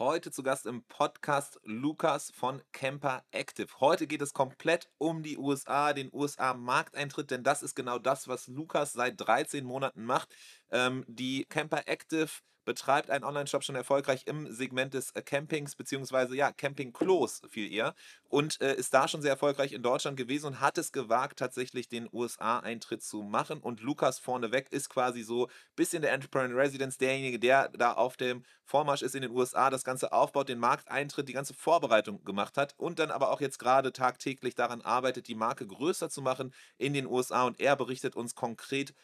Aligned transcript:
Heute 0.00 0.30
zu 0.30 0.42
Gast 0.42 0.64
im 0.64 0.82
Podcast 0.84 1.60
Lukas 1.62 2.32
von 2.34 2.62
Camper 2.72 3.22
Active. 3.32 3.68
Heute 3.80 4.06
geht 4.06 4.22
es 4.22 4.32
komplett 4.32 4.88
um 4.96 5.22
die 5.22 5.36
USA, 5.36 5.92
den 5.92 6.08
USA-Markteintritt, 6.10 7.30
denn 7.30 7.44
das 7.44 7.62
ist 7.62 7.74
genau 7.74 7.98
das, 7.98 8.26
was 8.26 8.46
Lukas 8.46 8.94
seit 8.94 9.20
13 9.20 9.62
Monaten 9.62 10.06
macht. 10.06 10.34
Ähm, 10.70 11.04
die 11.06 11.44
Camper 11.44 11.82
Active 11.84 12.30
betreibt 12.70 13.10
einen 13.10 13.24
Online-Shop 13.24 13.64
schon 13.64 13.74
erfolgreich 13.74 14.28
im 14.28 14.48
Segment 14.48 14.94
des 14.94 15.10
äh, 15.16 15.22
Campings, 15.22 15.74
beziehungsweise 15.74 16.36
ja, 16.36 16.52
Camping-Klos 16.52 17.42
viel 17.50 17.72
eher 17.72 17.96
und 18.28 18.60
äh, 18.60 18.76
ist 18.76 18.94
da 18.94 19.08
schon 19.08 19.22
sehr 19.22 19.32
erfolgreich 19.32 19.72
in 19.72 19.82
Deutschland 19.82 20.16
gewesen 20.16 20.46
und 20.46 20.60
hat 20.60 20.78
es 20.78 20.92
gewagt, 20.92 21.40
tatsächlich 21.40 21.88
den 21.88 22.08
USA-Eintritt 22.12 23.02
zu 23.02 23.22
machen. 23.22 23.58
Und 23.58 23.80
Lukas 23.80 24.20
vorneweg 24.20 24.70
ist 24.70 24.88
quasi 24.88 25.22
so 25.22 25.46
ein 25.46 25.52
bisschen 25.74 26.02
der 26.02 26.12
Entrepreneur 26.12 26.56
Residence, 26.56 26.96
derjenige, 26.96 27.40
der 27.40 27.70
da 27.70 27.94
auf 27.94 28.16
dem 28.16 28.44
Vormarsch 28.62 29.02
ist 29.02 29.16
in 29.16 29.22
den 29.22 29.32
USA, 29.32 29.68
das 29.68 29.82
Ganze 29.82 30.12
aufbaut, 30.12 30.48
den 30.48 30.60
Markteintritt, 30.60 31.28
die 31.28 31.32
ganze 31.32 31.54
Vorbereitung 31.54 32.22
gemacht 32.22 32.56
hat 32.56 32.74
und 32.76 33.00
dann 33.00 33.10
aber 33.10 33.32
auch 33.32 33.40
jetzt 33.40 33.58
gerade 33.58 33.92
tagtäglich 33.92 34.54
daran 34.54 34.80
arbeitet, 34.80 35.26
die 35.26 35.34
Marke 35.34 35.66
größer 35.66 36.08
zu 36.08 36.22
machen 36.22 36.54
in 36.78 36.94
den 36.94 37.08
USA. 37.08 37.42
Und 37.42 37.58
er 37.58 37.74
berichtet 37.74 38.14
uns 38.14 38.36
konkret 38.36 38.94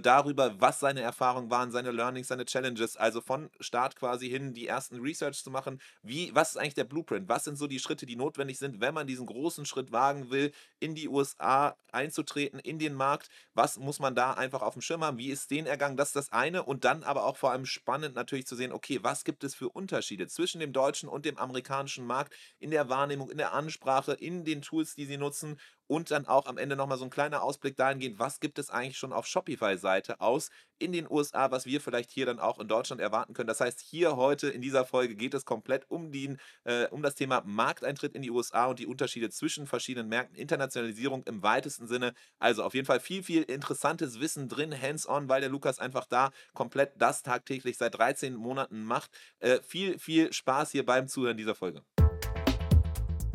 darüber, 0.00 0.58
was 0.60 0.80
seine 0.80 1.02
Erfahrungen 1.02 1.50
waren, 1.50 1.70
seine 1.70 1.90
Learnings, 1.90 2.28
seine 2.28 2.46
Challenges, 2.46 2.96
also 2.96 3.20
von 3.20 3.50
Start 3.60 3.94
quasi 3.96 4.28
hin 4.28 4.54
die 4.54 4.66
ersten 4.66 5.00
Research 5.00 5.42
zu 5.44 5.50
machen. 5.50 5.80
Wie, 6.02 6.34
was 6.34 6.50
ist 6.50 6.56
eigentlich 6.56 6.74
der 6.74 6.84
Blueprint? 6.84 7.28
Was 7.28 7.44
sind 7.44 7.56
so 7.56 7.66
die 7.66 7.78
Schritte, 7.78 8.06
die 8.06 8.16
notwendig 8.16 8.58
sind, 8.58 8.80
wenn 8.80 8.94
man 8.94 9.06
diesen 9.06 9.26
großen 9.26 9.66
Schritt 9.66 9.92
wagen 9.92 10.30
will, 10.30 10.52
in 10.80 10.94
die 10.94 11.08
USA 11.08 11.76
einzutreten, 11.92 12.58
in 12.58 12.78
den 12.78 12.94
Markt? 12.94 13.28
Was 13.54 13.78
muss 13.78 13.98
man 13.98 14.14
da 14.14 14.32
einfach 14.32 14.62
auf 14.62 14.72
dem 14.72 14.82
Schirm 14.82 15.04
haben? 15.04 15.18
Wie 15.18 15.28
ist 15.30 15.50
den 15.50 15.66
ergangen? 15.66 15.98
Das 15.98 16.08
ist 16.08 16.16
das 16.16 16.32
eine. 16.32 16.62
Und 16.62 16.84
dann 16.84 17.02
aber 17.02 17.24
auch 17.24 17.36
vor 17.36 17.52
allem 17.52 17.66
spannend 17.66 18.14
natürlich 18.14 18.46
zu 18.46 18.56
sehen, 18.56 18.72
okay, 18.72 19.00
was 19.02 19.24
gibt 19.24 19.44
es 19.44 19.54
für 19.54 19.68
Unterschiede 19.68 20.26
zwischen 20.26 20.60
dem 20.60 20.72
deutschen 20.72 21.08
und 21.08 21.26
dem 21.26 21.36
amerikanischen 21.36 22.06
Markt 22.06 22.34
in 22.58 22.70
der 22.70 22.88
Wahrnehmung, 22.88 23.30
in 23.30 23.38
der 23.38 23.52
Ansprache, 23.52 24.12
in 24.14 24.44
den 24.44 24.62
Tools, 24.62 24.94
die 24.94 25.04
sie 25.04 25.18
nutzen 25.18 25.58
und 25.86 26.10
dann 26.10 26.26
auch 26.26 26.46
am 26.46 26.58
Ende 26.58 26.76
nochmal 26.76 26.98
so 26.98 27.04
ein 27.04 27.10
kleiner 27.10 27.42
Ausblick 27.42 27.76
dahingehend, 27.76 28.18
was 28.18 28.40
gibt 28.40 28.58
es 28.58 28.70
eigentlich 28.70 28.98
schon 28.98 29.12
auf 29.12 29.26
Shopify-Seite 29.26 30.20
aus 30.20 30.50
in 30.78 30.92
den 30.92 31.10
USA, 31.10 31.50
was 31.50 31.66
wir 31.66 31.80
vielleicht 31.80 32.10
hier 32.10 32.26
dann 32.26 32.38
auch 32.38 32.58
in 32.58 32.68
Deutschland 32.68 33.00
erwarten 33.00 33.34
können. 33.34 33.46
Das 33.46 33.60
heißt, 33.60 33.80
hier 33.80 34.16
heute 34.16 34.48
in 34.48 34.60
dieser 34.60 34.84
Folge 34.84 35.14
geht 35.16 35.34
es 35.34 35.44
komplett 35.44 35.90
um, 35.90 36.12
den, 36.12 36.38
äh, 36.64 36.86
um 36.88 37.02
das 37.02 37.14
Thema 37.14 37.42
Markteintritt 37.46 38.14
in 38.14 38.22
die 38.22 38.30
USA 38.30 38.66
und 38.66 38.78
die 38.78 38.86
Unterschiede 38.86 39.30
zwischen 39.30 39.66
verschiedenen 39.66 40.08
Märkten, 40.08 40.36
Internationalisierung 40.36 41.22
im 41.24 41.42
weitesten 41.42 41.86
Sinne. 41.86 42.14
Also 42.38 42.62
auf 42.62 42.74
jeden 42.74 42.86
Fall 42.86 43.00
viel, 43.00 43.22
viel 43.22 43.42
interessantes 43.42 44.20
Wissen 44.20 44.48
drin, 44.48 44.74
hands-on, 44.80 45.28
weil 45.28 45.40
der 45.40 45.50
Lukas 45.50 45.78
einfach 45.78 46.06
da 46.06 46.30
komplett 46.54 46.92
das 46.96 47.22
tagtäglich 47.22 47.78
seit 47.78 47.96
13 47.96 48.34
Monaten 48.34 48.84
macht. 48.84 49.10
Äh, 49.38 49.60
viel, 49.62 49.98
viel 49.98 50.32
Spaß 50.32 50.72
hier 50.72 50.84
beim 50.84 51.08
Zuhören 51.08 51.36
dieser 51.36 51.54
Folge. 51.54 51.82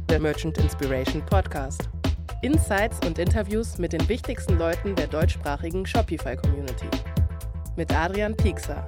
Der 0.10 0.20
Merchant 0.20 0.58
Inspiration 0.58 1.26
Podcast. 1.26 1.90
Insights 2.42 2.98
und 3.06 3.20
Interviews 3.20 3.78
mit 3.78 3.94
den 3.94 4.08
wichtigsten 4.10 4.58
Leuten 4.58 4.96
der 4.96 5.08
deutschsprachigen 5.08 5.86
Shopify-Community. 5.86 6.88
Mit 7.76 7.94
Adrian 7.94 8.36
Piekser. 8.36 8.84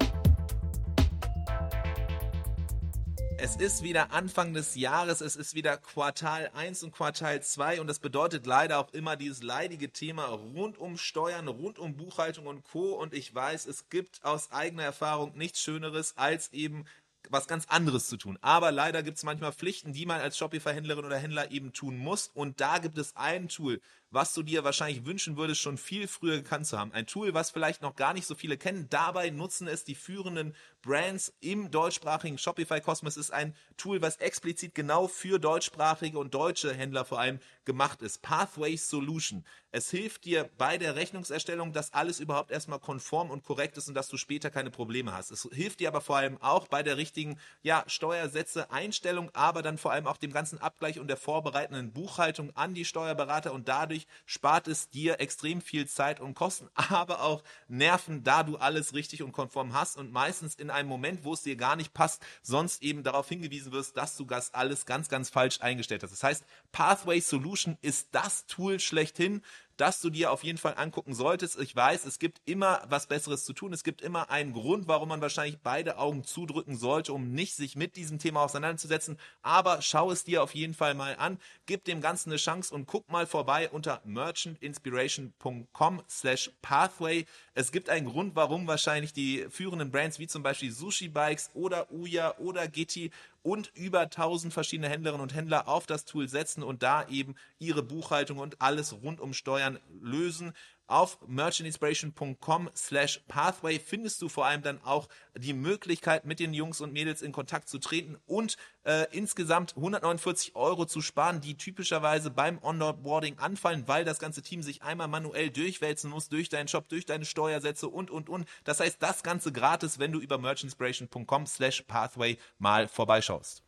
Es 3.38 3.56
ist 3.56 3.82
wieder 3.82 4.10
Anfang 4.10 4.54
des 4.54 4.74
Jahres, 4.74 5.20
es 5.20 5.36
ist 5.36 5.54
wieder 5.54 5.76
Quartal 5.76 6.50
1 6.54 6.82
und 6.82 6.92
Quartal 6.92 7.42
2 7.42 7.80
und 7.80 7.86
das 7.86 7.98
bedeutet 7.98 8.46
leider 8.46 8.78
auch 8.78 8.92
immer 8.94 9.16
dieses 9.16 9.42
leidige 9.42 9.92
Thema 9.92 10.24
rund 10.26 10.78
um 10.78 10.96
Steuern, 10.96 11.46
rund 11.48 11.78
um 11.78 11.94
Buchhaltung 11.94 12.46
und 12.46 12.64
Co. 12.64 12.94
Und 12.94 13.12
ich 13.12 13.34
weiß, 13.34 13.66
es 13.66 13.90
gibt 13.90 14.24
aus 14.24 14.50
eigener 14.50 14.84
Erfahrung 14.84 15.36
nichts 15.36 15.60
Schöneres, 15.60 16.16
als 16.16 16.52
eben 16.52 16.86
was 17.30 17.46
ganz 17.46 17.66
anderes 17.68 18.08
zu 18.08 18.16
tun. 18.16 18.38
Aber 18.40 18.72
leider 18.72 19.02
gibt 19.02 19.16
es 19.16 19.22
manchmal 19.24 19.52
Pflichten, 19.52 19.92
die 19.92 20.06
man 20.06 20.20
als 20.20 20.36
Shopify-Händlerin 20.38 21.04
oder 21.04 21.18
Händler 21.18 21.50
eben 21.50 21.72
tun 21.72 21.96
muss. 21.96 22.30
Und 22.34 22.60
da 22.60 22.78
gibt 22.78 22.98
es 22.98 23.16
ein 23.16 23.48
Tool, 23.48 23.80
was 24.14 24.32
du 24.32 24.42
dir 24.42 24.64
wahrscheinlich 24.64 25.04
wünschen 25.04 25.36
würdest, 25.36 25.60
schon 25.60 25.76
viel 25.76 26.06
früher 26.06 26.36
gekannt 26.36 26.66
zu 26.66 26.78
haben. 26.78 26.92
Ein 26.92 27.06
Tool, 27.06 27.34
was 27.34 27.50
vielleicht 27.50 27.82
noch 27.82 27.96
gar 27.96 28.14
nicht 28.14 28.26
so 28.26 28.34
viele 28.34 28.56
kennen. 28.56 28.86
Dabei 28.88 29.30
nutzen 29.30 29.66
es 29.66 29.84
die 29.84 29.96
führenden 29.96 30.54
Brands 30.82 31.34
im 31.40 31.70
deutschsprachigen 31.70 32.38
Shopify-Kosmos. 32.38 33.16
ist 33.16 33.32
ein 33.32 33.56
Tool, 33.76 34.02
was 34.02 34.16
explizit 34.18 34.74
genau 34.74 35.08
für 35.08 35.38
deutschsprachige 35.38 36.18
und 36.18 36.34
deutsche 36.34 36.72
Händler 36.72 37.04
vor 37.04 37.18
allem 37.18 37.40
gemacht 37.64 38.02
ist. 38.02 38.22
Pathway 38.22 38.76
Solution. 38.76 39.44
Es 39.72 39.90
hilft 39.90 40.24
dir 40.24 40.48
bei 40.58 40.78
der 40.78 40.94
Rechnungserstellung, 40.94 41.72
dass 41.72 41.92
alles 41.92 42.20
überhaupt 42.20 42.52
erstmal 42.52 42.78
konform 42.78 43.30
und 43.30 43.42
korrekt 43.42 43.76
ist 43.76 43.88
und 43.88 43.94
dass 43.94 44.08
du 44.08 44.16
später 44.16 44.50
keine 44.50 44.70
Probleme 44.70 45.12
hast. 45.12 45.32
Es 45.32 45.48
hilft 45.50 45.80
dir 45.80 45.88
aber 45.88 46.00
vor 46.00 46.16
allem 46.16 46.40
auch 46.40 46.68
bei 46.68 46.84
der 46.84 46.96
richtigen 46.96 47.40
ja, 47.62 47.82
Steuersätze, 47.88 48.70
Einstellung, 48.70 49.30
aber 49.32 49.62
dann 49.62 49.78
vor 49.78 49.90
allem 49.90 50.06
auch 50.06 50.18
dem 50.18 50.32
ganzen 50.32 50.60
Abgleich 50.60 51.00
und 51.00 51.08
der 51.08 51.16
vorbereitenden 51.16 51.92
Buchhaltung 51.92 52.54
an 52.54 52.74
die 52.74 52.84
Steuerberater 52.84 53.52
und 53.52 53.68
dadurch 53.68 54.03
spart 54.26 54.68
es 54.68 54.88
dir 54.88 55.20
extrem 55.20 55.60
viel 55.60 55.86
Zeit 55.86 56.20
und 56.20 56.34
Kosten, 56.34 56.68
aber 56.74 57.22
auch 57.22 57.42
Nerven, 57.68 58.24
da 58.24 58.42
du 58.42 58.56
alles 58.56 58.94
richtig 58.94 59.22
und 59.22 59.32
konform 59.32 59.74
hast 59.74 59.96
und 59.96 60.12
meistens 60.12 60.54
in 60.54 60.70
einem 60.70 60.88
Moment, 60.88 61.24
wo 61.24 61.34
es 61.34 61.42
dir 61.42 61.56
gar 61.56 61.76
nicht 61.76 61.94
passt, 61.94 62.22
sonst 62.42 62.82
eben 62.82 63.02
darauf 63.02 63.28
hingewiesen 63.28 63.72
wirst, 63.72 63.96
dass 63.96 64.16
du 64.16 64.24
das 64.24 64.54
alles 64.54 64.86
ganz, 64.86 65.08
ganz 65.08 65.30
falsch 65.30 65.60
eingestellt 65.60 66.02
hast. 66.02 66.12
Das 66.12 66.22
heißt, 66.22 66.44
Pathway 66.72 67.20
Solution 67.20 67.78
ist 67.82 68.08
das 68.12 68.46
Tool 68.46 68.80
schlechthin, 68.80 69.42
das 69.76 70.00
du 70.00 70.10
dir 70.10 70.32
auf 70.32 70.44
jeden 70.44 70.58
Fall 70.58 70.74
angucken 70.76 71.14
solltest. 71.14 71.58
Ich 71.58 71.74
weiß, 71.74 72.04
es 72.04 72.18
gibt 72.18 72.40
immer 72.44 72.82
was 72.88 73.06
Besseres 73.06 73.44
zu 73.44 73.52
tun. 73.52 73.72
Es 73.72 73.84
gibt 73.84 74.02
immer 74.02 74.30
einen 74.30 74.52
Grund, 74.52 74.88
warum 74.88 75.08
man 75.08 75.20
wahrscheinlich 75.20 75.58
beide 75.62 75.98
Augen 75.98 76.24
zudrücken 76.24 76.76
sollte, 76.76 77.12
um 77.12 77.32
nicht 77.32 77.54
sich 77.54 77.76
mit 77.76 77.96
diesem 77.96 78.18
Thema 78.18 78.42
auseinanderzusetzen. 78.42 79.18
Aber 79.42 79.82
schau 79.82 80.10
es 80.10 80.24
dir 80.24 80.42
auf 80.42 80.54
jeden 80.54 80.74
Fall 80.74 80.94
mal 80.94 81.16
an. 81.16 81.38
Gib 81.66 81.84
dem 81.84 82.00
Ganzen 82.00 82.30
eine 82.30 82.38
Chance 82.38 82.74
und 82.74 82.86
guck 82.86 83.10
mal 83.10 83.26
vorbei 83.26 83.68
unter 83.70 84.00
merchantinspiration.com 84.04 86.02
slash 86.08 86.50
pathway. 86.62 87.26
Es 87.54 87.72
gibt 87.72 87.88
einen 87.88 88.06
Grund, 88.08 88.34
warum 88.36 88.66
wahrscheinlich 88.66 89.12
die 89.12 89.46
führenden 89.50 89.90
Brands 89.90 90.18
wie 90.18 90.26
zum 90.26 90.42
Beispiel 90.42 90.72
Sushi 90.72 91.08
Bikes 91.08 91.50
oder 91.54 91.92
Uya 91.92 92.36
oder 92.38 92.68
Gitti 92.68 93.10
und 93.44 93.70
über 93.74 94.00
1000 94.00 94.54
verschiedene 94.54 94.88
Händlerinnen 94.88 95.22
und 95.22 95.34
Händler 95.34 95.68
auf 95.68 95.84
das 95.86 96.06
Tool 96.06 96.28
setzen 96.28 96.62
und 96.62 96.82
da 96.82 97.06
eben 97.08 97.34
ihre 97.58 97.82
Buchhaltung 97.82 98.38
und 98.38 98.62
alles 98.62 98.94
rund 98.94 99.20
um 99.20 99.34
Steuern 99.34 99.78
lösen. 100.00 100.54
Auf 100.86 101.18
merchantinspiration.com 101.26 102.70
slash 102.76 103.22
pathway 103.26 103.78
findest 103.78 104.20
du 104.20 104.28
vor 104.28 104.44
allem 104.44 104.60
dann 104.60 104.82
auch 104.84 105.08
die 105.34 105.54
Möglichkeit, 105.54 106.26
mit 106.26 106.40
den 106.40 106.52
Jungs 106.52 106.82
und 106.82 106.92
Mädels 106.92 107.22
in 107.22 107.32
Kontakt 107.32 107.68
zu 107.68 107.78
treten 107.78 108.18
und 108.26 108.56
äh, 108.84 109.06
insgesamt 109.10 109.74
149 109.76 110.54
Euro 110.54 110.84
zu 110.84 111.00
sparen, 111.00 111.40
die 111.40 111.56
typischerweise 111.56 112.30
beim 112.30 112.58
Onboarding 112.62 113.38
anfallen, 113.38 113.88
weil 113.88 114.04
das 114.04 114.18
ganze 114.18 114.42
Team 114.42 114.62
sich 114.62 114.82
einmal 114.82 115.08
manuell 115.08 115.50
durchwälzen 115.50 116.10
muss, 116.10 116.28
durch 116.28 116.50
deinen 116.50 116.68
Shop, 116.68 116.88
durch 116.88 117.06
deine 117.06 117.24
Steuersätze 117.24 117.88
und, 117.88 118.10
und, 118.10 118.28
und. 118.28 118.46
Das 118.64 118.80
heißt, 118.80 119.02
das 119.02 119.22
Ganze 119.22 119.52
gratis, 119.52 119.98
wenn 119.98 120.12
du 120.12 120.20
über 120.20 120.36
merchantinspiration.com 120.36 121.46
slash 121.46 121.82
pathway 121.82 122.36
mal 122.58 122.88
vorbeischaust. 122.88 123.62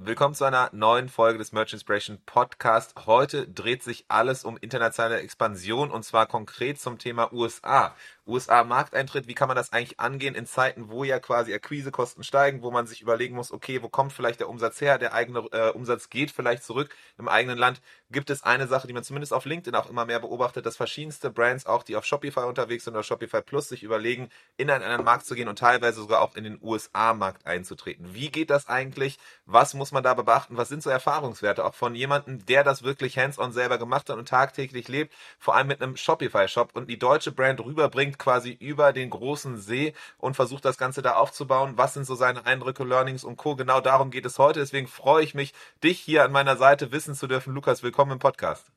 Willkommen 0.00 0.32
zu 0.32 0.44
einer 0.44 0.70
neuen 0.72 1.08
Folge 1.08 1.38
des 1.38 1.50
Merch 1.50 1.72
Inspiration 1.72 2.18
Podcast. 2.24 2.94
Heute 3.06 3.48
dreht 3.48 3.82
sich 3.82 4.04
alles 4.06 4.44
um 4.44 4.56
internationale 4.56 5.20
Expansion 5.20 5.90
und 5.90 6.04
zwar 6.04 6.26
konkret 6.26 6.80
zum 6.80 6.98
Thema 6.98 7.32
USA. 7.32 7.96
USA-Markteintritt, 8.28 9.26
wie 9.26 9.34
kann 9.34 9.48
man 9.48 9.56
das 9.56 9.72
eigentlich 9.72 9.98
angehen 9.98 10.34
in 10.34 10.46
Zeiten, 10.46 10.90
wo 10.90 11.04
ja 11.04 11.18
quasi 11.18 11.54
Akquisekosten 11.54 12.22
steigen, 12.22 12.62
wo 12.62 12.70
man 12.70 12.86
sich 12.86 13.00
überlegen 13.00 13.34
muss, 13.34 13.52
okay, 13.52 13.82
wo 13.82 13.88
kommt 13.88 14.12
vielleicht 14.12 14.40
der 14.40 14.48
Umsatz 14.48 14.80
her, 14.80 14.98
der 14.98 15.14
eigene 15.14 15.40
äh, 15.52 15.70
Umsatz 15.70 16.10
geht 16.10 16.30
vielleicht 16.30 16.62
zurück 16.62 16.94
im 17.18 17.28
eigenen 17.28 17.58
Land. 17.58 17.80
Gibt 18.10 18.30
es 18.30 18.42
eine 18.42 18.66
Sache, 18.66 18.86
die 18.86 18.92
man 18.92 19.04
zumindest 19.04 19.32
auf 19.32 19.44
LinkedIn 19.44 19.74
auch 19.74 19.90
immer 19.90 20.04
mehr 20.04 20.20
beobachtet, 20.20 20.66
dass 20.66 20.76
verschiedenste 20.76 21.30
Brands, 21.30 21.66
auch 21.66 21.82
die 21.82 21.96
auf 21.96 22.04
Shopify 22.04 22.40
unterwegs 22.40 22.84
sind 22.84 22.94
oder 22.94 23.02
Shopify 23.02 23.42
Plus, 23.42 23.68
sich 23.68 23.82
überlegen, 23.82 24.28
in 24.56 24.70
einen 24.70 24.84
anderen 24.84 25.04
Markt 25.04 25.26
zu 25.26 25.34
gehen 25.34 25.48
und 25.48 25.58
teilweise 25.58 26.00
sogar 26.00 26.20
auch 26.22 26.36
in 26.36 26.44
den 26.44 26.58
USA-Markt 26.62 27.46
einzutreten. 27.46 28.14
Wie 28.14 28.30
geht 28.30 28.50
das 28.50 28.68
eigentlich? 28.68 29.18
Was 29.46 29.74
muss 29.74 29.92
man 29.92 30.02
da 30.02 30.14
beachten? 30.14 30.56
Was 30.56 30.68
sind 30.68 30.82
so 30.82 30.90
Erfahrungswerte 30.90 31.64
auch 31.64 31.74
von 31.74 31.94
jemandem, 31.94 32.44
der 32.46 32.64
das 32.64 32.82
wirklich 32.82 33.18
hands-on 33.18 33.52
selber 33.52 33.78
gemacht 33.78 34.08
hat 34.08 34.16
und 34.16 34.28
tagtäglich 34.28 34.88
lebt, 34.88 35.14
vor 35.38 35.54
allem 35.56 35.68
mit 35.68 35.82
einem 35.82 35.96
Shopify-Shop 35.96 36.70
und 36.74 36.88
die 36.88 36.98
deutsche 36.98 37.32
Brand 37.32 37.60
rüberbringt, 37.60 38.17
quasi 38.18 38.50
über 38.52 38.92
den 38.92 39.10
großen 39.10 39.58
See 39.58 39.94
und 40.18 40.34
versucht 40.34 40.64
das 40.64 40.78
Ganze 40.78 41.02
da 41.02 41.14
aufzubauen. 41.14 41.74
Was 41.76 41.94
sind 41.94 42.04
so 42.04 42.14
seine 42.14 42.46
Eindrücke, 42.46 42.84
Learnings 42.84 43.24
und 43.24 43.36
Co. 43.36 43.56
Genau 43.56 43.80
darum 43.80 44.10
geht 44.10 44.26
es 44.26 44.38
heute. 44.38 44.60
Deswegen 44.60 44.88
freue 44.88 45.24
ich 45.24 45.34
mich, 45.34 45.54
dich 45.82 45.98
hier 46.00 46.24
an 46.24 46.32
meiner 46.32 46.56
Seite 46.56 46.92
wissen 46.92 47.14
zu 47.14 47.26
dürfen. 47.26 47.54
Lukas, 47.54 47.82
willkommen 47.82 48.12
im 48.12 48.18
Podcast. 48.18 48.70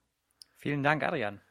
Vielen 0.57 0.83
Dank, 0.83 1.03
Adrian. 1.03 1.41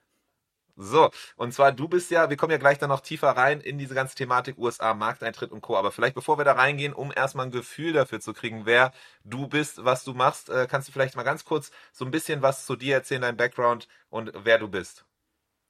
So, 0.83 1.11
und 1.37 1.53
zwar 1.53 1.73
du 1.73 1.89
bist 1.89 2.11
ja, 2.11 2.31
wir 2.31 2.39
kommen 2.39 2.53
ja 2.53 2.59
gleich 2.59 2.79
dann 2.79 2.89
noch 2.89 3.01
tiefer 3.01 3.29
rein 3.31 3.61
in 3.61 3.77
diese 3.77 3.95
ganze 3.95 4.15
Thematik 4.15 4.57
USA, 4.57 4.95
Markteintritt 4.95 5.53
und 5.53 5.61
Co. 5.61 5.77
Aber 5.77 5.93
vielleicht 5.93 6.15
bevor 6.15 6.39
wir 6.39 6.45
da 6.45 6.53
reingehen, 6.53 6.95
um 6.95 7.13
erstmal 7.15 7.47
ein 7.47 7.53
Gefühl 7.53 7.93
dafür 7.93 8.21
zu 8.21 8.33
kriegen, 8.33 8.65
wer 8.65 8.93
du 9.23 9.47
bist, 9.47 9.85
was 9.85 10.05
du 10.05 10.15
machst, 10.15 10.49
äh, 10.49 10.67
kannst 10.71 10.89
du 10.89 10.93
vielleicht 10.93 11.17
mal 11.17 11.23
ganz 11.23 11.45
kurz 11.45 11.71
so 11.93 12.07
ein 12.07 12.11
bisschen 12.11 12.41
was 12.41 12.65
zu 12.65 12.77
dir 12.77 12.95
erzählen, 12.95 13.21
dein 13.21 13.37
Background 13.37 13.89
und 14.09 14.33
wer 14.35 14.59
du 14.59 14.69
bist. 14.69 15.05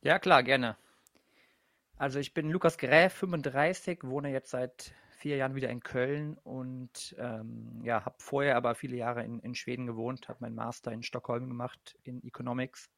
Ja, 0.03 0.21
klar, 0.21 0.45
gerne. 0.45 0.77
Also 2.00 2.19
ich 2.19 2.32
bin 2.32 2.49
Lukas 2.49 2.79
Gräf, 2.79 3.12
35, 3.12 4.05
wohne 4.05 4.32
jetzt 4.32 4.49
seit 4.49 4.94
vier 5.11 5.37
Jahren 5.37 5.55
wieder 5.55 5.69
in 5.69 5.81
Köln 5.81 6.38
und 6.44 7.14
ähm, 7.19 7.79
ja, 7.85 8.06
habe 8.06 8.17
vorher 8.17 8.56
aber 8.56 8.75
viele 8.75 8.97
Jahre 8.97 9.23
in, 9.23 9.38
in 9.41 9.55
Schweden 9.55 9.87
gewohnt, 9.87 10.26
habe 10.31 10.38
meinen 10.41 10.55
Master 10.55 10.93
in 10.93 11.02
Stockholm 11.02 11.47
gemacht 11.47 11.99
in 12.02 12.25
Economics 12.25 12.88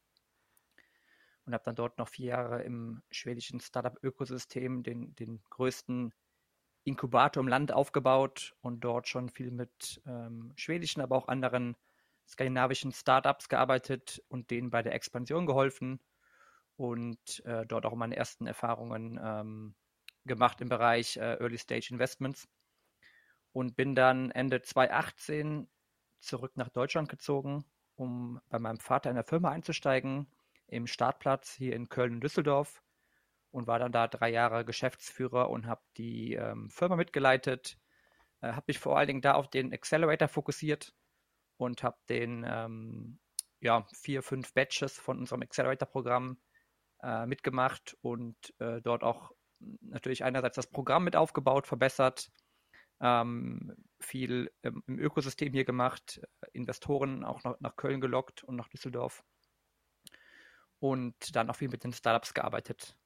und 1.44 1.52
habe 1.52 1.64
dann 1.64 1.74
dort 1.74 1.98
noch 1.98 2.06
vier 2.06 2.26
Jahre 2.26 2.62
im 2.62 3.02
schwedischen 3.10 3.58
Startup-Ökosystem 3.58 4.84
den, 4.84 5.16
den 5.16 5.42
größten 5.50 6.14
Inkubator 6.84 7.42
im 7.42 7.48
Land 7.48 7.72
aufgebaut 7.72 8.54
und 8.60 8.84
dort 8.84 9.08
schon 9.08 9.30
viel 9.30 9.50
mit 9.50 10.00
ähm, 10.06 10.52
schwedischen, 10.54 11.00
aber 11.00 11.16
auch 11.16 11.26
anderen 11.26 11.76
skandinavischen 12.28 12.92
Startups 12.92 13.48
gearbeitet 13.48 14.22
und 14.28 14.52
denen 14.52 14.70
bei 14.70 14.84
der 14.84 14.94
Expansion 14.94 15.44
geholfen 15.44 15.98
und 16.82 17.44
äh, 17.46 17.64
dort 17.64 17.86
auch 17.86 17.94
meine 17.94 18.16
ersten 18.16 18.44
Erfahrungen 18.44 19.20
ähm, 19.22 19.76
gemacht 20.24 20.60
im 20.60 20.68
Bereich 20.68 21.16
äh, 21.16 21.36
Early 21.38 21.56
Stage 21.56 21.90
Investments 21.92 22.48
und 23.52 23.76
bin 23.76 23.94
dann 23.94 24.32
Ende 24.32 24.62
2018 24.62 25.68
zurück 26.18 26.56
nach 26.56 26.70
Deutschland 26.70 27.08
gezogen, 27.08 27.64
um 27.94 28.40
bei 28.48 28.58
meinem 28.58 28.80
Vater 28.80 29.10
in 29.10 29.14
der 29.14 29.24
Firma 29.24 29.52
einzusteigen, 29.52 30.26
im 30.66 30.88
Startplatz 30.88 31.52
hier 31.52 31.76
in 31.76 31.88
Köln 31.88 32.14
und 32.14 32.20
Düsseldorf 32.20 32.82
und 33.52 33.68
war 33.68 33.78
dann 33.78 33.92
da 33.92 34.08
drei 34.08 34.30
Jahre 34.30 34.64
Geschäftsführer 34.64 35.50
und 35.50 35.66
habe 35.66 35.82
die 35.96 36.34
ähm, 36.34 36.68
Firma 36.68 36.96
mitgeleitet, 36.96 37.78
äh, 38.40 38.54
habe 38.54 38.64
mich 38.66 38.80
vor 38.80 38.98
allen 38.98 39.06
Dingen 39.06 39.22
da 39.22 39.34
auf 39.34 39.48
den 39.48 39.72
Accelerator 39.72 40.26
fokussiert 40.26 40.92
und 41.58 41.84
habe 41.84 41.98
den 42.08 42.44
ähm, 42.44 43.20
ja, 43.60 43.86
vier, 43.94 44.24
fünf 44.24 44.52
Batches 44.52 44.98
von 44.98 45.20
unserem 45.20 45.42
Accelerator-Programm 45.42 46.38
äh, 47.02 47.26
mitgemacht 47.26 47.96
und 48.02 48.36
äh, 48.58 48.80
dort 48.80 49.02
auch 49.02 49.32
natürlich 49.80 50.24
einerseits 50.24 50.56
das 50.56 50.66
Programm 50.66 51.04
mit 51.04 51.16
aufgebaut, 51.16 51.66
verbessert, 51.66 52.30
ähm, 53.00 53.74
viel 54.00 54.50
im, 54.62 54.82
im, 54.86 54.98
Ökosystem 54.98 55.52
hier 55.52 55.64
gemacht, 55.64 56.20
Investoren 56.52 57.24
auch 57.24 57.44
noch 57.44 57.58
nach 57.60 57.76
Köln 57.76 58.00
gelockt 58.00 58.44
und 58.44 58.56
nach 58.56 58.68
Düsseldorf 58.68 59.24
und 60.78 61.36
dann 61.36 61.48
auch 61.50 61.56
viel 61.56 61.68
mit 61.68 61.84
den 61.84 61.92
Startups 61.92 62.34
gearbeitet. 62.34 62.96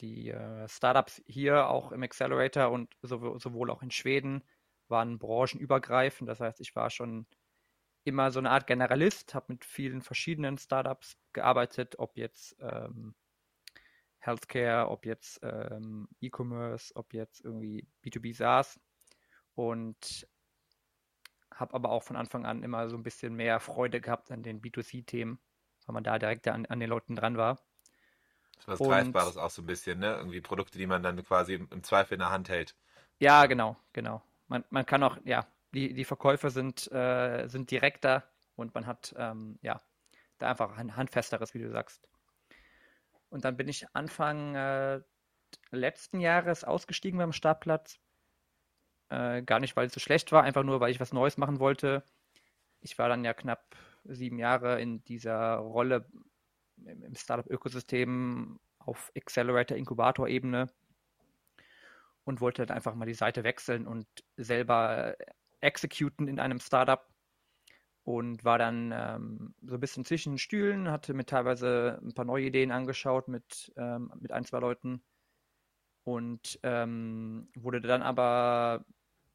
Die 0.00 0.30
äh, 0.30 0.68
Startups 0.68 1.22
hier 1.26 1.68
auch 1.68 1.92
im 1.92 2.02
Accelerator 2.02 2.70
und 2.70 2.94
sowohl, 3.02 3.38
sowohl 3.40 3.70
auch 3.70 3.82
in 3.82 3.90
Schweden 3.90 4.44
waren 4.88 5.18
branchenübergreifend. 5.18 6.28
Das 6.28 6.40
heißt, 6.40 6.60
ich 6.60 6.74
war 6.76 6.90
schon 6.90 7.26
immer 8.04 8.30
so 8.30 8.38
eine 8.38 8.50
Art 8.50 8.66
Generalist, 8.66 9.34
habe 9.34 9.52
mit 9.52 9.64
vielen 9.64 10.02
verschiedenen 10.02 10.58
Startups 10.58 11.16
gearbeitet, 11.32 11.98
ob 11.98 12.16
jetzt 12.16 12.56
ähm, 12.60 13.14
Healthcare, 14.24 14.88
ob 14.88 15.06
jetzt 15.06 15.40
ähm, 15.42 16.08
E-Commerce, 16.20 16.94
ob 16.96 17.12
jetzt 17.14 17.44
irgendwie 17.44 17.86
B2B 18.04 18.34
SaaS 18.34 18.80
und 19.54 20.26
habe 21.54 21.74
aber 21.74 21.90
auch 21.90 22.02
von 22.02 22.16
Anfang 22.16 22.46
an 22.46 22.62
immer 22.62 22.88
so 22.88 22.96
ein 22.96 23.02
bisschen 23.02 23.34
mehr 23.34 23.60
Freude 23.60 24.00
gehabt 24.00 24.30
an 24.30 24.42
den 24.42 24.60
B2C-Themen, 24.60 25.38
weil 25.86 25.94
man 25.94 26.04
da 26.04 26.18
direkt 26.18 26.48
an, 26.48 26.66
an 26.66 26.80
den 26.80 26.90
Leuten 26.90 27.16
dran 27.16 27.36
war. 27.36 27.60
Das 28.56 28.68
was 28.68 28.80
und, 28.80 28.88
Greifbares 28.88 29.36
auch 29.36 29.50
so 29.50 29.62
ein 29.62 29.66
bisschen, 29.66 29.98
ne? 29.98 30.16
Irgendwie 30.16 30.40
Produkte, 30.40 30.78
die 30.78 30.86
man 30.86 31.02
dann 31.02 31.22
quasi 31.22 31.54
im 31.54 31.82
Zweifel 31.82 32.14
in 32.14 32.20
der 32.20 32.30
Hand 32.30 32.48
hält. 32.48 32.74
Ja, 33.18 33.46
genau, 33.46 33.76
genau. 33.92 34.22
Man, 34.48 34.64
man 34.70 34.86
kann 34.86 35.02
auch, 35.02 35.18
ja, 35.24 35.46
die, 35.74 35.92
die 35.92 36.04
Verkäufe 36.04 36.50
sind, 36.50 36.90
äh, 36.92 37.46
sind 37.48 37.70
direkter 37.70 38.24
und 38.56 38.74
man 38.74 38.86
hat, 38.86 39.14
ähm, 39.18 39.58
ja, 39.62 39.80
da 40.38 40.50
einfach 40.50 40.76
ein 40.76 40.96
handfesteres, 40.96 41.54
wie 41.54 41.60
du 41.60 41.70
sagst. 41.70 42.08
Und 43.34 43.44
dann 43.44 43.56
bin 43.56 43.66
ich 43.66 43.84
Anfang 43.94 44.54
äh, 44.54 45.00
letzten 45.72 46.20
Jahres 46.20 46.62
ausgestiegen 46.62 47.18
beim 47.18 47.32
Startplatz. 47.32 47.98
Äh, 49.08 49.42
gar 49.42 49.58
nicht, 49.58 49.74
weil 49.74 49.88
es 49.88 49.92
so 49.92 49.98
schlecht 49.98 50.30
war, 50.30 50.44
einfach 50.44 50.62
nur, 50.62 50.78
weil 50.78 50.92
ich 50.92 51.00
was 51.00 51.12
Neues 51.12 51.36
machen 51.36 51.58
wollte. 51.58 52.04
Ich 52.80 52.96
war 52.96 53.08
dann 53.08 53.24
ja 53.24 53.34
knapp 53.34 53.74
sieben 54.04 54.38
Jahre 54.38 54.80
in 54.80 55.02
dieser 55.02 55.56
Rolle 55.56 56.06
im 56.86 57.16
Startup-Ökosystem 57.16 58.60
auf 58.78 59.10
Accelerator-Inkubator-Ebene 59.16 60.68
und 62.22 62.40
wollte 62.40 62.64
dann 62.64 62.76
einfach 62.76 62.94
mal 62.94 63.06
die 63.06 63.14
Seite 63.14 63.42
wechseln 63.42 63.88
und 63.88 64.06
selber 64.36 65.16
executen 65.60 66.28
in 66.28 66.38
einem 66.38 66.60
Startup 66.60 67.04
und 68.04 68.44
war 68.44 68.58
dann 68.58 68.92
ähm, 68.94 69.54
so 69.62 69.74
ein 69.74 69.80
bisschen 69.80 70.04
zwischen 70.04 70.32
den 70.32 70.38
Stühlen, 70.38 70.90
hatte 70.90 71.14
mir 71.14 71.24
teilweise 71.24 72.00
ein 72.02 72.12
paar 72.12 72.26
neue 72.26 72.46
Ideen 72.46 72.70
angeschaut 72.70 73.28
mit, 73.28 73.72
ähm, 73.76 74.12
mit 74.20 74.30
ein, 74.30 74.44
zwei 74.44 74.60
Leuten 74.60 75.02
und 76.04 76.60
ähm, 76.62 77.48
wurde 77.54 77.80
dann 77.80 78.02
aber 78.02 78.84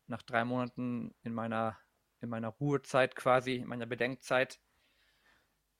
nach 0.05 0.21
drei 0.21 0.45
Monaten 0.45 1.15
in 1.23 1.33
meiner, 1.33 1.77
in 2.21 2.29
meiner 2.29 2.49
Ruhezeit 2.49 3.15
quasi, 3.15 3.55
in 3.55 3.67
meiner 3.67 3.87
Bedenkzeit, 3.87 4.59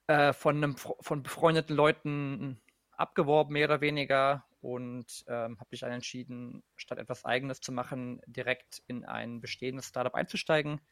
äh, 0.08 0.32
von, 0.32 0.56
einem, 0.56 0.76
von 0.76 1.22
befreundeten 1.22 1.76
Leuten 1.76 2.60
abgeworben, 2.90 3.52
mehr 3.52 3.66
oder 3.66 3.80
weniger, 3.80 4.44
und 4.60 5.24
ähm, 5.26 5.58
habe 5.58 5.68
mich 5.70 5.80
dann 5.80 5.92
entschieden, 5.92 6.62
statt 6.76 6.98
etwas 6.98 7.24
Eigenes 7.24 7.60
zu 7.60 7.72
machen, 7.72 8.20
direkt 8.26 8.82
in 8.88 9.06
ein 9.06 9.40
bestehendes 9.40 9.86
Startup 9.86 10.14
einzusteigen 10.14 10.82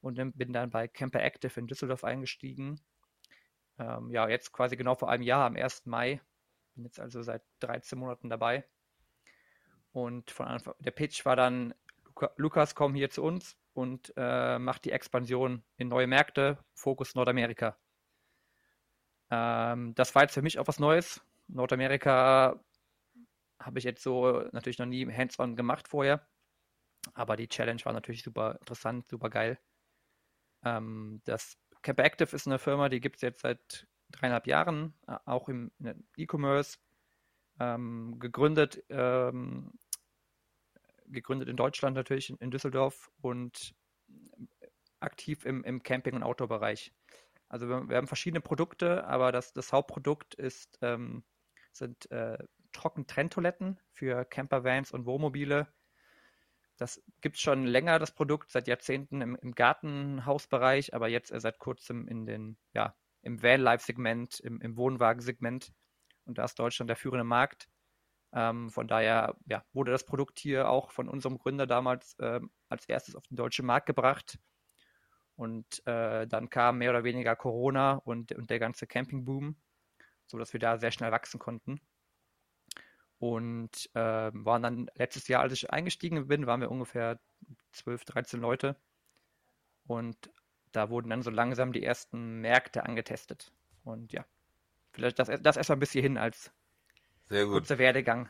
und 0.00 0.16
bin 0.36 0.52
dann 0.52 0.70
bei 0.70 0.88
Camper 0.88 1.22
Active 1.22 1.58
in 1.58 1.66
Düsseldorf 1.66 2.04
eingestiegen. 2.04 2.80
Ähm, 3.78 4.10
ja, 4.10 4.28
jetzt 4.28 4.52
quasi 4.52 4.76
genau 4.76 4.94
vor 4.94 5.10
einem 5.10 5.22
Jahr, 5.22 5.46
am 5.46 5.56
1. 5.56 5.86
Mai. 5.86 6.20
Bin 6.74 6.84
jetzt 6.84 7.00
also 7.00 7.22
seit 7.22 7.42
13 7.60 7.98
Monaten 7.98 8.30
dabei. 8.30 8.64
Und 9.92 10.30
von 10.30 10.46
Anfang, 10.46 10.74
der 10.80 10.90
Pitch 10.90 11.24
war 11.24 11.36
dann, 11.36 11.74
Lukas, 12.36 12.74
komm 12.74 12.94
hier 12.94 13.10
zu 13.10 13.22
uns 13.22 13.56
und 13.72 14.12
äh, 14.16 14.58
mach 14.58 14.78
die 14.78 14.92
Expansion 14.92 15.62
in 15.76 15.88
neue 15.88 16.06
Märkte, 16.06 16.58
Fokus 16.74 17.14
Nordamerika. 17.14 17.76
Ähm, 19.30 19.94
das 19.94 20.14
war 20.14 20.22
jetzt 20.22 20.34
für 20.34 20.42
mich 20.42 20.58
auch 20.58 20.68
was 20.68 20.78
Neues. 20.78 21.20
Nordamerika 21.48 22.60
habe 23.58 23.78
ich 23.78 23.84
jetzt 23.84 24.02
so 24.02 24.44
natürlich 24.52 24.78
noch 24.78 24.86
nie 24.86 25.10
hands-on 25.10 25.56
gemacht 25.56 25.88
vorher. 25.88 26.26
Aber 27.14 27.36
die 27.36 27.48
Challenge 27.48 27.84
war 27.84 27.92
natürlich 27.92 28.22
super 28.22 28.56
interessant, 28.60 29.08
super 29.08 29.30
geil. 29.30 29.58
Ähm, 30.66 31.22
das 31.24 31.56
Camp 31.82 32.00
Active 32.00 32.34
ist 32.34 32.46
eine 32.46 32.58
Firma, 32.58 32.88
die 32.88 33.00
gibt 33.00 33.16
es 33.16 33.22
jetzt 33.22 33.42
seit 33.42 33.86
dreieinhalb 34.10 34.46
Jahren, 34.46 34.94
äh, 35.06 35.16
auch 35.24 35.48
im 35.48 35.70
E-Commerce, 36.16 36.78
ähm, 37.60 38.18
gegründet, 38.18 38.82
ähm, 38.88 39.72
gegründet 41.06 41.48
in 41.48 41.56
Deutschland 41.56 41.94
natürlich, 41.94 42.30
in, 42.30 42.36
in 42.38 42.50
Düsseldorf 42.50 43.10
und 43.20 43.74
aktiv 44.98 45.44
im, 45.46 45.62
im 45.62 45.82
Camping- 45.82 46.16
und 46.16 46.24
Outdoor-Bereich. 46.24 46.92
Also 47.48 47.68
wir, 47.68 47.88
wir, 47.88 47.96
haben 47.96 48.08
verschiedene 48.08 48.40
Produkte, 48.40 49.04
aber 49.04 49.30
das, 49.30 49.52
das 49.52 49.72
Hauptprodukt 49.72 50.34
ist, 50.34 50.78
ähm, 50.82 51.22
sind 51.72 52.10
äh, 52.10 52.38
Trockentrenntoiletten 52.72 53.78
für 53.92 54.24
Campervans 54.24 54.90
und 54.90 55.06
Wohnmobile. 55.06 55.68
Das 56.76 57.02
gibt 57.20 57.36
es 57.36 57.42
schon 57.42 57.64
länger, 57.64 57.98
das 57.98 58.12
Produkt, 58.12 58.50
seit 58.50 58.68
Jahrzehnten 58.68 59.22
im, 59.22 59.36
im 59.36 59.52
Gartenhausbereich, 59.52 60.94
aber 60.94 61.08
jetzt 61.08 61.32
seit 61.34 61.58
kurzem 61.58 62.06
in 62.06 62.26
den, 62.26 62.58
ja, 62.74 62.94
im 63.22 63.42
Vanlife-Segment, 63.42 64.40
im, 64.40 64.60
im 64.60 64.76
Wohnwagensegment. 64.76 65.72
Und 66.26 66.38
da 66.38 66.44
ist 66.44 66.58
Deutschland 66.58 66.88
der 66.88 66.96
führende 66.96 67.24
Markt. 67.24 67.68
Ähm, 68.32 68.70
von 68.70 68.88
daher 68.88 69.36
ja, 69.46 69.64
wurde 69.72 69.92
das 69.92 70.04
Produkt 70.04 70.38
hier 70.38 70.68
auch 70.68 70.90
von 70.90 71.08
unserem 71.08 71.38
Gründer 71.38 71.66
damals 71.66 72.14
äh, 72.18 72.40
als 72.68 72.86
erstes 72.86 73.16
auf 73.16 73.26
den 73.28 73.36
deutschen 73.36 73.66
Markt 73.66 73.86
gebracht. 73.86 74.38
Und 75.36 75.86
äh, 75.86 76.26
dann 76.26 76.50
kam 76.50 76.78
mehr 76.78 76.90
oder 76.90 77.04
weniger 77.04 77.36
Corona 77.36 77.94
und, 78.04 78.32
und 78.32 78.50
der 78.50 78.58
ganze 78.58 78.86
Campingboom, 78.86 79.56
sodass 80.26 80.52
wir 80.52 80.60
da 80.60 80.78
sehr 80.78 80.90
schnell 80.90 81.12
wachsen 81.12 81.38
konnten. 81.38 81.80
Und 83.18 83.88
äh, 83.94 84.30
waren 84.32 84.62
dann 84.62 84.90
letztes 84.94 85.28
Jahr, 85.28 85.42
als 85.42 85.52
ich 85.54 85.70
eingestiegen 85.70 86.26
bin, 86.28 86.46
waren 86.46 86.60
wir 86.60 86.70
ungefähr 86.70 87.18
12, 87.72 88.04
13 88.04 88.40
Leute. 88.40 88.76
Und 89.86 90.30
da 90.72 90.90
wurden 90.90 91.10
dann 91.10 91.22
so 91.22 91.30
langsam 91.30 91.72
die 91.72 91.82
ersten 91.82 92.40
Märkte 92.40 92.84
angetestet. 92.84 93.52
Und 93.84 94.12
ja, 94.12 94.24
vielleicht 94.92 95.18
das, 95.18 95.30
das 95.40 95.56
erstmal 95.56 95.78
bis 95.78 95.92
hierhin 95.92 96.18
als 96.18 96.52
Sehr 97.28 97.44
gut. 97.44 97.54
kurzer 97.54 97.78
Werdegang. 97.78 98.28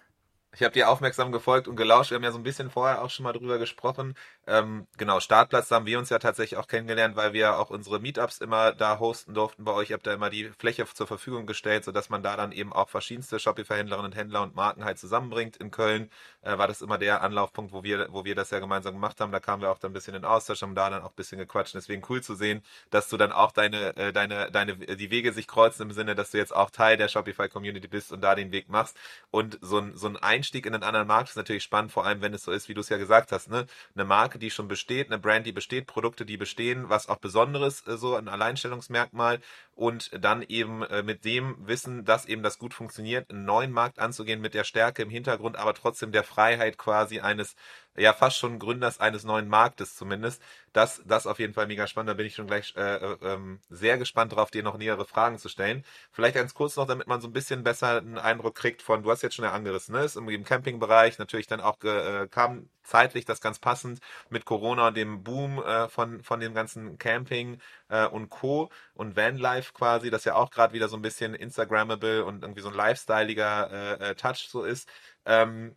Ich 0.52 0.62
habe 0.62 0.72
dir 0.72 0.88
aufmerksam 0.88 1.32
gefolgt 1.32 1.68
und 1.68 1.76
gelauscht. 1.76 2.10
Wir 2.10 2.16
haben 2.16 2.24
ja 2.24 2.32
so 2.32 2.38
ein 2.38 2.44
bisschen 2.44 2.70
vorher 2.70 3.02
auch 3.02 3.10
schon 3.10 3.24
mal 3.24 3.32
drüber 3.32 3.58
gesprochen. 3.58 4.14
Ähm, 4.46 4.86
genau, 4.96 5.20
Startplatz, 5.20 5.70
haben 5.70 5.86
wir 5.86 5.98
uns 5.98 6.08
ja 6.10 6.18
tatsächlich 6.18 6.58
auch 6.58 6.66
kennengelernt, 6.66 7.16
weil 7.16 7.32
wir 7.32 7.58
auch 7.58 7.70
unsere 7.70 8.00
Meetups 8.00 8.38
immer 8.38 8.72
da 8.72 8.98
hosten 8.98 9.34
durften 9.34 9.64
bei 9.64 9.72
euch. 9.72 9.90
Ihr 9.90 9.94
habt 9.94 10.06
da 10.06 10.14
immer 10.14 10.30
die 10.30 10.50
Fläche 10.58 10.86
zur 10.86 11.06
Verfügung 11.06 11.46
gestellt, 11.46 11.84
sodass 11.84 12.10
man 12.10 12.22
da 12.22 12.36
dann 12.36 12.52
eben 12.52 12.72
auch 12.72 12.88
verschiedenste 12.88 13.38
Shopify-Händlerinnen 13.38 14.12
und 14.12 14.16
Händler 14.16 14.42
und 14.42 14.56
Marken 14.56 14.84
halt 14.84 14.98
zusammenbringt. 14.98 15.56
In 15.56 15.70
Köln 15.70 16.10
äh, 16.42 16.56
war 16.58 16.68
das 16.68 16.82
immer 16.82 16.98
der 16.98 17.22
Anlaufpunkt, 17.22 17.72
wo 17.72 17.82
wir, 17.82 18.08
wo 18.10 18.24
wir 18.24 18.34
das 18.34 18.50
ja 18.50 18.58
gemeinsam 18.58 18.94
gemacht 18.94 19.20
haben. 19.20 19.32
Da 19.32 19.40
kamen 19.40 19.62
wir 19.62 19.70
auch 19.70 19.78
dann 19.78 19.90
ein 19.90 19.94
bisschen 19.94 20.14
in 20.14 20.24
Austausch, 20.24 20.62
haben 20.62 20.74
da 20.74 20.90
dann 20.90 21.02
auch 21.02 21.10
ein 21.10 21.16
bisschen 21.16 21.38
gequatscht. 21.38 21.74
Deswegen 21.74 22.02
cool 22.08 22.22
zu 22.22 22.34
sehen, 22.34 22.62
dass 22.90 23.08
du 23.08 23.16
dann 23.16 23.32
auch 23.32 23.52
deine, 23.52 23.96
äh, 23.96 24.12
deine, 24.12 24.50
deine, 24.50 24.76
die 24.76 25.10
Wege 25.10 25.32
sich 25.32 25.46
kreuzen 25.46 25.82
im 25.82 25.92
Sinne, 25.92 26.14
dass 26.14 26.30
du 26.30 26.38
jetzt 26.38 26.54
auch 26.54 26.70
Teil 26.70 26.96
der 26.96 27.08
Shopify-Community 27.08 27.88
bist 27.88 28.12
und 28.12 28.20
da 28.22 28.34
den 28.34 28.52
Weg 28.52 28.68
machst. 28.68 28.96
Und 29.30 29.58
so 29.60 29.78
ein, 29.78 29.96
so 29.96 30.06
ein 30.08 30.16
Einstieg 30.16 30.56
Einstieg 30.56 30.66
in 30.66 30.74
einen 30.74 30.82
anderen 30.84 31.08
Markt 31.08 31.30
ist 31.30 31.36
natürlich 31.36 31.62
spannend, 31.64 31.92
vor 31.92 32.06
allem 32.06 32.20
wenn 32.20 32.32
es 32.32 32.44
so 32.44 32.52
ist, 32.52 32.68
wie 32.68 32.74
du 32.74 32.80
es 32.80 32.88
ja 32.88 32.96
gesagt 32.98 33.32
hast, 33.32 33.50
ne? 33.50 33.66
Eine 33.94 34.04
Marke, 34.04 34.35
die 34.38 34.50
schon 34.50 34.68
besteht, 34.68 35.08
eine 35.08 35.18
Brand, 35.18 35.46
die 35.46 35.52
besteht, 35.52 35.86
Produkte, 35.86 36.24
die 36.26 36.36
bestehen, 36.36 36.88
was 36.88 37.08
auch 37.08 37.16
Besonderes, 37.16 37.86
äh, 37.86 37.96
so 37.96 38.14
ein 38.14 38.28
Alleinstellungsmerkmal 38.28 39.40
und 39.74 40.10
dann 40.20 40.42
eben 40.42 40.82
äh, 40.82 41.02
mit 41.02 41.24
dem 41.24 41.56
Wissen, 41.66 42.04
dass 42.04 42.26
eben 42.26 42.42
das 42.42 42.58
gut 42.58 42.74
funktioniert, 42.74 43.30
einen 43.30 43.44
neuen 43.44 43.72
Markt 43.72 43.98
anzugehen 43.98 44.40
mit 44.40 44.54
der 44.54 44.64
Stärke 44.64 45.02
im 45.02 45.10
Hintergrund, 45.10 45.56
aber 45.56 45.74
trotzdem 45.74 46.12
der 46.12 46.24
Freiheit 46.24 46.78
quasi 46.78 47.20
eines 47.20 47.56
ja 47.96 48.12
fast 48.12 48.38
schon 48.38 48.58
Gründers 48.58 49.00
eines 49.00 49.24
neuen 49.24 49.48
Marktes 49.48 49.96
zumindest. 49.96 50.42
Das, 50.72 51.02
das 51.06 51.26
auf 51.26 51.38
jeden 51.38 51.54
Fall 51.54 51.66
mega 51.66 51.86
spannend. 51.86 52.10
Da 52.10 52.14
bin 52.14 52.26
ich 52.26 52.34
schon 52.34 52.46
gleich 52.46 52.74
äh, 52.76 52.96
äh, 52.96 53.16
ähm, 53.22 53.60
sehr 53.70 53.98
gespannt 53.98 54.34
drauf, 54.34 54.50
dir 54.50 54.62
noch 54.62 54.76
nähere 54.76 55.06
Fragen 55.06 55.38
zu 55.38 55.48
stellen. 55.48 55.84
Vielleicht 56.12 56.34
ganz 56.34 56.54
kurz 56.54 56.76
noch, 56.76 56.86
damit 56.86 57.06
man 57.06 57.20
so 57.20 57.28
ein 57.28 57.32
bisschen 57.32 57.62
besser 57.62 57.98
einen 57.98 58.18
Eindruck 58.18 58.54
kriegt 58.54 58.82
von, 58.82 59.02
du 59.02 59.10
hast 59.10 59.22
jetzt 59.22 59.34
schon 59.34 59.44
ja 59.44 59.52
angerissen, 59.52 59.94
ne? 59.94 60.04
Ist 60.04 60.16
im 60.16 60.44
Campingbereich 60.44 61.18
natürlich 61.18 61.46
dann 61.46 61.60
auch 61.60 61.82
äh, 61.82 62.28
kam 62.30 62.68
zeitlich 62.86 63.24
das 63.24 63.40
ganz 63.40 63.58
passend 63.58 64.00
mit 64.30 64.44
Corona 64.44 64.88
und 64.88 64.96
dem 64.96 65.22
Boom 65.22 65.62
äh, 65.62 65.88
von, 65.88 66.22
von 66.22 66.40
dem 66.40 66.54
ganzen 66.54 66.98
Camping 66.98 67.60
äh, 67.88 68.06
und 68.06 68.30
Co. 68.30 68.70
und 68.94 69.16
Vanlife 69.16 69.72
quasi, 69.72 70.10
das 70.10 70.24
ja 70.24 70.34
auch 70.34 70.50
gerade 70.50 70.72
wieder 70.72 70.88
so 70.88 70.96
ein 70.96 71.02
bisschen 71.02 71.34
Instagrammable 71.34 72.24
und 72.24 72.42
irgendwie 72.42 72.62
so 72.62 72.68
ein 72.68 72.74
lifestyleiger 72.74 74.00
äh, 74.00 74.10
äh, 74.10 74.14
Touch 74.14 74.48
so 74.48 74.64
ist. 74.64 74.88
Ähm, 75.24 75.74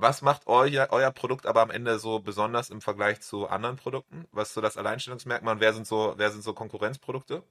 was 0.00 0.22
macht 0.22 0.46
euer, 0.46 0.88
euer 0.90 1.10
Produkt 1.10 1.46
aber 1.46 1.62
am 1.62 1.70
Ende 1.70 1.98
so 1.98 2.20
besonders 2.20 2.70
im 2.70 2.80
Vergleich 2.80 3.20
zu 3.20 3.48
anderen 3.48 3.76
Produkten? 3.76 4.26
Was 4.32 4.48
ist 4.48 4.54
so 4.54 4.60
das 4.60 4.76
Alleinstellungsmerkmal 4.76 5.54
und 5.54 5.60
wer 5.60 5.72
sind 5.72 5.86
so, 5.86 6.14
wer 6.16 6.30
sind 6.30 6.42
so 6.42 6.54
Konkurrenzprodukte? 6.54 7.42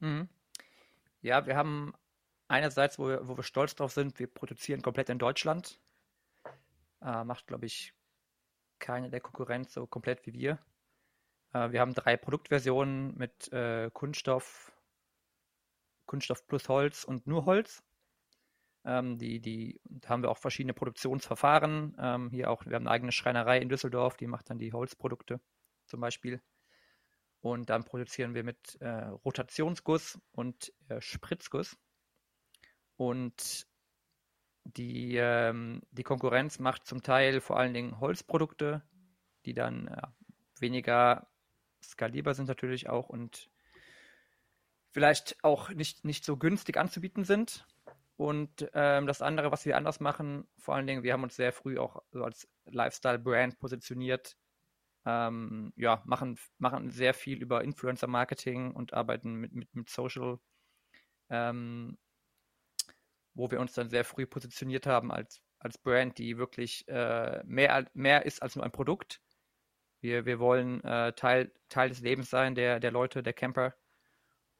Mhm. 0.00 0.28
Ja, 1.22 1.46
wir 1.46 1.56
haben 1.56 1.94
einerseits, 2.48 2.98
wo 2.98 3.08
wir, 3.08 3.26
wo 3.26 3.36
wir 3.36 3.44
stolz 3.44 3.74
drauf 3.74 3.92
sind, 3.92 4.18
wir 4.18 4.26
produzieren 4.26 4.82
komplett 4.82 5.08
in 5.08 5.18
Deutschland. 5.18 5.78
Äh, 7.00 7.24
macht, 7.24 7.46
glaube 7.46 7.66
ich, 7.66 7.94
keine 8.78 9.10
der 9.10 9.20
Konkurrenz 9.20 9.72
so 9.72 9.86
komplett 9.86 10.26
wie 10.26 10.34
wir. 10.34 10.58
Äh, 11.52 11.70
wir 11.72 11.80
haben 11.80 11.94
drei 11.94 12.16
Produktversionen 12.16 13.16
mit 13.16 13.52
äh, 13.52 13.90
Kunststoff, 13.92 14.72
Kunststoff 16.06 16.46
plus 16.46 16.68
Holz 16.68 17.04
und 17.04 17.26
nur 17.26 17.46
Holz. 17.46 17.82
Ähm, 18.84 19.18
die, 19.18 19.40
die 19.40 19.80
da 19.84 20.10
haben 20.10 20.22
wir 20.22 20.30
auch 20.30 20.38
verschiedene 20.38 20.74
Produktionsverfahren. 20.74 21.96
Ähm, 21.98 22.30
hier 22.30 22.50
auch, 22.50 22.66
wir 22.66 22.76
haben 22.76 22.86
eine 22.86 22.90
eigene 22.90 23.12
Schreinerei 23.12 23.58
in 23.58 23.68
Düsseldorf, 23.68 24.16
die 24.16 24.26
macht 24.26 24.50
dann 24.50 24.58
die 24.58 24.72
Holzprodukte 24.72 25.40
zum 25.86 26.00
Beispiel. 26.00 26.42
Und 27.40 27.68
dann 27.68 27.84
produzieren 27.84 28.34
wir 28.34 28.42
mit 28.42 28.76
äh, 28.80 28.88
Rotationsguss 28.88 30.18
und 30.32 30.72
äh, 30.88 31.00
Spritzguss. 31.00 31.76
Und 32.96 33.66
die, 34.64 35.16
ähm, 35.16 35.82
die 35.90 36.04
Konkurrenz 36.04 36.58
macht 36.58 36.86
zum 36.86 37.02
Teil 37.02 37.40
vor 37.40 37.58
allen 37.58 37.74
Dingen 37.74 38.00
Holzprodukte, 38.00 38.82
die 39.44 39.52
dann 39.52 39.88
äh, 39.88 40.02
weniger 40.58 41.28
skalierbar 41.82 42.34
sind 42.34 42.48
natürlich 42.48 42.88
auch 42.88 43.10
und 43.10 43.50
vielleicht 44.90 45.36
auch 45.44 45.70
nicht, 45.70 46.04
nicht 46.04 46.24
so 46.24 46.36
günstig 46.36 46.78
anzubieten 46.78 47.24
sind. 47.24 47.66
Und 48.16 48.70
ähm, 48.74 49.06
das 49.06 49.22
andere, 49.22 49.50
was 49.50 49.66
wir 49.66 49.76
anders 49.76 49.98
machen, 50.00 50.46
vor 50.56 50.76
allen 50.76 50.86
Dingen, 50.86 51.02
wir 51.02 51.12
haben 51.12 51.24
uns 51.24 51.34
sehr 51.34 51.52
früh 51.52 51.78
auch 51.78 52.02
so 52.12 52.22
als 52.24 52.48
Lifestyle-Brand 52.66 53.58
positioniert. 53.58 54.36
Ähm, 55.04 55.72
ja, 55.76 56.02
machen, 56.06 56.38
machen 56.58 56.90
sehr 56.90 57.12
viel 57.12 57.42
über 57.42 57.64
Influencer-Marketing 57.64 58.72
und 58.72 58.94
arbeiten 58.94 59.34
mit, 59.34 59.52
mit, 59.52 59.74
mit 59.74 59.90
Social, 59.90 60.38
ähm, 61.28 61.98
wo 63.34 63.50
wir 63.50 63.60
uns 63.60 63.74
dann 63.74 63.90
sehr 63.90 64.04
früh 64.04 64.26
positioniert 64.26 64.86
haben 64.86 65.10
als, 65.10 65.42
als 65.58 65.76
Brand, 65.76 66.16
die 66.18 66.38
wirklich 66.38 66.86
äh, 66.88 67.42
mehr, 67.44 67.86
mehr 67.94 68.24
ist 68.24 68.42
als 68.42 68.56
nur 68.56 68.64
ein 68.64 68.72
Produkt. 68.72 69.20
Wir, 70.00 70.24
wir 70.24 70.38
wollen 70.38 70.82
äh, 70.84 71.12
Teil, 71.14 71.52
Teil 71.68 71.88
des 71.88 72.00
Lebens 72.00 72.30
sein, 72.30 72.54
der, 72.54 72.78
der 72.80 72.92
Leute, 72.92 73.22
der 73.22 73.32
Camper. 73.32 73.74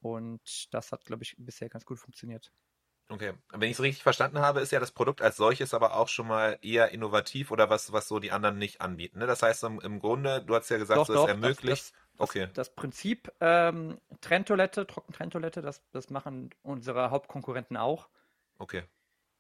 Und 0.01 0.75
das 0.75 0.93
hat, 0.93 1.05
glaube 1.05 1.23
ich, 1.23 1.37
bisher 1.39 1.69
ganz 1.69 1.87
gut 1.87 1.99
funktioniert. 1.99 2.53
Okay, 3.09 3.35
wenn 3.51 3.69
ich 3.69 3.77
es 3.77 3.83
richtig 3.83 4.03
verstanden 4.03 4.39
habe, 4.39 4.61
ist 4.61 4.73
ja 4.73 4.81
das 4.81 4.91
Produkt 4.91 5.21
als 5.21 5.37
solches 5.37 5.75
aber 5.75 5.95
auch 5.95 6.09
schon 6.09 6.27
mal 6.27 6.59
eher 6.63 6.91
innovativ 6.91 7.51
oder 7.51 7.69
was, 7.69 7.93
was 7.93 8.09
so 8.09 8.19
die 8.19 8.33
anderen 8.33 8.57
nicht 8.57 8.81
anbieten. 8.81 9.19
Ne? 9.19 9.27
Das 9.27 9.43
heißt 9.43 9.63
im, 9.65 9.79
im, 9.81 9.99
Grunde, 10.01 10.43
du 10.43 10.55
hast 10.55 10.71
ja 10.71 10.79
gesagt, 10.79 10.99
doch, 10.99 11.07
so 11.07 11.13
doch, 11.13 11.25
es 11.25 11.31
ermöglicht. 11.31 11.83
Das, 11.83 11.93
das, 11.93 12.21
okay. 12.21 12.41
Das, 12.47 12.55
das 12.55 12.75
Prinzip 12.75 13.31
ähm, 13.41 14.01
Trenntoilette, 14.23 14.87
Trockentrenntoilette, 14.87 15.61
das, 15.61 15.83
das 15.91 16.09
machen 16.09 16.51
unsere 16.63 17.11
Hauptkonkurrenten 17.11 17.77
auch. 17.77 18.09
Okay. 18.59 18.85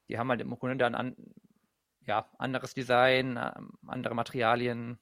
Die 0.09 0.19
haben 0.19 0.29
halt 0.29 0.43
im 0.43 0.51
Grunde 0.51 0.77
dann 0.77 0.95
an, 0.95 1.17
ja, 2.03 2.29
anderes 2.37 2.75
Design, 2.75 3.39
ähm, 3.39 3.73
andere 3.87 4.15
Materialien, 4.15 4.99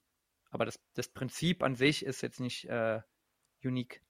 aber 0.51 0.63
das, 0.65 0.79
das 0.93 1.09
Prinzip 1.09 1.63
an 1.63 1.75
sich 1.75 2.05
ist 2.05 2.21
jetzt 2.21 2.39
nicht 2.39 2.69
äh, 2.69 3.01
unique. 3.61 4.02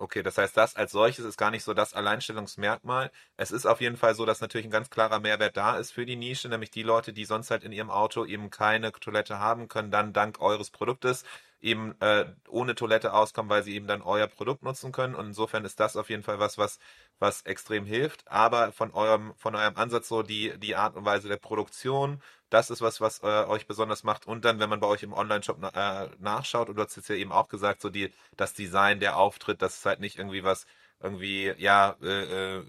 Okay, 0.00 0.22
das 0.22 0.38
heißt, 0.38 0.56
das 0.56 0.76
als 0.76 0.92
solches 0.92 1.24
ist 1.24 1.36
gar 1.36 1.50
nicht 1.50 1.64
so 1.64 1.74
das 1.74 1.92
Alleinstellungsmerkmal. 1.92 3.10
Es 3.36 3.50
ist 3.50 3.66
auf 3.66 3.80
jeden 3.80 3.96
Fall 3.96 4.14
so, 4.14 4.24
dass 4.24 4.40
natürlich 4.40 4.68
ein 4.68 4.70
ganz 4.70 4.90
klarer 4.90 5.18
Mehrwert 5.18 5.56
da 5.56 5.76
ist 5.76 5.90
für 5.90 6.06
die 6.06 6.14
Nische, 6.14 6.48
nämlich 6.48 6.70
die 6.70 6.84
Leute, 6.84 7.12
die 7.12 7.24
sonst 7.24 7.50
halt 7.50 7.64
in 7.64 7.72
ihrem 7.72 7.90
Auto 7.90 8.24
eben 8.24 8.48
keine 8.48 8.92
Toilette 8.92 9.40
haben, 9.40 9.66
können 9.66 9.90
dann 9.90 10.12
dank 10.12 10.40
eures 10.40 10.70
Produktes 10.70 11.24
eben 11.60 12.00
äh, 12.00 12.26
ohne 12.48 12.76
Toilette 12.76 13.12
auskommen, 13.12 13.50
weil 13.50 13.64
sie 13.64 13.74
eben 13.74 13.88
dann 13.88 14.02
euer 14.02 14.28
Produkt 14.28 14.62
nutzen 14.62 14.92
können. 14.92 15.16
Und 15.16 15.26
insofern 15.26 15.64
ist 15.64 15.80
das 15.80 15.96
auf 15.96 16.10
jeden 16.10 16.22
Fall 16.22 16.38
was, 16.38 16.58
was, 16.58 16.78
was 17.18 17.42
extrem 17.42 17.84
hilft. 17.84 18.26
Aber 18.28 18.70
von 18.70 18.92
eurem, 18.92 19.34
von 19.36 19.56
eurem 19.56 19.76
Ansatz 19.76 20.06
so 20.08 20.22
die, 20.22 20.56
die 20.58 20.76
Art 20.76 20.94
und 20.96 21.04
Weise 21.04 21.28
der 21.28 21.36
Produktion, 21.38 22.22
das 22.50 22.70
ist 22.70 22.80
was, 22.80 23.00
was 23.00 23.22
äh, 23.22 23.44
euch 23.46 23.66
besonders 23.66 24.04
macht. 24.04 24.26
Und 24.26 24.44
dann, 24.44 24.58
wenn 24.58 24.70
man 24.70 24.80
bei 24.80 24.86
euch 24.86 25.02
im 25.02 25.12
Online-Shop 25.12 25.58
na, 25.60 26.04
äh, 26.04 26.10
nachschaut, 26.18 26.68
und 26.68 26.76
du 26.76 26.82
hast 26.82 26.96
jetzt 26.96 27.08
ja 27.08 27.14
eben 27.14 27.32
auch 27.32 27.48
gesagt, 27.48 27.80
so 27.82 27.90
die, 27.90 28.12
das 28.36 28.54
Design, 28.54 29.00
der 29.00 29.16
Auftritt, 29.16 29.60
das 29.60 29.78
ist 29.78 29.86
halt 29.86 30.00
nicht 30.00 30.18
irgendwie 30.18 30.44
was, 30.44 30.66
irgendwie, 31.00 31.52
ja, 31.58 31.96
äh, 32.02 32.56
äh, 32.58 32.64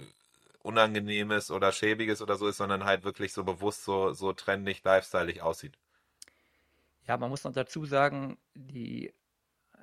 Unangenehmes 0.61 1.51
oder 1.51 1.71
Schäbiges 1.71 2.21
oder 2.21 2.35
so 2.35 2.47
ist, 2.47 2.57
sondern 2.57 2.83
halt 2.83 3.03
wirklich 3.03 3.31
so 3.31 3.43
bewusst 3.45 3.85
so, 3.85 4.11
so 4.11 4.33
trendig, 4.33 4.83
lifestyleig 4.83 5.39
aussieht. 5.39 5.77
Ja, 7.07 7.17
man 7.17 7.29
muss 7.29 7.45
noch 7.45 7.53
dazu 7.53 7.85
sagen, 7.85 8.37
die, 8.53 9.13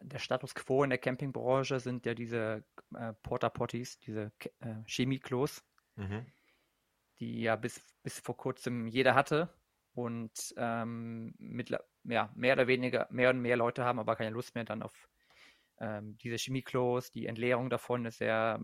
der 0.02 0.18
Status 0.18 0.54
quo 0.54 0.84
in 0.84 0.90
der 0.90 0.98
Campingbranche 0.98 1.80
sind 1.80 2.04
ja 2.04 2.12
diese 2.14 2.62
äh, 2.94 3.14
Porta 3.22 3.48
Potties, 3.48 3.98
diese 4.00 4.32
äh, 4.60 4.74
Chemieklos, 4.86 5.64
mhm. 5.96 6.26
die 7.18 7.40
ja 7.40 7.56
bis, 7.56 7.80
bis 8.02 8.20
vor 8.20 8.36
kurzem 8.36 8.86
jeder 8.86 9.14
hatte 9.14 9.48
und 9.96 10.54
ähm, 10.58 11.34
mit, 11.38 11.70
ja, 12.04 12.30
mehr 12.34 12.52
oder 12.52 12.66
weniger, 12.66 13.08
mehr 13.10 13.30
und 13.30 13.40
mehr 13.40 13.56
Leute 13.56 13.82
haben 13.82 13.98
aber 13.98 14.14
keine 14.14 14.30
Lust 14.30 14.54
mehr 14.54 14.64
dann 14.64 14.82
auf 14.82 15.08
ähm, 15.78 16.18
diese 16.18 16.36
Chemieklos. 16.36 17.10
Die 17.10 17.26
Entleerung 17.26 17.70
davon 17.70 18.04
ist 18.04 18.18
sehr, 18.18 18.60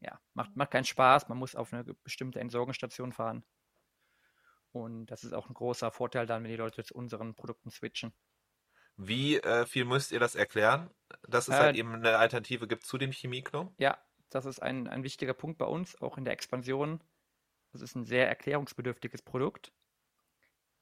ja, 0.00 0.20
macht, 0.34 0.54
macht 0.54 0.70
keinen 0.70 0.84
Spaß. 0.84 1.30
Man 1.30 1.38
muss 1.38 1.56
auf 1.56 1.72
eine 1.72 1.82
bestimmte 2.04 2.40
Entsorgungsstation 2.40 3.12
fahren. 3.12 3.42
Und 4.70 5.06
das 5.06 5.24
ist 5.24 5.32
auch 5.32 5.48
ein 5.48 5.54
großer 5.54 5.90
Vorteil 5.90 6.26
dann, 6.26 6.42
wenn 6.42 6.50
die 6.50 6.58
Leute 6.58 6.84
zu 6.84 6.94
unseren 6.94 7.34
Produkten 7.34 7.70
switchen. 7.70 8.12
Wie 8.98 9.38
äh, 9.38 9.64
viel 9.64 9.86
müsst 9.86 10.12
ihr 10.12 10.20
das 10.20 10.34
erklären, 10.34 10.90
dass 11.22 11.48
es 11.48 11.54
halt 11.54 11.60
äh, 11.60 11.64
halt 11.64 11.76
eben 11.76 11.94
eine 11.94 12.18
Alternative 12.18 12.68
gibt 12.68 12.84
zu 12.84 12.98
dem 12.98 13.12
Chemieklo? 13.12 13.72
Ja, 13.78 13.96
das 14.28 14.44
ist 14.44 14.60
ein, 14.60 14.88
ein 14.88 15.04
wichtiger 15.04 15.32
Punkt 15.32 15.56
bei 15.56 15.64
uns, 15.64 15.98
auch 16.02 16.18
in 16.18 16.24
der 16.24 16.34
Expansion. 16.34 17.02
Das 17.72 17.80
ist 17.80 17.94
ein 17.94 18.04
sehr 18.04 18.28
erklärungsbedürftiges 18.28 19.22
Produkt. 19.22 19.72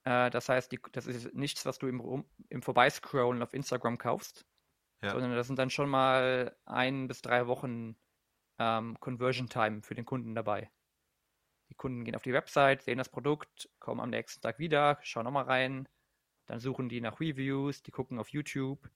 Äh, 0.06 0.30
das 0.30 0.48
heißt, 0.48 0.70
die, 0.70 0.78
das 0.92 1.06
ist 1.06 1.34
nichts, 1.34 1.66
was 1.66 1.78
du 1.78 1.88
im, 1.88 2.25
im 2.48 2.62
Vorbeiscrollen 2.62 3.42
auf 3.42 3.52
Instagram 3.52 3.98
kaufst, 3.98 4.46
ja. 5.02 5.10
sondern 5.10 5.34
das 5.34 5.48
sind 5.48 5.58
dann 5.58 5.68
schon 5.68 5.90
mal 5.90 6.56
ein 6.64 7.08
bis 7.08 7.22
drei 7.22 7.48
Wochen 7.48 7.96
ähm, 8.58 8.98
Conversion 9.00 9.48
Time 9.48 9.82
für 9.82 9.96
den 9.96 10.04
Kunden 10.04 10.34
dabei. 10.34 10.70
Die 11.70 11.75
Kunden 11.75 12.04
gehen 12.04 12.14
auf 12.14 12.22
die 12.22 12.32
Website, 12.32 12.82
sehen 12.82 12.98
das 12.98 13.08
Produkt, 13.08 13.68
kommen 13.80 14.00
am 14.00 14.10
nächsten 14.10 14.40
Tag 14.40 14.60
wieder, 14.60 14.98
schauen 15.02 15.25
nochmal 15.25 15.46
rein, 15.46 15.88
dann 16.46 16.60
suchen 16.60 16.88
die 16.88 17.00
nach 17.00 17.18
Reviews, 17.18 17.82
die 17.82 17.90
gucken 17.90 18.20
auf 18.20 18.28
YouTube. 18.28 18.88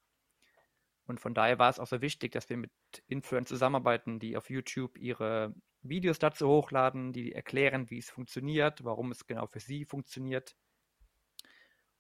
Und 1.07 1.19
von 1.19 1.35
daher 1.35 1.59
war 1.59 1.71
es 1.71 1.81
auch 1.81 1.89
so 1.89 2.01
wichtig, 2.01 2.31
dass 2.31 2.49
wir 2.49 2.57
mit 2.57 2.71
Influencern 3.09 3.47
zusammenarbeiten, 3.47 4.21
die 4.21 4.37
auf 4.37 4.49
YouTube 4.49 4.97
ihre 4.97 5.53
Videos 5.83 6.21
dazu 6.21 6.47
hochladen, 6.47 7.13
die 7.13 7.33
erklären, 7.33 7.91
wie 7.91 7.99
es 7.99 8.11
funktioniert, 8.11 8.85
warum 8.85 9.11
es 9.11 9.27
genau 9.27 9.49
für 9.49 9.59
sie 9.59 9.85
funktioniert. 9.85 10.55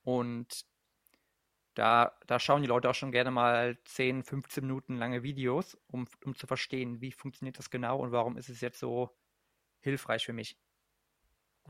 Und 0.02 0.64
da, 1.74 2.16
da 2.26 2.38
schauen 2.38 2.62
die 2.62 2.68
Leute 2.68 2.90
auch 2.90 2.94
schon 2.94 3.12
gerne 3.12 3.30
mal 3.30 3.78
10, 3.84 4.22
15 4.22 4.64
Minuten 4.66 4.96
lange 4.98 5.22
Videos, 5.22 5.78
um, 5.86 6.06
um 6.24 6.34
zu 6.34 6.46
verstehen, 6.46 7.00
wie 7.00 7.12
funktioniert 7.12 7.58
das 7.58 7.70
genau 7.70 7.98
und 8.00 8.12
warum 8.12 8.36
ist 8.36 8.48
es 8.48 8.60
jetzt 8.60 8.78
so 8.80 9.16
hilfreich 9.80 10.26
für 10.26 10.32
mich. 10.32 10.58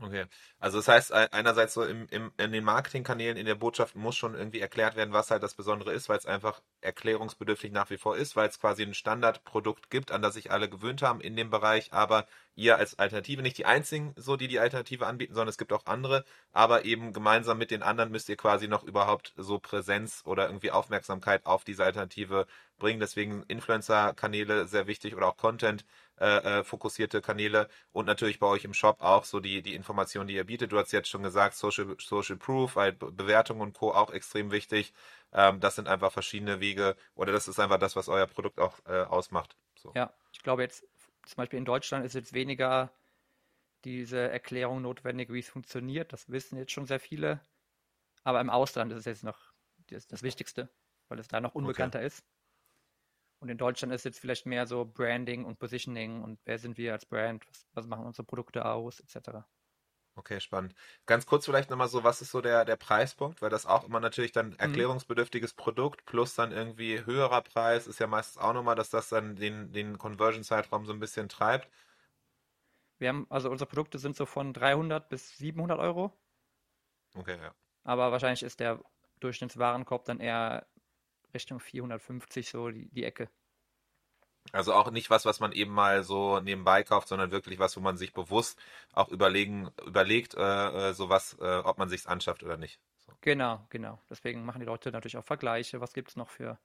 Okay. 0.03 0.25
Also 0.57 0.79
das 0.79 0.87
heißt, 0.87 1.11
einerseits 1.13 1.75
so 1.75 1.83
im, 1.83 2.07
im, 2.09 2.31
in 2.37 2.51
den 2.51 2.63
Marketingkanälen, 2.63 3.37
in 3.37 3.45
der 3.45 3.53
Botschaft 3.53 3.95
muss 3.95 4.15
schon 4.17 4.33
irgendwie 4.33 4.59
erklärt 4.59 4.95
werden, 4.95 5.13
was 5.13 5.29
halt 5.29 5.43
das 5.43 5.53
Besondere 5.53 5.93
ist, 5.93 6.09
weil 6.09 6.17
es 6.17 6.25
einfach 6.25 6.59
erklärungsbedürftig 6.81 7.71
nach 7.71 7.91
wie 7.91 7.97
vor 7.97 8.17
ist, 8.17 8.35
weil 8.35 8.49
es 8.49 8.59
quasi 8.59 8.81
ein 8.81 8.95
Standardprodukt 8.95 9.91
gibt, 9.91 10.11
an 10.11 10.23
das 10.23 10.33
sich 10.33 10.49
alle 10.49 10.69
gewöhnt 10.69 11.03
haben 11.03 11.21
in 11.21 11.35
dem 11.35 11.51
Bereich, 11.51 11.93
aber 11.93 12.25
ihr 12.55 12.77
als 12.77 12.97
Alternative, 12.97 13.43
nicht 13.43 13.59
die 13.59 13.65
einzigen, 13.67 14.13
so 14.17 14.37
die 14.37 14.47
die 14.47 14.59
Alternative 14.59 15.05
anbieten, 15.05 15.35
sondern 15.35 15.49
es 15.49 15.59
gibt 15.59 15.71
auch 15.71 15.85
andere, 15.85 16.25
aber 16.51 16.83
eben 16.85 17.13
gemeinsam 17.13 17.59
mit 17.59 17.69
den 17.69 17.83
anderen 17.83 18.11
müsst 18.11 18.27
ihr 18.29 18.37
quasi 18.37 18.67
noch 18.67 18.83
überhaupt 18.83 19.33
so 19.37 19.59
Präsenz 19.59 20.23
oder 20.25 20.47
irgendwie 20.47 20.71
Aufmerksamkeit 20.71 21.45
auf 21.45 21.63
diese 21.63 21.83
Alternative 21.83 22.47
bringen. 22.79 22.99
Deswegen 22.99 23.43
Influencer-Kanäle 23.43 24.65
sehr 24.67 24.87
wichtig 24.87 25.15
oder 25.15 25.27
auch 25.27 25.37
Content. 25.37 25.85
Äh, 26.21 26.59
äh, 26.59 26.63
fokussierte 26.63 27.19
Kanäle 27.19 27.67
und 27.93 28.05
natürlich 28.05 28.37
bei 28.37 28.45
euch 28.45 28.63
im 28.63 28.75
Shop 28.75 29.01
auch 29.01 29.25
so 29.25 29.39
die, 29.39 29.63
die 29.63 29.73
Informationen, 29.73 30.27
die 30.27 30.35
ihr 30.35 30.43
bietet. 30.43 30.71
Du 30.71 30.77
hast 30.77 30.91
jetzt 30.91 31.09
schon 31.09 31.23
gesagt, 31.23 31.55
Social, 31.55 31.95
Social 31.99 32.37
Proof, 32.37 32.75
weil 32.75 32.91
Bewertung 32.91 33.59
und 33.59 33.73
Co. 33.73 33.91
auch 33.91 34.11
extrem 34.11 34.51
wichtig. 34.51 34.93
Ähm, 35.33 35.59
das 35.59 35.77
sind 35.77 35.87
einfach 35.87 36.11
verschiedene 36.11 36.59
Wege 36.59 36.95
oder 37.15 37.31
das 37.31 37.47
ist 37.47 37.59
einfach 37.59 37.79
das, 37.79 37.95
was 37.95 38.07
euer 38.07 38.27
Produkt 38.27 38.59
auch 38.59 38.77
äh, 38.85 39.01
ausmacht. 39.01 39.57
So. 39.73 39.93
Ja, 39.95 40.13
ich 40.31 40.43
glaube 40.43 40.61
jetzt 40.61 40.85
zum 41.25 41.37
Beispiel 41.37 41.57
in 41.57 41.65
Deutschland 41.65 42.05
ist 42.05 42.13
jetzt 42.13 42.33
weniger 42.33 42.91
diese 43.83 44.19
Erklärung 44.19 44.83
notwendig, 44.83 45.33
wie 45.33 45.39
es 45.39 45.49
funktioniert. 45.49 46.13
Das 46.13 46.29
wissen 46.29 46.55
jetzt 46.55 46.71
schon 46.71 46.85
sehr 46.85 46.99
viele. 46.99 47.41
Aber 48.23 48.41
im 48.41 48.51
Ausland 48.51 48.91
ist 48.91 48.99
es 48.99 49.05
jetzt 49.05 49.23
noch 49.23 49.39
das, 49.87 50.05
das 50.05 50.21
Wichtigste, 50.21 50.69
weil 51.07 51.17
es 51.17 51.29
da 51.29 51.41
noch 51.41 51.55
unbekannter 51.55 51.97
okay. 51.97 52.05
ist. 52.05 52.23
Und 53.41 53.49
in 53.49 53.57
Deutschland 53.57 53.91
ist 53.91 54.05
jetzt 54.05 54.19
vielleicht 54.19 54.45
mehr 54.45 54.67
so 54.67 54.85
Branding 54.85 55.45
und 55.45 55.57
Positioning 55.57 56.21
und 56.21 56.39
wer 56.45 56.59
sind 56.59 56.77
wir 56.77 56.93
als 56.93 57.07
Brand, 57.07 57.45
was, 57.47 57.65
was 57.73 57.87
machen 57.87 58.05
unsere 58.05 58.23
Produkte 58.23 58.65
aus, 58.65 58.99
etc. 58.99 59.39
Okay, 60.13 60.39
spannend. 60.39 60.75
Ganz 61.07 61.25
kurz 61.25 61.45
vielleicht 61.45 61.71
nochmal 61.71 61.87
so, 61.87 62.03
was 62.03 62.21
ist 62.21 62.29
so 62.29 62.41
der, 62.41 62.65
der 62.65 62.75
Preispunkt? 62.75 63.41
Weil 63.41 63.49
das 63.49 63.65
auch 63.65 63.83
immer 63.85 63.99
natürlich 63.99 64.31
dann 64.31 64.49
mhm. 64.49 64.57
erklärungsbedürftiges 64.59 65.55
Produkt 65.55 66.05
plus 66.05 66.35
dann 66.35 66.51
irgendwie 66.51 67.03
höherer 67.03 67.41
Preis 67.41 67.87
ist 67.87 67.99
ja 67.99 68.05
meistens 68.05 68.39
auch 68.39 68.53
nochmal, 68.53 68.75
dass 68.75 68.91
das 68.91 69.09
dann 69.09 69.35
den, 69.35 69.71
den 69.71 69.97
Conversion-Zeitraum 69.97 70.85
so 70.85 70.93
ein 70.93 70.99
bisschen 70.99 71.27
treibt. 71.27 71.67
Wir 72.99 73.09
haben, 73.09 73.25
also 73.31 73.49
unsere 73.49 73.67
Produkte 73.67 73.97
sind 73.97 74.15
so 74.15 74.27
von 74.27 74.53
300 74.53 75.09
bis 75.09 75.35
700 75.37 75.79
Euro. 75.79 76.15
Okay, 77.15 77.37
ja. 77.41 77.55
Aber 77.83 78.11
wahrscheinlich 78.11 78.43
ist 78.43 78.59
der 78.59 78.79
Durchschnittswarenkorb 79.19 80.05
dann 80.05 80.19
eher 80.19 80.67
Richtung 81.33 81.59
450 81.59 82.49
so 82.49 82.69
die, 82.69 82.89
die 82.89 83.03
Ecke. 83.03 83.29
Also 84.51 84.73
auch 84.73 84.91
nicht 84.91 85.09
was, 85.09 85.25
was 85.25 85.39
man 85.39 85.51
eben 85.51 85.71
mal 85.71 86.03
so 86.03 86.39
nebenbei 86.39 86.83
kauft, 86.83 87.07
sondern 87.07 87.31
wirklich 87.31 87.59
was, 87.59 87.77
wo 87.77 87.79
man 87.79 87.95
sich 87.95 88.11
bewusst 88.11 88.59
auch 88.91 89.09
überlegen, 89.09 89.69
überlegt, 89.85 90.33
äh, 90.33 90.89
äh 90.89 90.93
sowas, 90.93 91.37
äh, 91.39 91.57
ob 91.59 91.77
man 91.77 91.89
sich 91.89 92.07
anschafft 92.07 92.43
oder 92.43 92.57
nicht. 92.57 92.79
So. 92.97 93.13
Genau, 93.21 93.65
genau. 93.69 94.01
Deswegen 94.09 94.43
machen 94.43 94.59
die 94.59 94.65
Leute 94.65 94.91
natürlich 94.91 95.17
auch 95.17 95.23
Vergleiche. 95.23 95.79
Was 95.79 95.93
gibt 95.93 96.09
es 96.09 96.15
noch 96.15 96.29
für, 96.29 96.59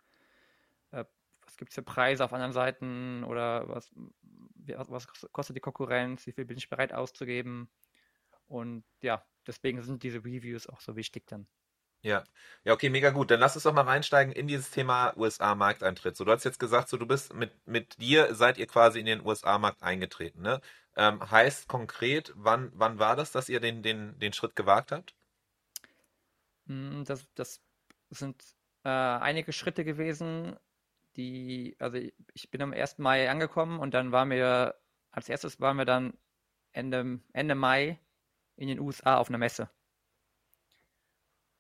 äh, 0.91 1.05
was 1.45 1.57
gibt 1.57 1.71
es 1.71 1.75
für 1.75 1.83
Preise 1.83 2.25
auf 2.25 2.33
anderen 2.33 2.53
Seiten 2.53 3.25
oder 3.25 3.69
was, 3.69 3.91
was 3.95 5.07
kostet 5.33 5.57
die 5.57 5.61
Konkurrenz, 5.61 6.27
wie 6.27 6.33
viel 6.33 6.47
bin 6.47 6.59
ich 6.59 6.69
bereit 6.69 6.93
auszugeben? 6.93 7.69
Und 8.49 8.85
ja, 9.03 9.25
deswegen 9.47 9.83
sind 9.83 10.03
diese 10.03 10.25
Reviews 10.25 10.69
auch 10.69 10.81
so 10.81 10.97
wichtig 10.97 11.27
dann. 11.27 11.47
Ja. 12.07 12.23
Ja, 12.65 12.73
okay, 12.73 12.89
mega 12.89 13.11
gut. 13.11 13.33
Dann 13.33 13.41
lass 13.41 13.57
uns 13.57 13.65
doch 13.65 13.73
mal 13.73 13.83
reinsteigen 13.83 14.33
in 14.33 14.47
dieses 14.47 14.71
Thema 14.71 15.13
USA-Markteintritt. 15.17 16.17
So, 16.17 16.25
du 16.25 16.31
hast 16.31 16.45
jetzt 16.45 16.61
gesagt, 16.61 16.89
so 16.89 16.97
du 16.97 17.07
bist 17.07 17.35
mit, 17.35 17.51
mit 17.67 18.01
dir 18.01 18.33
seid 18.35 18.59
ihr 18.59 18.69
quasi 18.69 19.01
in 19.01 19.07
den 19.07 19.27
USA-Markt 19.27 19.83
eingetreten, 19.83 20.41
ne? 20.41 20.61
Ähm, 20.97 21.29
heißt 21.31 21.67
konkret, 21.67 22.33
wann, 22.37 22.71
wann 22.75 23.01
war 23.01 23.17
das, 23.17 23.33
dass 23.33 23.49
ihr 23.49 23.59
den, 23.59 23.83
den, 23.83 24.17
den 24.21 24.33
Schritt 24.33 24.55
gewagt 24.55 24.93
habt? 24.93 25.17
Hm, 26.69 27.05
das, 27.07 27.27
das 27.35 27.61
sind 28.11 28.41
äh, 28.85 28.89
einige 28.89 29.53
Schritte 29.53 29.85
gewesen, 29.85 30.57
die, 31.17 31.77
also 31.81 31.99
ich 32.35 32.51
bin 32.53 32.63
am 32.63 32.73
1. 32.73 32.99
Mai 32.99 33.29
angekommen 33.29 33.81
und 33.81 33.95
dann 33.95 34.13
waren 34.13 34.31
wir, 34.31 34.77
als 35.11 35.29
erstes 35.29 35.61
waren 35.61 35.77
wir 35.77 35.87
dann 35.87 36.17
Ende, 36.71 37.19
Ende 37.33 37.57
Mai 37.57 37.99
in 38.55 38.69
den 38.69 38.79
USA 38.79 39.17
auf 39.17 39.29
einer 39.29 39.39
Messe. 39.39 39.69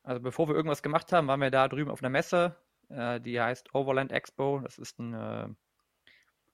Also 0.06 0.22
bevor 0.22 0.48
wir 0.48 0.54
irgendwas 0.54 0.84
gemacht 0.84 1.10
haben, 1.12 1.26
waren 1.26 1.40
wir 1.40 1.50
da 1.50 1.66
drüben 1.66 1.90
auf 1.90 2.00
einer 2.00 2.10
Messe, 2.10 2.54
äh, 2.90 3.20
die 3.20 3.40
heißt 3.40 3.74
Overland 3.74 4.12
Expo. 4.12 4.60
Das 4.62 4.78
ist 4.78 5.00
eine, 5.00 5.56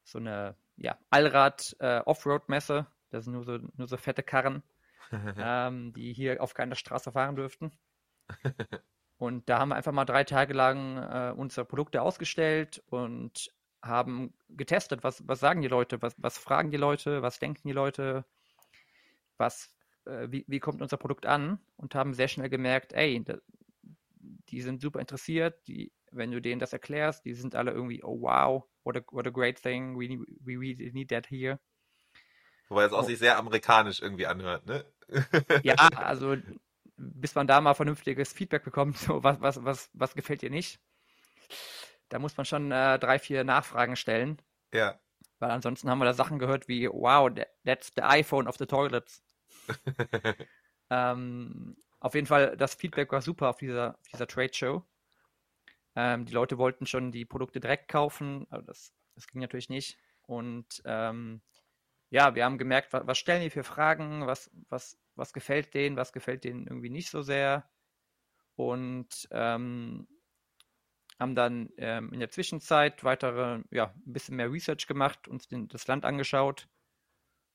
so 0.05 0.19
eine 0.19 0.57
ja, 0.79 0.97
Allrad-Offroad-Messe. 1.11 2.79
Äh, 2.79 3.11
das 3.11 3.25
sind 3.27 3.35
nur 3.35 3.45
so, 3.45 3.59
nur 3.77 3.89
so 3.89 3.99
fette 3.99 4.23
Karren, 4.23 4.63
ähm, 5.37 5.93
die 5.93 6.15
hier 6.15 6.43
auf 6.43 6.55
keiner 6.55 6.77
Straße 6.77 7.13
fahren 7.13 7.37
dürften. 7.37 7.73
Und 9.19 9.51
da 9.51 9.59
haben 9.59 9.69
wir 9.69 9.77
einfach 9.77 9.93
mal 9.93 10.07
drei 10.07 10.25
Tage 10.25 10.55
lang 10.55 10.97
äh, 10.97 11.35
unsere 11.37 11.67
Produkte 11.67 12.01
ausgestellt 12.01 12.83
und 12.91 13.53
haben 13.81 14.35
getestet, 14.49 15.05
was, 15.05 15.29
was 15.29 15.39
sagen 15.39 15.61
die 15.61 15.69
Leute, 15.69 16.03
was, 16.03 16.15
was 16.17 16.39
fragen 16.39 16.73
die 16.73 16.77
Leute, 16.77 17.23
was 17.23 17.39
denken 17.39 17.69
die 17.69 17.75
Leute, 17.75 18.25
was 19.37 19.73
äh, 20.07 20.31
wie, 20.31 20.45
wie 20.49 20.61
kommt 20.61 20.83
unser 20.83 20.97
Produkt 20.97 21.27
an 21.27 21.59
und 21.77 21.95
haben 21.95 22.15
sehr 22.15 22.29
schnell 22.29 22.49
gemerkt, 22.49 22.93
ey, 22.93 23.25
die 24.49 24.61
sind 24.61 24.81
super 24.81 25.01
interessiert, 25.01 25.67
die, 25.67 25.93
wenn 26.11 26.31
du 26.31 26.41
denen 26.41 26.61
das 26.61 26.73
erklärst, 26.73 27.25
die 27.25 27.35
sind 27.35 27.55
alle 27.55 27.73
irgendwie, 27.73 28.03
oh 28.03 28.21
wow, 28.21 28.65
what 28.85 28.97
a, 28.97 29.01
what 29.11 29.27
a 29.27 29.31
great 29.31 29.61
thing, 29.61 29.99
we, 29.99 30.19
we 30.41 30.59
really 30.59 30.91
need 30.93 31.11
that 31.11 31.29
here. 31.31 31.59
Wobei 32.69 32.85
es 32.85 32.93
auch 32.93 33.03
oh. 33.03 33.07
sich 33.07 33.19
sehr 33.19 33.37
amerikanisch 33.37 34.01
irgendwie 34.01 34.27
anhört, 34.27 34.67
ne? 34.67 34.85
ja, 35.63 35.75
also 35.75 36.37
bis 36.97 37.35
man 37.35 37.47
da 37.47 37.61
mal 37.61 37.75
vernünftiges 37.75 38.33
Feedback 38.33 38.65
bekommt, 38.65 38.97
so 38.97 39.23
was, 39.23 39.41
was, 39.41 39.65
was, 39.65 39.91
was 39.93 40.15
gefällt 40.15 40.43
dir 40.43 40.51
nicht, 40.51 40.81
da 42.09 42.19
muss 42.19 42.37
man 42.37 42.47
schon 42.47 42.71
äh, 42.71 42.99
drei, 42.99 43.19
vier 43.19 43.45
Nachfragen 43.45 43.97
stellen. 43.97 44.41
Ja. 44.73 45.01
Weil 45.39 45.51
ansonsten 45.51 45.91
haben 45.91 45.99
wir 45.99 46.05
da 46.05 46.13
Sachen 46.13 46.39
gehört 46.39 46.69
wie, 46.69 46.89
wow, 46.89 47.31
that's 47.65 47.93
the 47.97 48.03
iPhone 48.03 48.47
of 48.47 48.57
the 48.59 48.67
toilets. 48.67 49.23
ähm, 50.91 51.77
auf 52.01 52.15
jeden 52.15 52.27
Fall, 52.27 52.57
das 52.57 52.75
Feedback 52.75 53.13
war 53.13 53.23
super 53.23 53.49
auf 53.51 53.59
dieser, 53.59 53.97
auf 53.99 54.09
dieser 54.13 54.27
Trade 54.27 54.53
Show. 54.53 54.85
Ähm, 55.95 56.25
die 56.25 56.33
Leute 56.33 56.59
wollten 56.59 56.87
schon 56.87 57.13
die 57.13 57.25
Produkte 57.25 57.61
direkt 57.61 57.89
kaufen, 57.89 58.47
aber 58.51 58.63
das, 58.63 58.93
das 59.15 59.27
ging 59.27 59.41
natürlich 59.41 59.69
nicht. 59.69 59.99
Und 60.23 60.83
ähm, 60.85 61.43
ja, 62.11 62.35
wir 62.35 62.45
haben 62.45 62.59
gemerkt, 62.59 62.93
was, 62.93 63.07
was, 63.07 63.19
stellen 63.19 63.43
die 63.43 63.51
für 63.51 63.65
Fragen, 63.65 64.27
was, 64.27 64.51
was, 64.69 64.99
was 65.15 65.33
gefällt 65.33 65.75
denen, 65.75 65.97
was 65.97 66.13
gefällt 66.13 66.45
denen 66.45 66.67
irgendwie 66.67 66.91
nicht 66.91 67.11
so 67.11 67.23
sehr. 67.23 67.69
Und 68.57 69.29
ähm, 69.31 70.07
haben 71.19 71.35
dann 71.35 71.71
ähm, 71.77 72.13
in 72.13 72.21
der 72.21 72.31
Zwischenzeit 72.31 73.05
weitere, 73.05 73.63
ja, 73.71 73.95
ein 74.07 74.13
bisschen 74.13 74.37
mehr 74.37 74.51
Research 74.51 74.87
gemacht, 74.87 75.29
uns 75.29 75.49
den, 75.49 75.69
das 75.69 75.87
Land 75.87 76.05
angeschaut 76.05 76.69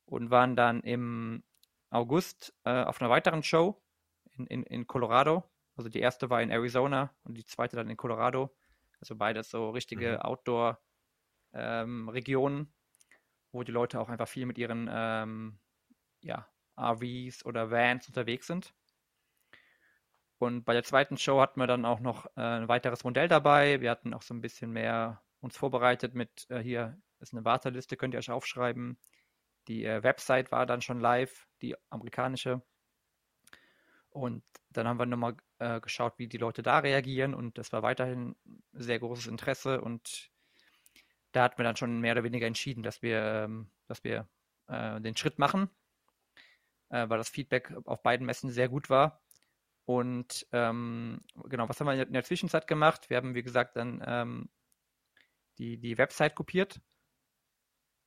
und 0.06 0.32
waren 0.32 0.56
dann 0.56 0.82
im 0.82 1.44
August 1.90 2.54
äh, 2.64 2.84
auf 2.84 3.02
einer 3.02 3.10
weiteren 3.10 3.44
Show 3.44 3.82
in, 4.38 4.48
in, 4.48 4.64
in 4.64 4.88
Colorado. 4.88 5.44
Also 5.76 5.90
die 5.90 6.00
erste 6.00 6.30
war 6.30 6.42
in 6.42 6.50
Arizona 6.50 7.14
und 7.24 7.38
die 7.38 7.46
zweite 7.46 7.76
dann 7.76 7.90
in 7.90 7.98
Colorado. 7.98 8.56
Also 9.00 9.16
beides 9.16 9.50
so 9.50 9.70
richtige 9.70 10.14
mhm. 10.14 10.22
Outdoor-Regionen, 10.22 12.60
ähm, 12.60 12.74
wo 13.52 13.64
die 13.64 13.72
Leute 13.72 14.00
auch 14.00 14.10
einfach 14.10 14.28
viel 14.28 14.46
mit 14.46 14.58
ihren 14.58 14.90
ähm, 14.92 15.60
ja, 16.22 16.48
RVs 16.80 17.46
oder 17.46 17.72
Vans 17.72 18.08
unterwegs 18.08 18.48
sind. 18.48 18.74
Und 20.40 20.66
bei 20.66 20.74
der 20.74 20.84
zweiten 20.84 21.18
Show 21.18 21.42
hatten 21.42 21.60
wir 21.60 21.68
dann 21.68 21.86
auch 21.86 22.00
noch 22.00 22.28
äh, 22.36 22.42
ein 22.42 22.68
weiteres 22.68 23.04
Modell 23.04 23.28
dabei. 23.28 23.82
Wir 23.82 23.90
hatten 23.90 24.14
auch 24.14 24.22
so 24.22 24.34
ein 24.34 24.42
bisschen 24.42 24.72
mehr 24.72 25.24
uns 25.40 25.58
vorbereitet 25.58 26.14
mit, 26.14 26.46
äh, 26.50 26.60
hier 26.60 27.00
ist 27.20 27.34
eine 27.34 27.46
Warteliste, 27.46 27.98
könnt 27.98 28.14
ihr 28.14 28.20
euch 28.20 28.30
aufschreiben. 28.30 29.00
Die 29.68 29.86
äh, 29.86 30.04
Website 30.04 30.52
war 30.52 30.66
dann 30.66 30.82
schon 30.82 31.00
live, 31.00 31.48
die 31.62 31.76
amerikanische. 31.90 32.62
Und 34.10 34.44
dann 34.72 34.88
haben 34.88 35.00
wir 35.00 35.06
nochmal 35.06 35.36
äh, 35.60 35.80
geschaut, 35.80 36.18
wie 36.18 36.28
die 36.28 36.38
Leute 36.38 36.64
da 36.64 36.80
reagieren. 36.80 37.34
Und 37.34 37.58
das 37.58 37.72
war 37.74 37.84
weiterhin 37.84 38.36
sehr 38.74 39.00
großes 39.00 39.28
Interesse. 39.28 39.82
Und 39.82 40.32
da 41.32 41.44
hatten 41.44 41.58
wir 41.58 41.66
dann 41.66 41.76
schon 41.76 42.00
mehr 42.00 42.14
oder 42.14 42.24
weniger 42.24 42.48
entschieden, 42.48 42.84
dass 42.84 43.02
wir, 43.02 43.22
ähm, 43.22 43.70
dass 43.88 44.04
wir 44.04 44.28
äh, 44.68 45.00
den 45.02 45.16
Schritt 45.16 45.40
machen, 45.40 45.70
äh, 46.90 47.08
weil 47.10 47.18
das 47.18 47.30
Feedback 47.30 47.74
auf 47.86 48.02
beiden 48.02 48.26
Messen 48.26 48.50
sehr 48.50 48.70
gut 48.70 48.90
war. 48.90 49.22
Und 49.86 50.48
ähm, 50.52 51.22
genau, 51.46 51.70
was 51.70 51.80
haben 51.80 51.88
wir 51.88 52.06
in 52.06 52.14
der 52.14 52.24
Zwischenzeit 52.24 52.68
gemacht? 52.68 53.10
Wir 53.10 53.18
haben, 53.18 53.36
wie 53.36 53.44
gesagt, 53.44 53.76
dann 53.78 54.04
ähm, 54.06 54.50
die, 55.58 55.78
die 55.78 55.98
Website 55.98 56.36
kopiert 56.36 56.82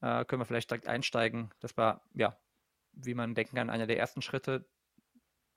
äh, 0.01 0.25
können 0.25 0.41
wir 0.41 0.47
vielleicht 0.47 0.71
direkt 0.71 0.89
einsteigen. 0.89 1.51
Das 1.61 1.77
war, 1.77 2.03
ja, 2.15 2.37
wie 2.93 3.15
man 3.15 3.35
denken 3.35 3.57
kann, 3.57 3.71
einer 3.71 3.87
der 3.87 3.99
ersten 3.99 4.23
Schritte. 4.23 4.65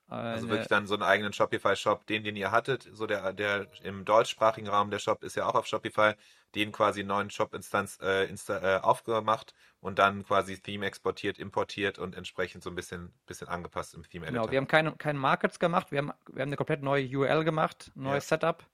Äh, 0.10 0.16
also 0.16 0.50
wirklich 0.50 0.68
dann 0.68 0.88
so 0.88 0.94
einen 0.94 1.04
eigenen 1.04 1.34
Shopify-Shop, 1.34 2.06
den, 2.08 2.24
den 2.24 2.36
ihr 2.36 2.52
hattet, 2.52 2.90
so 2.92 3.08
der, 3.08 3.34
der 3.34 3.68
im 3.84 4.06
deutschsprachigen 4.06 4.68
Raum, 4.68 4.92
der 4.92 5.00
Shop 5.00 5.24
ist 5.24 5.36
ja 5.36 5.46
auch 5.46 5.56
auf 5.56 5.66
Shopify, 5.66 6.14
den 6.56 6.72
quasi 6.72 7.00
einen 7.00 7.10
neuen 7.10 7.30
Shop-Instanz 7.30 7.98
äh, 8.02 8.26
äh, 8.26 8.80
aufgemacht 8.82 9.54
und 9.80 10.00
dann 10.00 10.24
quasi 10.24 10.60
Theme 10.60 10.86
exportiert, 10.86 11.40
importiert 11.40 11.98
und 12.00 12.16
entsprechend 12.16 12.64
so 12.64 12.70
ein 12.70 12.76
bisschen, 12.76 13.14
bisschen 13.26 13.48
angepasst 13.48 13.96
im 13.96 14.04
Theme 14.04 14.28
Editor. 14.28 14.44
Genau, 14.44 14.52
wir 14.52 14.58
haben 14.58 14.68
keine, 14.68 14.96
keine 14.98 15.20
Markets 15.20 15.60
gemacht, 15.60 15.92
wir 15.92 16.00
haben, 16.00 16.12
wir 16.32 16.42
haben 16.42 16.50
eine 16.50 16.58
komplett 16.58 16.84
neue 16.84 17.06
URL 17.06 17.44
gemacht, 17.44 17.92
neues 17.96 18.30
ja. 18.30 18.38
Setup 18.38 18.68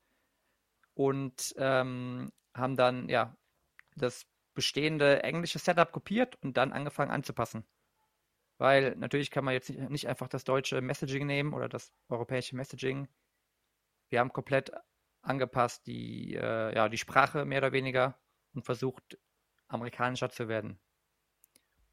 und 0.93 1.53
ähm, 1.57 2.31
haben 2.53 2.75
dann 2.75 3.07
ja 3.07 3.35
das 3.95 4.25
bestehende 4.59 5.23
englische 5.23 5.57
Setup 5.57 5.89
kopiert 5.89 6.35
und 6.43 6.57
dann 6.57 6.73
angefangen 6.73 7.11
anzupassen. 7.11 7.63
Weil 8.57 8.93
natürlich 8.97 9.31
kann 9.31 9.45
man 9.45 9.53
jetzt 9.53 9.69
nicht 9.69 10.09
einfach 10.09 10.27
das 10.27 10.43
deutsche 10.43 10.81
Messaging 10.81 11.25
nehmen 11.25 11.53
oder 11.53 11.69
das 11.69 11.93
europäische 12.09 12.57
Messaging. 12.57 13.07
Wir 14.09 14.19
haben 14.19 14.33
komplett 14.33 14.73
angepasst 15.21 15.87
die, 15.87 16.35
äh, 16.35 16.75
ja, 16.75 16.89
die 16.89 16.97
Sprache 16.97 17.45
mehr 17.45 17.59
oder 17.59 17.71
weniger 17.71 18.19
und 18.53 18.65
versucht, 18.65 19.17
amerikanischer 19.69 20.29
zu 20.29 20.49
werden. 20.49 20.77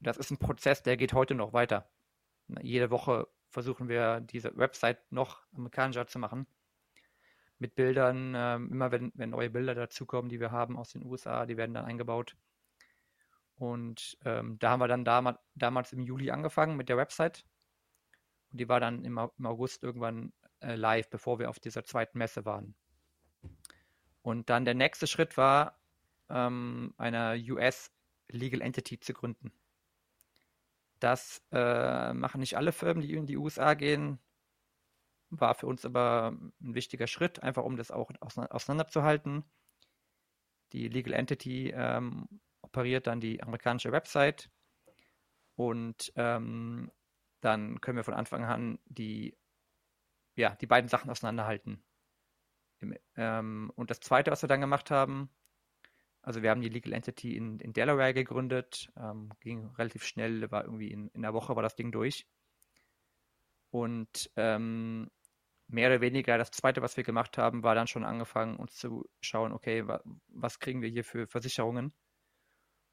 Das 0.00 0.16
ist 0.16 0.33
ein 0.33 0.38
Prozess, 0.38 0.83
der 0.83 0.96
geht 0.96 1.12
heute 1.12 1.37
noch 1.37 1.52
weiter. 1.52 1.88
Jede 2.62 2.90
Woche 2.90 3.29
versuchen 3.48 3.88
wir 3.88 4.18
diese 4.18 4.57
Website 4.57 4.98
noch 5.12 5.46
amerikanischer 5.55 6.09
zu 6.09 6.18
machen. 6.18 6.48
Mit 7.59 7.76
Bildern, 7.76 8.35
äh, 8.35 8.57
immer 8.57 8.90
wenn, 8.90 9.12
wenn 9.14 9.31
neue 9.31 9.50
Bilder 9.50 9.76
dazukommen, 9.76 10.31
die 10.31 10.40
wir 10.40 10.50
haben 10.50 10.76
aus 10.76 10.90
den 10.90 11.05
USA, 11.05 11.46
die 11.46 11.57
werden 11.57 11.74
dann 11.74 11.85
eingebaut. 11.85 12.37
Und 13.57 14.19
ähm, 14.25 14.59
da 14.59 14.71
haben 14.71 14.81
wir 14.81 14.88
dann 14.88 15.05
dam 15.05 15.37
damals 15.55 15.92
im 15.92 16.03
Juli 16.03 16.31
angefangen 16.31 16.77
mit 16.77 16.88
der 16.88 16.99
Website. 16.99 17.45
Und 18.53 18.61
die 18.61 18.69
war 18.69 18.81
dann 18.81 19.05
im, 19.05 19.19
im 19.38 19.47
August 19.47 19.83
irgendwann 19.83 20.33
äh, 20.61 20.75
live, 20.75 21.09
bevor 21.09 21.38
wir 21.38 21.49
auf 21.49 21.59
dieser 21.59 21.85
zweiten 21.85 22.19
Messe 22.19 22.45
waren. 22.45 22.75
Und 24.23 24.51
dann 24.51 24.64
der 24.64 24.75
nächste 24.75 25.07
Schritt 25.07 25.37
war, 25.37 25.81
ähm, 26.29 26.95
eine 26.99 27.42
US 27.51 27.92
Legal 28.29 28.61
Entity 28.61 28.99
zu 28.99 29.12
gründen. 29.12 29.53
Das 30.99 31.42
äh, 31.53 32.12
machen 32.12 32.40
nicht 32.40 32.57
alle 32.57 32.73
Firmen, 32.73 33.03
die 33.03 33.14
in 33.14 33.27
die 33.27 33.37
USA 33.37 33.75
gehen. 33.75 34.19
War 35.31 35.55
für 35.55 35.66
uns 35.66 35.85
aber 35.85 36.37
ein 36.61 36.75
wichtiger 36.75 37.07
Schritt, 37.07 37.42
einfach 37.42 37.64
um 37.64 37.77
das 37.77 37.90
auch 37.90 38.11
auseinanderzuhalten. 38.21 39.45
Die 40.73 40.88
Legal 40.88 41.14
Entity 41.14 41.73
ähm, 41.75 42.29
operiert 42.77 43.07
dann 43.07 43.21
die 43.21 43.43
amerikanische 43.43 43.91
Website 43.91 44.51
und 45.55 46.12
ähm, 46.15 46.91
dann 47.41 47.81
können 47.81 47.97
wir 47.97 48.05
von 48.05 48.15
Anfang 48.15 48.45
an 48.45 48.79
die, 48.85 49.35
ja, 50.35 50.55
die 50.57 50.67
beiden 50.67 50.89
Sachen 50.89 51.11
auseinanderhalten. 51.11 51.83
Ähm, 53.17 53.73
und 53.75 53.91
das 53.91 54.01
Zweite, 54.01 54.31
was 54.31 54.43
wir 54.43 54.49
dann 54.49 54.61
gemacht 54.61 54.91
haben, 54.91 55.31
also 56.21 56.43
wir 56.43 56.51
haben 56.51 56.61
die 56.61 56.69
Legal 56.69 56.93
Entity 56.93 57.35
in, 57.35 57.59
in 57.61 57.73
Delaware 57.73 58.12
gegründet, 58.12 58.93
ähm, 58.97 59.31
ging 59.41 59.71
relativ 59.79 60.05
schnell, 60.05 60.51
war 60.51 60.65
irgendwie 60.65 60.91
in, 60.91 61.09
in 61.09 61.25
einer 61.25 61.33
Woche 61.33 61.57
war 61.57 61.62
das 61.62 61.77
Ding 61.77 61.93
durch. 61.93 62.27
Und 63.71 64.31
ähm, 64.37 65.11
mehr 65.69 65.89
oder 65.89 66.01
weniger 66.03 66.37
das 66.37 66.51
Zweite, 66.51 66.83
was 66.83 66.97
wir 66.99 67.05
gemacht 67.05 67.39
haben, 67.39 67.62
war 67.62 67.75
dann 67.75 67.87
schon 67.87 68.05
angefangen, 68.05 68.57
uns 68.57 68.77
zu 68.77 69.09
schauen, 69.21 69.53
okay, 69.53 69.87
wa 69.87 70.03
was 70.29 70.59
kriegen 70.59 70.83
wir 70.83 70.91
hier 70.91 71.05
für 71.05 71.27
Versicherungen? 71.27 71.95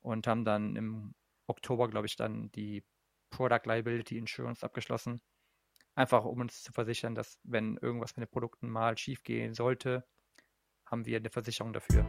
Und 0.03 0.27
haben 0.27 0.45
dann 0.45 0.75
im 0.75 1.15
Oktober, 1.47 1.89
glaube 1.89 2.07
ich, 2.07 2.15
dann 2.15 2.51
die 2.51 2.83
Product 3.29 3.61
Liability 3.65 4.17
Insurance 4.17 4.63
abgeschlossen. 4.63 5.21
Einfach 5.95 6.25
um 6.25 6.41
uns 6.41 6.61
zu 6.61 6.71
versichern, 6.71 7.15
dass 7.15 7.39
wenn 7.43 7.77
irgendwas 7.77 8.15
mit 8.15 8.27
den 8.27 8.31
Produkten 8.31 8.69
mal 8.69 8.97
schief 8.97 9.23
gehen 9.23 9.53
sollte, 9.53 10.05
haben 10.85 11.05
wir 11.05 11.17
eine 11.17 11.29
Versicherung 11.29 11.73
dafür. 11.73 12.05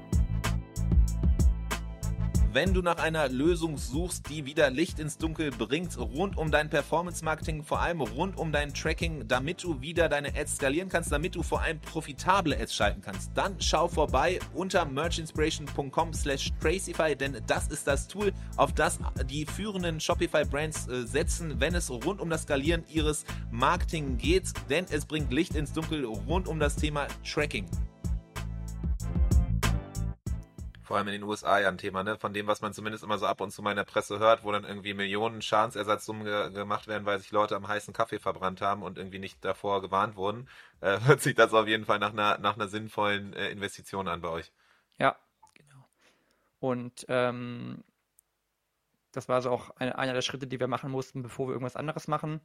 Wenn 2.54 2.72
du 2.72 2.82
nach 2.82 2.98
einer 2.98 3.28
Lösung 3.28 3.76
suchst, 3.76 4.30
die 4.30 4.46
wieder 4.46 4.70
Licht 4.70 5.00
ins 5.00 5.18
Dunkel 5.18 5.50
bringt, 5.50 5.98
rund 5.98 6.38
um 6.38 6.52
dein 6.52 6.70
Performance-Marketing, 6.70 7.64
vor 7.64 7.80
allem 7.80 8.00
rund 8.00 8.38
um 8.38 8.52
dein 8.52 8.72
Tracking, 8.72 9.26
damit 9.26 9.64
du 9.64 9.80
wieder 9.80 10.08
deine 10.08 10.28
Ads 10.36 10.58
skalieren 10.58 10.88
kannst, 10.88 11.10
damit 11.10 11.34
du 11.34 11.42
vor 11.42 11.62
allem 11.62 11.80
profitable 11.80 12.56
Ads 12.56 12.72
schalten 12.72 13.00
kannst, 13.00 13.32
dann 13.34 13.56
schau 13.60 13.88
vorbei 13.88 14.38
unter 14.54 14.84
merchinspiration.com 14.84 16.14
slash 16.14 16.52
Tracify, 16.60 17.16
denn 17.16 17.42
das 17.48 17.66
ist 17.66 17.88
das 17.88 18.06
Tool, 18.06 18.32
auf 18.56 18.72
das 18.72 19.00
die 19.28 19.46
führenden 19.46 19.98
Shopify-Brands 19.98 20.86
äh, 20.86 21.06
setzen, 21.08 21.58
wenn 21.58 21.74
es 21.74 21.90
rund 21.90 22.20
um 22.20 22.30
das 22.30 22.42
Skalieren 22.42 22.84
ihres 22.88 23.24
Marketing 23.50 24.16
geht, 24.16 24.52
denn 24.70 24.86
es 24.92 25.06
bringt 25.06 25.32
Licht 25.32 25.56
ins 25.56 25.72
Dunkel 25.72 26.04
rund 26.04 26.46
um 26.46 26.60
das 26.60 26.76
Thema 26.76 27.08
Tracking 27.24 27.66
vor 30.84 30.96
allem 30.96 31.08
in 31.08 31.14
den 31.14 31.22
USA 31.22 31.58
ja 31.58 31.68
ein 31.68 31.78
Thema, 31.78 32.04
ne? 32.04 32.18
Von 32.18 32.32
dem, 32.34 32.46
was 32.46 32.60
man 32.60 32.72
zumindest 32.72 33.02
immer 33.02 33.18
so 33.18 33.26
ab 33.26 33.40
und 33.40 33.50
zu 33.50 33.62
mal 33.62 33.70
in 33.70 33.76
der 33.76 33.84
Presse 33.84 34.18
hört, 34.18 34.44
wo 34.44 34.52
dann 34.52 34.64
irgendwie 34.64 34.94
Millionen 34.94 35.42
Schadensersatzsummen 35.42 36.24
ge 36.24 36.50
gemacht 36.52 36.86
werden, 36.86 37.06
weil 37.06 37.18
sich 37.18 37.30
Leute 37.32 37.56
am 37.56 37.66
heißen 37.66 37.94
Kaffee 37.94 38.18
verbrannt 38.18 38.60
haben 38.60 38.82
und 38.82 38.98
irgendwie 38.98 39.18
nicht 39.18 39.44
davor 39.44 39.80
gewarnt 39.80 40.16
wurden, 40.16 40.48
äh, 40.80 41.00
hört 41.04 41.22
sich 41.22 41.34
das 41.34 41.52
auf 41.54 41.66
jeden 41.66 41.86
Fall 41.86 41.98
nach 41.98 42.12
einer, 42.12 42.38
nach 42.38 42.54
einer 42.54 42.68
sinnvollen 42.68 43.32
äh, 43.32 43.48
Investition 43.50 44.08
an 44.08 44.20
bei 44.20 44.28
euch. 44.28 44.52
Ja, 44.98 45.16
genau. 45.54 45.88
Und 46.60 47.06
ähm, 47.08 47.82
das 49.12 49.28
war 49.28 49.40
so 49.42 49.50
auch 49.50 49.70
eine, 49.76 49.96
einer 49.98 50.12
der 50.12 50.22
Schritte, 50.22 50.46
die 50.46 50.60
wir 50.60 50.68
machen 50.68 50.90
mussten, 50.90 51.22
bevor 51.22 51.48
wir 51.48 51.52
irgendwas 51.52 51.76
anderes 51.76 52.08
machen, 52.08 52.40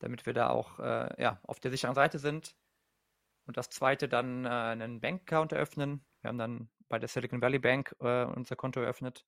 damit 0.00 0.26
wir 0.26 0.34
da 0.34 0.50
auch 0.50 0.78
äh, 0.80 1.22
ja, 1.22 1.40
auf 1.44 1.60
der 1.60 1.70
sicheren 1.70 1.94
Seite 1.94 2.18
sind. 2.18 2.54
Und 3.46 3.56
das 3.56 3.70
zweite 3.70 4.08
dann 4.08 4.44
äh, 4.44 4.48
einen 4.48 5.00
Bankaccount 5.00 5.52
eröffnen. 5.52 6.04
Wir 6.20 6.28
haben 6.28 6.38
dann 6.38 6.68
bei 6.88 6.98
der 6.98 7.08
Silicon 7.08 7.40
Valley 7.40 7.58
Bank 7.58 7.94
äh, 8.00 8.24
unser 8.24 8.56
Konto 8.56 8.80
eröffnet. 8.80 9.24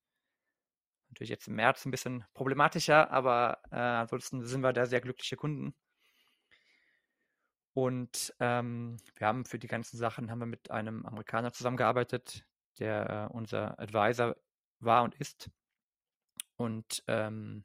Natürlich 1.09 1.29
jetzt 1.29 1.47
im 1.47 1.55
März 1.55 1.85
ein 1.85 1.91
bisschen 1.91 2.25
problematischer, 2.33 3.11
aber 3.11 3.59
äh, 3.71 3.75
ansonsten 3.75 4.43
sind 4.43 4.61
wir 4.61 4.73
da 4.73 4.85
sehr 4.85 5.01
glückliche 5.01 5.37
Kunden. 5.37 5.73
Und 7.73 8.33
ähm, 8.39 8.97
wir 9.15 9.27
haben 9.27 9.45
für 9.45 9.59
die 9.59 9.67
ganzen 9.67 9.97
Sachen 9.97 10.31
haben 10.31 10.39
wir 10.39 10.47
mit 10.47 10.71
einem 10.71 11.05
Amerikaner 11.05 11.53
zusammengearbeitet, 11.53 12.43
der 12.79 13.29
äh, 13.31 13.33
unser 13.33 13.79
Advisor 13.79 14.35
war 14.79 15.03
und 15.03 15.15
ist. 15.15 15.49
Und 16.55 17.03
ähm, 17.07 17.63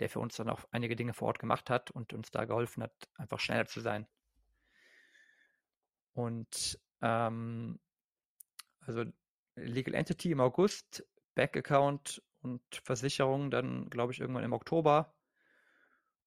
der 0.00 0.10
für 0.10 0.20
uns 0.20 0.36
dann 0.36 0.50
auch 0.50 0.64
einige 0.72 0.96
Dinge 0.96 1.14
vor 1.14 1.28
Ort 1.28 1.38
gemacht 1.38 1.70
hat 1.70 1.90
und 1.90 2.12
uns 2.12 2.30
da 2.30 2.44
geholfen 2.44 2.82
hat, 2.82 2.92
einfach 3.14 3.40
schneller 3.40 3.66
zu 3.66 3.80
sein. 3.80 4.06
Und 6.12 6.78
ähm, 7.02 7.78
also 8.86 9.04
Legal 9.56 9.94
Entity 9.94 10.32
im 10.32 10.40
August, 10.40 11.04
Bank 11.34 11.56
Account 11.56 12.22
und 12.42 12.62
Versicherung 12.84 13.50
dann, 13.50 13.88
glaube 13.90 14.12
ich, 14.12 14.20
irgendwann 14.20 14.44
im 14.44 14.52
Oktober. 14.52 15.14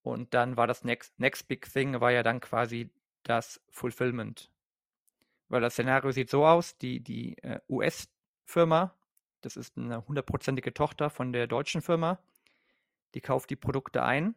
Und 0.01 0.33
dann 0.33 0.57
war 0.57 0.67
das 0.67 0.83
next, 0.83 1.19
next 1.19 1.47
Big 1.47 1.71
Thing, 1.71 1.99
war 1.99 2.11
ja 2.11 2.23
dann 2.23 2.39
quasi 2.39 2.89
das 3.23 3.61
Fulfillment. 3.69 4.49
Weil 5.49 5.61
das 5.61 5.73
Szenario 5.73 6.11
sieht 6.11 6.29
so 6.29 6.45
aus, 6.45 6.77
die, 6.77 7.01
die 7.01 7.37
äh, 7.39 7.59
US-Firma, 7.69 8.95
das 9.41 9.57
ist 9.57 9.77
eine 9.77 10.07
hundertprozentige 10.07 10.73
Tochter 10.73 11.09
von 11.09 11.33
der 11.33 11.47
deutschen 11.47 11.81
Firma, 11.81 12.19
die 13.13 13.21
kauft 13.21 13.49
die 13.49 13.55
Produkte 13.55 14.03
ein. 14.03 14.35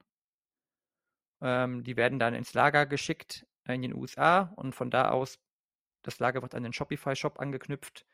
Ähm, 1.41 1.85
die 1.85 1.97
werden 1.97 2.19
dann 2.19 2.35
ins 2.35 2.55
Lager 2.55 2.87
geschickt 2.87 3.47
in 3.67 3.83
den 3.83 3.95
USA 3.95 4.53
und 4.57 4.75
von 4.75 4.91
da 4.91 5.11
aus, 5.11 5.39
das 6.03 6.19
Lager 6.19 6.43
wird 6.43 6.55
an 6.55 6.63
den 6.63 6.73
Shopify-Shop 6.73 7.39
angeknüpft 7.39 8.05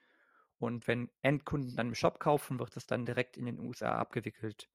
und 0.59 0.87
wenn 0.89 1.11
Endkunden 1.23 1.77
dann 1.77 1.89
im 1.89 1.95
Shop 1.95 2.19
kaufen, 2.19 2.59
wird 2.59 2.77
es 2.77 2.87
dann 2.87 3.07
direkt 3.07 3.37
in 3.37 3.47
den 3.47 3.59
USA 3.61 3.93
abgewickelt. 3.93 4.69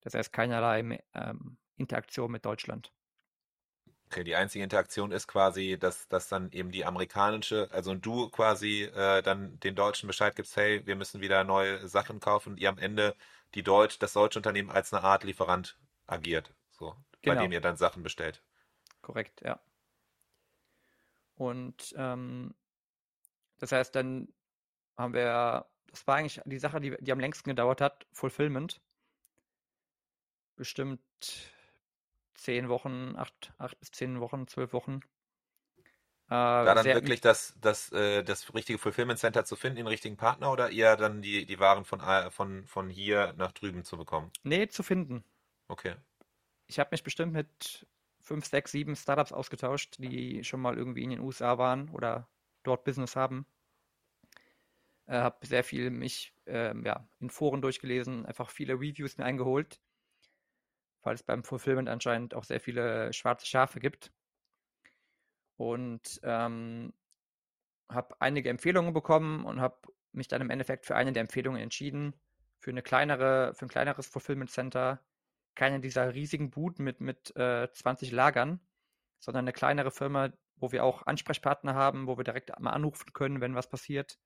Das 0.00 0.14
heißt 0.14 0.32
keinerlei 0.32 1.02
ähm, 1.14 1.58
Interaktion 1.76 2.30
mit 2.30 2.44
Deutschland. 2.44 2.92
Okay, 4.06 4.24
die 4.24 4.36
einzige 4.36 4.64
Interaktion 4.64 5.12
ist 5.12 5.26
quasi, 5.26 5.76
dass, 5.78 6.08
dass 6.08 6.28
dann 6.28 6.50
eben 6.52 6.70
die 6.70 6.86
amerikanische, 6.86 7.68
also 7.72 7.94
du 7.94 8.30
quasi 8.30 8.84
äh, 8.84 9.22
dann 9.22 9.60
den 9.60 9.74
Deutschen 9.74 10.06
Bescheid 10.06 10.34
gibst, 10.34 10.56
hey, 10.56 10.84
wir 10.86 10.96
müssen 10.96 11.20
wieder 11.20 11.44
neue 11.44 11.86
Sachen 11.88 12.18
kaufen 12.18 12.54
und 12.54 12.58
ihr 12.58 12.70
am 12.70 12.78
Ende 12.78 13.14
die 13.54 13.62
Deutsch, 13.62 13.98
das 13.98 14.14
deutsche 14.14 14.38
Unternehmen 14.38 14.70
als 14.70 14.94
eine 14.94 15.04
Art 15.04 15.24
Lieferant 15.24 15.78
agiert, 16.06 16.54
so, 16.70 16.96
genau. 17.20 17.36
bei 17.36 17.42
dem 17.42 17.52
ihr 17.52 17.60
dann 17.60 17.76
Sachen 17.76 18.02
bestellt. 18.02 18.42
Korrekt, 19.02 19.42
ja. 19.42 19.60
Und 21.34 21.94
ähm, 21.96 22.54
das 23.58 23.72
heißt, 23.72 23.94
dann 23.94 24.28
haben 24.98 25.14
wir, 25.14 25.66
das 25.86 26.06
war 26.06 26.16
eigentlich 26.16 26.40
die 26.44 26.58
Sache, 26.58 26.80
die, 26.80 26.96
die 27.00 27.12
am 27.12 27.20
längsten 27.20 27.48
gedauert 27.48 27.80
hat, 27.80 28.06
Fulfillment. 28.12 28.80
Bestimmt 30.56 31.00
zehn 32.34 32.68
Wochen, 32.68 33.14
acht, 33.16 33.52
acht 33.58 33.78
bis 33.78 33.92
zehn 33.92 34.20
Wochen, 34.20 34.46
zwölf 34.48 34.72
Wochen. 34.72 35.00
Äh, 36.26 36.30
da 36.30 36.74
dann 36.74 36.84
wirklich 36.84 37.20
das, 37.20 37.54
das, 37.60 37.90
äh, 37.92 38.22
das 38.22 38.52
richtige 38.52 38.78
Fulfillment 38.78 39.18
Center 39.18 39.44
zu 39.44 39.56
finden, 39.56 39.76
den 39.76 39.86
richtigen 39.86 40.16
Partner 40.16 40.52
oder 40.52 40.70
eher 40.70 40.96
dann 40.96 41.22
die, 41.22 41.46
die 41.46 41.58
Waren 41.58 41.84
von, 41.84 42.00
äh, 42.00 42.30
von, 42.30 42.66
von 42.66 42.90
hier 42.90 43.34
nach 43.38 43.52
drüben 43.52 43.84
zu 43.84 43.96
bekommen? 43.96 44.30
Nee, 44.42 44.68
zu 44.68 44.82
finden. 44.82 45.24
Okay. 45.68 45.94
Ich 46.66 46.78
habe 46.78 46.90
mich 46.92 47.02
bestimmt 47.02 47.32
mit 47.32 47.86
fünf, 48.20 48.44
sechs, 48.44 48.72
sieben 48.72 48.94
Startups 48.94 49.32
ausgetauscht, 49.32 49.96
die 49.98 50.44
schon 50.44 50.60
mal 50.60 50.76
irgendwie 50.76 51.02
in 51.02 51.10
den 51.10 51.20
USA 51.20 51.56
waren 51.56 51.88
oder 51.90 52.28
dort 52.62 52.84
Business 52.84 53.16
haben. 53.16 53.46
Äh, 55.08 55.18
habe 55.18 55.46
sehr 55.46 55.64
viel 55.64 55.90
mich 55.90 56.34
äh, 56.46 56.74
ja, 56.84 57.08
in 57.18 57.30
Foren 57.30 57.62
durchgelesen, 57.62 58.26
einfach 58.26 58.50
viele 58.50 58.74
Reviews 58.74 59.16
mir 59.16 59.24
eingeholt, 59.24 59.80
weil 61.02 61.14
es 61.14 61.22
beim 61.22 61.44
Fulfillment 61.44 61.88
anscheinend 61.88 62.34
auch 62.34 62.44
sehr 62.44 62.60
viele 62.60 63.12
schwarze 63.12 63.46
Schafe 63.46 63.80
gibt. 63.80 64.12
Und 65.56 66.20
ähm, 66.22 66.92
habe 67.90 68.20
einige 68.20 68.50
Empfehlungen 68.50 68.92
bekommen 68.92 69.44
und 69.44 69.60
habe 69.60 69.76
mich 70.12 70.28
dann 70.28 70.42
im 70.42 70.50
Endeffekt 70.50 70.86
für 70.86 70.94
eine 70.96 71.12
der 71.12 71.22
Empfehlungen 71.22 71.60
entschieden. 71.60 72.14
für 72.60 72.70
eine 72.70 72.82
kleinere, 72.82 73.54
für 73.54 73.66
ein 73.66 73.68
kleineres 73.68 74.08
Fulfillment 74.08 74.50
Center 74.50 75.00
keine 75.54 75.80
dieser 75.80 76.14
riesigen 76.14 76.50
Buden 76.50 76.84
mit, 76.84 77.00
mit 77.00 77.34
äh, 77.36 77.70
20 77.72 78.12
Lagern, 78.12 78.60
sondern 79.20 79.44
eine 79.44 79.52
kleinere 79.52 79.90
Firma, 79.92 80.32
wo 80.56 80.72
wir 80.72 80.84
auch 80.84 81.06
Ansprechpartner 81.06 81.74
haben, 81.74 82.06
wo 82.08 82.16
wir 82.18 82.24
direkt 82.24 82.58
mal 82.60 82.72
anrufen 82.72 83.12
können, 83.12 83.40
wenn 83.40 83.54
was 83.54 83.68
passiert. 83.70 84.18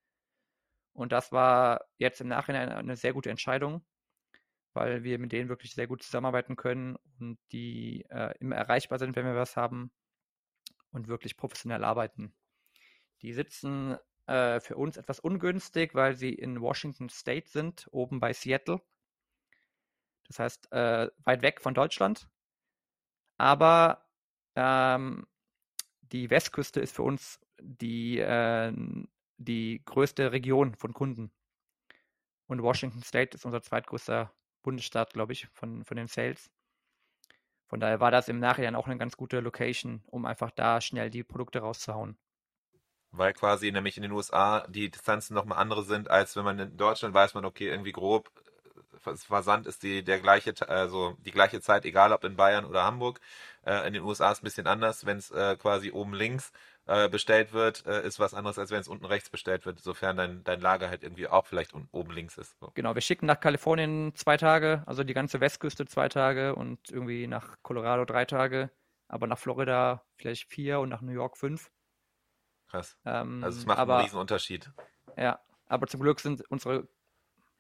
Und 0.93 1.13
das 1.13 1.33
war 1.33 1.87
jetzt 1.99 2.21
im 2.21 2.29
Nachhinein 2.29 2.69
eine 2.71 2.97
sehr 2.97 3.13
gute 3.13 3.31
Entscheidung, 3.31 3.85
weil 4.75 5.05
wir 5.05 5.19
mit 5.19 5.33
denen 5.33 5.49
wirklich 5.49 5.75
sehr 5.75 5.87
gut 5.87 6.03
zusammenarbeiten 6.03 6.57
können 6.57 6.97
und 7.19 7.39
die 7.53 8.05
äh, 8.11 8.35
immer 8.41 8.57
erreichbar 8.57 8.99
sind, 8.99 9.17
wenn 9.17 9.25
wir 9.25 9.35
was 9.35 9.57
haben 9.57 9.91
und 10.91 11.09
wirklich 11.09 11.37
professionell 11.37 11.85
arbeiten. 11.85 12.35
Die 13.23 13.33
sitzen 13.33 13.97
äh, 14.27 14.61
für 14.61 14.77
uns 14.77 14.97
etwas 14.97 15.21
ungünstig, 15.21 15.95
weil 15.95 16.15
sie 16.15 16.33
in 16.33 16.61
Washington 16.61 17.09
State 17.09 17.49
sind, 17.49 17.89
oben 17.91 18.21
bei 18.21 18.33
Seattle. 18.33 18.81
Das 20.29 20.39
heißt, 20.39 20.73
äh, 20.73 21.11
weit 21.25 21.43
weg 21.43 21.61
von 21.61 21.75
Deutschland. 21.75 22.29
Aber 23.39 24.07
ähm, 24.55 25.27
die 26.01 26.31
Westküste 26.31 26.81
ist 26.81 26.95
für 26.95 27.03
uns 27.03 27.41
die, 27.61 28.19
äh, 28.19 28.73
die 29.45 29.83
größte 29.85 30.33
Region 30.33 30.75
von 30.75 30.93
Kunden. 30.93 31.31
Und 32.47 32.63
Washington 32.63 33.03
State 33.03 33.37
ist 33.37 33.45
unser 33.45 33.63
zweitgrößter 33.63 34.33
Bundesstaat, 34.63 35.13
glaube 35.13 35.33
ich, 35.33 35.49
von, 35.53 35.85
von 35.85 35.97
den 35.97 36.07
Sales. 36.07 36.51
Von 37.67 37.81
daher 37.81 38.01
war 38.01 38.11
das 38.11 38.29
im 38.29 38.39
Nachhinein 38.39 38.75
auch 38.75 38.87
eine 38.87 38.99
ganz 38.99 39.17
gute 39.17 39.41
Location, 39.41 40.03
um 40.07 40.27
einfach 40.27 40.51
da 40.51 40.81
schnell 40.81 41.09
die 41.09 41.25
Produkte 41.25 41.61
rauszuhauen. 41.61 42.19
Weil 43.11 43.33
quasi 43.33 43.73
nämlich 43.73 43.97
in 43.97 44.03
den 44.03 44.13
USA 44.13 44.67
die 44.69 44.91
Distanzen 44.91 45.35
nochmal 45.35 45.59
andere 45.59 45.83
sind, 45.83 46.11
als 46.11 46.37
wenn 46.37 46.45
man 46.45 46.59
in 46.59 46.77
Deutschland 46.77 47.15
weiß 47.15 47.35
man, 47.35 47.45
okay, 47.45 47.69
irgendwie 47.69 47.93
grob, 47.93 48.31
Versand 48.99 49.67
ist 49.67 49.83
die 49.83 50.05
der 50.05 50.21
gleiche, 50.21 50.55
also 50.69 51.17
die 51.25 51.33
gleiche 51.33 51.61
Zeit, 51.61 51.85
egal 51.85 52.13
ob 52.13 52.25
in 52.25 52.37
Bayern 52.37 52.65
oder 52.65 52.85
Hamburg. 52.85 53.21
Äh, 53.65 53.87
in 53.87 53.95
den 53.95 54.03
USA 54.03 54.31
ist 54.31 54.39
es 54.39 54.43
ein 54.43 54.45
bisschen 54.45 54.67
anders, 54.67 55.07
wenn 55.07 55.19
es 55.19 55.31
äh, 55.31 55.57
quasi 55.57 55.91
oben 55.91 56.15
links 56.15 56.53
äh, 56.87 57.09
bestellt 57.09 57.53
wird, 57.53 57.87
äh, 57.87 58.07
ist 58.07 58.19
was 58.19 58.35
anderes, 58.35 58.59
als 58.59 58.71
wenn 58.71 58.81
es 58.81 58.89
unten 58.89 59.05
rechts 59.05 59.31
bestellt 59.31 59.67
wird, 59.67 59.81
sofern 59.81 60.17
dein, 60.17 60.45
dein 60.45 60.61
Lager 60.61 60.89
halt 60.89 61.03
irgendwie 61.03 61.29
auch 61.29 61.47
vielleicht 61.47 61.73
oben 61.75 62.13
links 62.13 62.39
ist. 62.39 62.59
So. 62.59 62.71
Genau, 62.75 62.95
wir 62.95 63.03
schicken 63.03 63.27
nach 63.27 63.41
Kalifornien 63.41 64.15
zwei 64.15 64.37
Tage, 64.37 64.83
also 64.87 65.05
die 65.05 65.15
ganze 65.15 65.41
Westküste 65.41 65.87
zwei 65.87 66.09
Tage 66.09 66.55
und 66.55 66.91
irgendwie 66.91 67.27
nach 67.27 67.57
Colorado 67.63 68.05
drei 68.05 68.25
Tage, 68.25 68.71
aber 69.09 69.27
nach 69.27 69.39
Florida 69.39 70.05
vielleicht 70.17 70.49
vier 70.53 70.81
und 70.81 70.89
nach 70.89 71.03
New 71.03 71.13
York 71.13 71.37
fünf. 71.37 71.71
Krass. 72.69 72.97
Ähm, 73.05 73.45
also 73.45 73.59
es 73.59 73.67
macht 73.67 73.79
aber, 73.79 73.97
einen 73.97 74.05
riesen 74.05 74.19
Unterschied. 74.19 74.71
Ja, 75.17 75.41
aber 75.67 75.87
zum 75.87 76.01
Glück 76.01 76.21
sind 76.21 76.43
unsere 76.51 76.89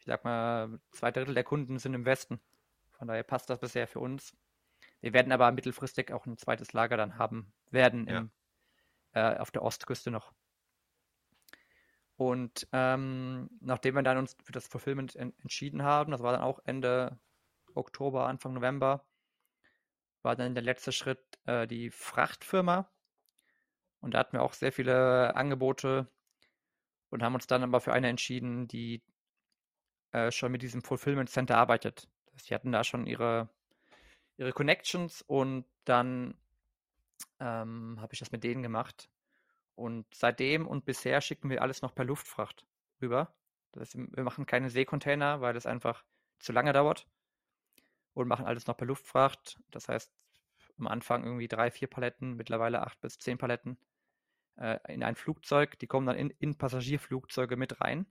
ich 0.02 0.06
sag 0.06 0.24
mal, 0.24 0.80
zwei 0.90 1.12
Drittel 1.12 1.34
der 1.34 1.44
Kunden 1.44 1.78
sind 1.78 1.94
im 1.94 2.04
Westen. 2.04 2.40
Von 2.90 3.06
daher 3.06 3.22
passt 3.22 3.48
das 3.48 3.60
bisher 3.60 3.86
für 3.86 4.00
uns. 4.00 4.36
Wir 5.00 5.12
werden 5.12 5.30
aber 5.30 5.52
mittelfristig 5.52 6.12
auch 6.12 6.26
ein 6.26 6.36
zweites 6.38 6.72
Lager 6.72 6.96
dann 6.96 7.18
haben 7.18 7.52
werden 7.70 8.08
ja. 8.08 8.18
im, 8.18 8.30
äh, 9.12 9.36
auf 9.36 9.50
der 9.50 9.62
Ostküste 9.62 10.10
noch. 10.10 10.32
Und 12.16 12.68
ähm, 12.72 13.50
nachdem 13.60 13.94
wir 13.94 14.02
dann 14.02 14.18
uns 14.18 14.36
für 14.44 14.52
das 14.52 14.66
Fulfillment 14.66 15.16
en 15.16 15.32
entschieden 15.40 15.82
haben, 15.82 16.12
das 16.12 16.22
war 16.22 16.32
dann 16.32 16.42
auch 16.42 16.60
Ende 16.64 17.18
Oktober, 17.74 18.26
Anfang 18.26 18.52
November, 18.52 19.04
war 20.22 20.36
dann 20.36 20.54
der 20.54 20.62
letzte 20.62 20.92
Schritt 20.92 21.20
äh, 21.46 21.66
die 21.66 21.90
Frachtfirma. 21.90 22.88
Und 24.00 24.14
da 24.14 24.18
hatten 24.18 24.34
wir 24.34 24.42
auch 24.42 24.52
sehr 24.52 24.72
viele 24.72 25.34
Angebote 25.36 26.08
und 27.10 27.22
haben 27.22 27.34
uns 27.34 27.46
dann 27.46 27.62
aber 27.62 27.80
für 27.80 27.92
eine 27.92 28.08
entschieden, 28.08 28.68
die 28.68 29.02
äh, 30.12 30.30
schon 30.30 30.52
mit 30.52 30.62
diesem 30.62 30.82
Fulfillment 30.82 31.30
Center 31.30 31.56
arbeitet. 31.56 32.08
Sie 32.36 32.54
hatten 32.54 32.72
da 32.72 32.84
schon 32.84 33.06
ihre, 33.06 33.48
ihre 34.36 34.52
Connections 34.52 35.22
und 35.22 35.64
dann 35.84 36.34
ähm, 37.40 37.98
habe 38.00 38.12
ich 38.12 38.18
das 38.18 38.32
mit 38.32 38.44
denen 38.44 38.62
gemacht. 38.62 39.10
Und 39.74 40.06
seitdem 40.14 40.66
und 40.66 40.84
bisher 40.84 41.20
schicken 41.20 41.50
wir 41.50 41.62
alles 41.62 41.82
noch 41.82 41.94
per 41.94 42.04
Luftfracht 42.04 42.66
rüber. 43.00 43.34
Das 43.72 43.94
heißt, 43.94 44.16
wir 44.16 44.22
machen 44.22 44.46
keine 44.46 44.70
Seekontainer, 44.70 45.40
weil 45.40 45.54
das 45.54 45.66
einfach 45.66 46.04
zu 46.38 46.52
lange 46.52 46.72
dauert. 46.72 47.06
Und 48.14 48.28
machen 48.28 48.44
alles 48.44 48.66
noch 48.66 48.76
per 48.76 48.86
Luftfracht. 48.86 49.58
Das 49.70 49.88
heißt, 49.88 50.12
am 50.78 50.86
Anfang 50.86 51.24
irgendwie 51.24 51.48
drei, 51.48 51.70
vier 51.70 51.88
Paletten, 51.88 52.36
mittlerweile 52.36 52.82
acht 52.82 53.00
bis 53.00 53.18
zehn 53.18 53.38
Paletten 53.38 53.78
äh, 54.56 54.78
in 54.92 55.02
ein 55.02 55.16
Flugzeug. 55.16 55.78
Die 55.78 55.86
kommen 55.86 56.06
dann 56.06 56.16
in, 56.16 56.30
in 56.38 56.56
Passagierflugzeuge 56.58 57.56
mit 57.56 57.80
rein 57.80 58.06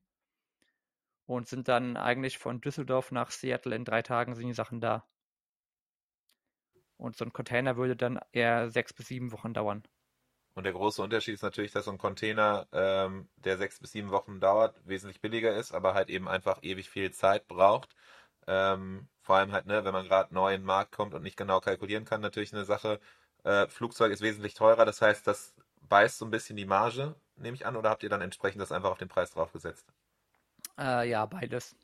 und 1.25 1.47
sind 1.47 1.67
dann 1.67 1.97
eigentlich 1.97 2.37
von 2.37 2.61
Düsseldorf 2.61 3.11
nach 3.11 3.31
Seattle 3.31 3.75
in 3.75 3.85
drei 3.85 4.01
Tagen 4.01 4.35
sind 4.35 4.47
die 4.47 4.53
Sachen 4.53 4.81
da. 4.81 5.07
Und 7.01 7.17
so 7.17 7.25
ein 7.25 7.33
Container 7.33 7.77
würde 7.77 7.95
dann 7.95 8.19
eher 8.31 8.69
sechs 8.69 8.93
bis 8.93 9.07
sieben 9.07 9.31
Wochen 9.31 9.55
dauern. 9.55 9.81
Und 10.53 10.65
der 10.65 10.73
große 10.73 11.01
Unterschied 11.01 11.33
ist 11.33 11.41
natürlich, 11.41 11.71
dass 11.71 11.85
so 11.85 11.91
ein 11.91 11.97
Container, 11.97 12.67
ähm, 12.71 13.27
der 13.37 13.57
sechs 13.57 13.79
bis 13.79 13.93
sieben 13.93 14.11
Wochen 14.11 14.39
dauert, 14.39 14.79
wesentlich 14.85 15.19
billiger 15.19 15.55
ist, 15.55 15.73
aber 15.73 15.95
halt 15.95 16.09
eben 16.09 16.27
einfach 16.27 16.59
ewig 16.61 16.89
viel 16.89 17.11
Zeit 17.11 17.47
braucht. 17.47 17.95
Ähm, 18.45 19.07
vor 19.21 19.37
allem 19.37 19.51
halt, 19.51 19.65
ne, 19.65 19.83
wenn 19.83 19.93
man 19.93 20.05
gerade 20.05 20.31
neu 20.31 20.53
in 20.53 20.61
den 20.61 20.67
Markt 20.67 20.91
kommt 20.91 21.15
und 21.15 21.23
nicht 21.23 21.37
genau 21.37 21.59
kalkulieren 21.59 22.05
kann, 22.05 22.21
natürlich 22.21 22.53
eine 22.53 22.65
Sache. 22.65 22.99
Äh, 23.43 23.67
Flugzeug 23.67 24.11
ist 24.11 24.21
wesentlich 24.21 24.53
teurer, 24.53 24.85
das 24.85 25.01
heißt, 25.01 25.25
das 25.25 25.55
beißt 25.81 26.19
so 26.19 26.25
ein 26.25 26.31
bisschen 26.31 26.55
die 26.55 26.65
Marge, 26.67 27.15
nehme 27.35 27.55
ich 27.55 27.65
an, 27.65 27.75
oder 27.75 27.89
habt 27.89 28.03
ihr 28.03 28.09
dann 28.09 28.21
entsprechend 28.21 28.61
das 28.61 28.71
einfach 28.71 28.91
auf 28.91 28.99
den 28.99 29.09
Preis 29.09 29.31
draufgesetzt? 29.31 29.91
Äh, 30.77 31.09
ja, 31.09 31.25
beides. 31.25 31.75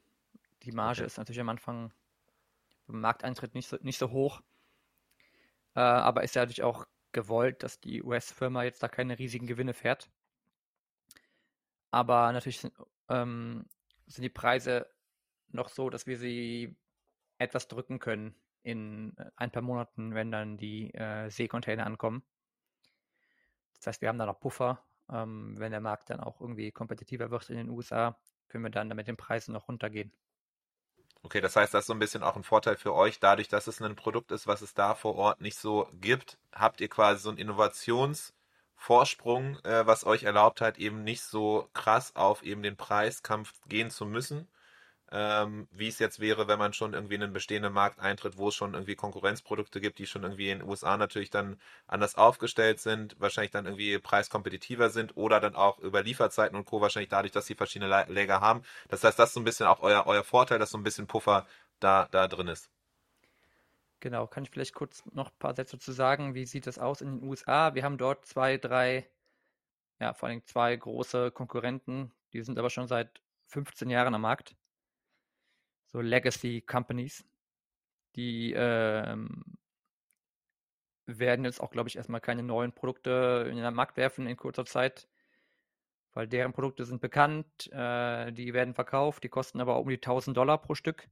Die 0.62 0.72
Marge 0.72 1.00
okay. 1.00 1.08
ist 1.08 1.18
natürlich 1.18 1.42
am 1.42 1.50
Anfang 1.50 1.92
beim 2.86 3.02
Markteintritt 3.02 3.56
nicht 3.56 3.68
so, 3.68 3.78
nicht 3.82 3.98
so 3.98 4.12
hoch. 4.12 4.42
Äh, 5.78 5.82
aber 5.82 6.24
ist 6.24 6.34
ja 6.34 6.42
natürlich 6.42 6.64
auch 6.64 6.88
gewollt, 7.12 7.62
dass 7.62 7.80
die 7.80 8.02
US-Firma 8.02 8.64
jetzt 8.64 8.82
da 8.82 8.88
keine 8.88 9.20
riesigen 9.20 9.46
Gewinne 9.46 9.76
fährt. 9.76 10.10
Aber 11.92 12.32
natürlich 12.32 12.62
sind, 12.62 12.74
ähm, 13.10 13.66
sind 14.08 14.24
die 14.24 14.30
Preise 14.30 14.88
noch 15.50 15.70
so, 15.70 15.92
dass 15.92 16.08
wir 16.08 16.18
sie 16.18 16.76
etwas 17.38 17.68
drücken 17.68 18.00
können 18.00 18.36
in 18.64 19.16
äh, 19.18 19.30
ein 19.36 19.52
paar 19.52 19.62
Monaten, 19.62 20.16
wenn 20.16 20.32
dann 20.32 20.58
die 20.58 20.92
äh, 20.96 21.30
Seekontainer 21.30 21.86
ankommen. 21.86 22.24
Das 23.76 23.86
heißt, 23.86 24.02
wir 24.02 24.10
haben 24.10 24.18
da 24.18 24.26
noch 24.26 24.40
Puffer, 24.40 24.84
ähm, 25.12 25.60
wenn 25.60 25.72
der 25.72 25.82
Markt 25.82 26.10
dann 26.10 26.22
auch 26.22 26.42
irgendwie 26.42 26.72
kompetitiver 26.72 27.30
wird 27.30 27.52
in 27.52 27.58
den 27.58 27.70
USA, 27.70 28.20
können 28.48 28.64
wir 28.64 28.72
dann 28.72 28.88
mit 28.88 29.08
den 29.08 29.18
Preisen 29.18 29.54
noch 29.54 29.68
runtergehen. 29.68 30.12
Okay, 31.24 31.42
das 31.42 31.56
heißt, 31.56 31.74
das 31.74 31.84
ist 31.84 31.88
so 31.88 31.94
ein 31.94 32.00
bisschen 32.00 32.24
auch 32.24 32.36
ein 32.36 32.44
Vorteil 32.44 32.76
für 32.78 32.94
euch. 32.94 33.20
Dadurch, 33.20 33.48
dass 33.50 33.68
es 33.68 33.82
ein 33.82 33.96
Produkt 33.96 34.32
ist, 34.32 34.48
was 34.48 34.62
es 34.62 34.74
da 34.74 34.96
vor 34.96 35.16
Ort 35.16 35.42
nicht 35.42 35.58
so 35.58 35.88
gibt, 35.94 36.38
habt 36.54 36.82
ihr 36.82 36.90
quasi 36.90 37.22
so 37.22 37.30
einen 37.30 37.38
Innovationsvorsprung, 37.38 39.60
äh, 39.64 39.86
was 39.86 40.06
euch 40.06 40.24
erlaubt 40.24 40.62
hat, 40.62 40.78
eben 40.78 41.04
nicht 41.04 41.24
so 41.24 41.70
krass 41.74 42.16
auf 42.16 42.44
eben 42.44 42.64
den 42.64 42.78
Preiskampf 42.78 43.54
gehen 43.68 43.90
zu 43.92 44.06
müssen, 44.06 44.48
ähm, 45.12 45.68
wie 45.72 45.88
es 45.88 46.00
jetzt 46.00 46.20
wäre, 46.20 46.48
wenn 46.48 46.60
man 46.60 46.74
schon 46.74 46.94
irgendwie 46.94 47.16
in 47.16 47.24
einen 47.24 47.34
bestehenden 47.34 47.72
Markt 47.72 48.00
eintritt, 48.00 48.38
wo 48.38 48.50
es 48.50 48.56
schon 48.56 48.74
irgendwie 48.74 48.96
Konkurrenzprodukte 48.96 49.80
gibt, 49.80 50.00
die 50.00 50.06
schon 50.06 50.24
irgendwie 50.24 50.50
in 50.50 50.60
den 50.60 50.68
USA 50.68 50.98
natürlich 50.98 51.30
dann 51.30 51.60
anders 51.88 52.16
aufgestellt 52.16 52.82
sind, 52.82 53.16
wahrscheinlich 53.20 53.52
dann 53.52 53.66
irgendwie 53.66 53.98
preiskompetitiver 54.00 54.90
sind 54.90 55.16
oder 55.16 55.40
dann 55.40 55.56
auch 55.56 55.80
über 55.80 56.04
Lieferzeiten 56.04 56.58
und 56.58 56.66
Co. 56.66 56.82
wahrscheinlich 56.82 57.10
dadurch, 57.10 57.32
dass 57.32 57.46
sie 57.46 57.56
verschiedene 57.56 58.06
Läger 58.10 58.42
haben. 58.42 58.64
Das 58.90 59.04
heißt, 59.04 59.18
das 59.18 59.30
ist 59.30 59.36
so 59.36 59.40
ein 59.40 59.46
bisschen 59.46 59.68
auch 59.68 59.82
euer, 59.82 60.06
euer 60.08 60.24
Vorteil, 60.24 60.60
dass 60.60 60.72
so 60.72 60.78
ein 60.78 60.84
bisschen 60.84 61.08
Puffer 61.08 61.48
da, 61.80 62.08
da 62.12 62.28
drin 62.28 62.50
ist. 62.50 62.70
Genau, 64.02 64.28
kann 64.28 64.44
ich 64.44 64.52
vielleicht 64.52 64.76
kurz 64.76 65.04
noch 65.14 65.30
ein 65.30 65.40
paar 65.40 65.56
Sätze 65.56 65.80
zu 65.80 65.92
sagen, 65.92 66.36
wie 66.36 66.46
sieht 66.46 66.68
das 66.68 66.78
aus 66.78 67.02
in 67.02 67.20
den 67.20 67.28
USA? 67.28 67.74
Wir 67.74 67.84
haben 67.84 67.98
dort 67.98 68.26
zwei, 68.26 68.58
drei, 68.58 69.10
ja, 70.00 70.14
vor 70.14 70.30
allem 70.30 70.46
zwei 70.46 70.76
große 70.76 71.32
Konkurrenten, 71.32 72.12
die 72.34 72.42
sind 72.42 72.60
aber 72.60 72.70
schon 72.70 72.88
seit 72.88 73.22
15 73.48 73.90
Jahren 73.90 74.14
am 74.14 74.22
Markt 74.22 74.56
so 75.98 76.02
Legacy 76.02 76.62
Companies, 76.62 77.26
die 78.16 78.54
ähm, 78.56 79.44
werden 81.08 81.44
jetzt 81.44 81.60
auch, 81.60 81.72
glaube 81.72 81.90
ich, 81.90 81.96
erstmal 81.96 82.22
keine 82.22 82.44
neuen 82.44 82.72
Produkte 82.72 83.48
in 83.50 83.58
den 83.58 83.74
Markt 83.74 83.98
werfen 83.98 84.28
in 84.28 84.38
kurzer 84.38 84.66
Zeit, 84.66 85.08
weil 86.14 86.28
deren 86.28 86.54
Produkte 86.54 86.86
sind 86.86 87.02
bekannt, 87.02 87.72
äh, 87.72 88.32
die 88.32 88.54
werden 88.54 88.76
verkauft, 88.76 89.24
die 89.24 89.30
kosten 89.30 89.60
aber 89.60 89.80
um 89.80 89.90
die 89.90 89.96
1000 89.96 90.38
Dollar 90.38 90.60
pro 90.62 90.76
Stück. 90.76 91.10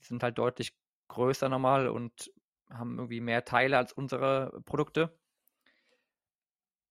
Die 0.00 0.06
sind 0.06 0.22
halt 0.22 0.38
deutlich 0.38 0.72
größer 1.08 1.48
normal 1.48 1.88
und 1.88 2.32
haben 2.70 2.96
irgendwie 2.98 3.20
mehr 3.20 3.44
Teile 3.44 3.76
als 3.76 3.92
unsere 3.92 4.62
Produkte. 4.64 5.18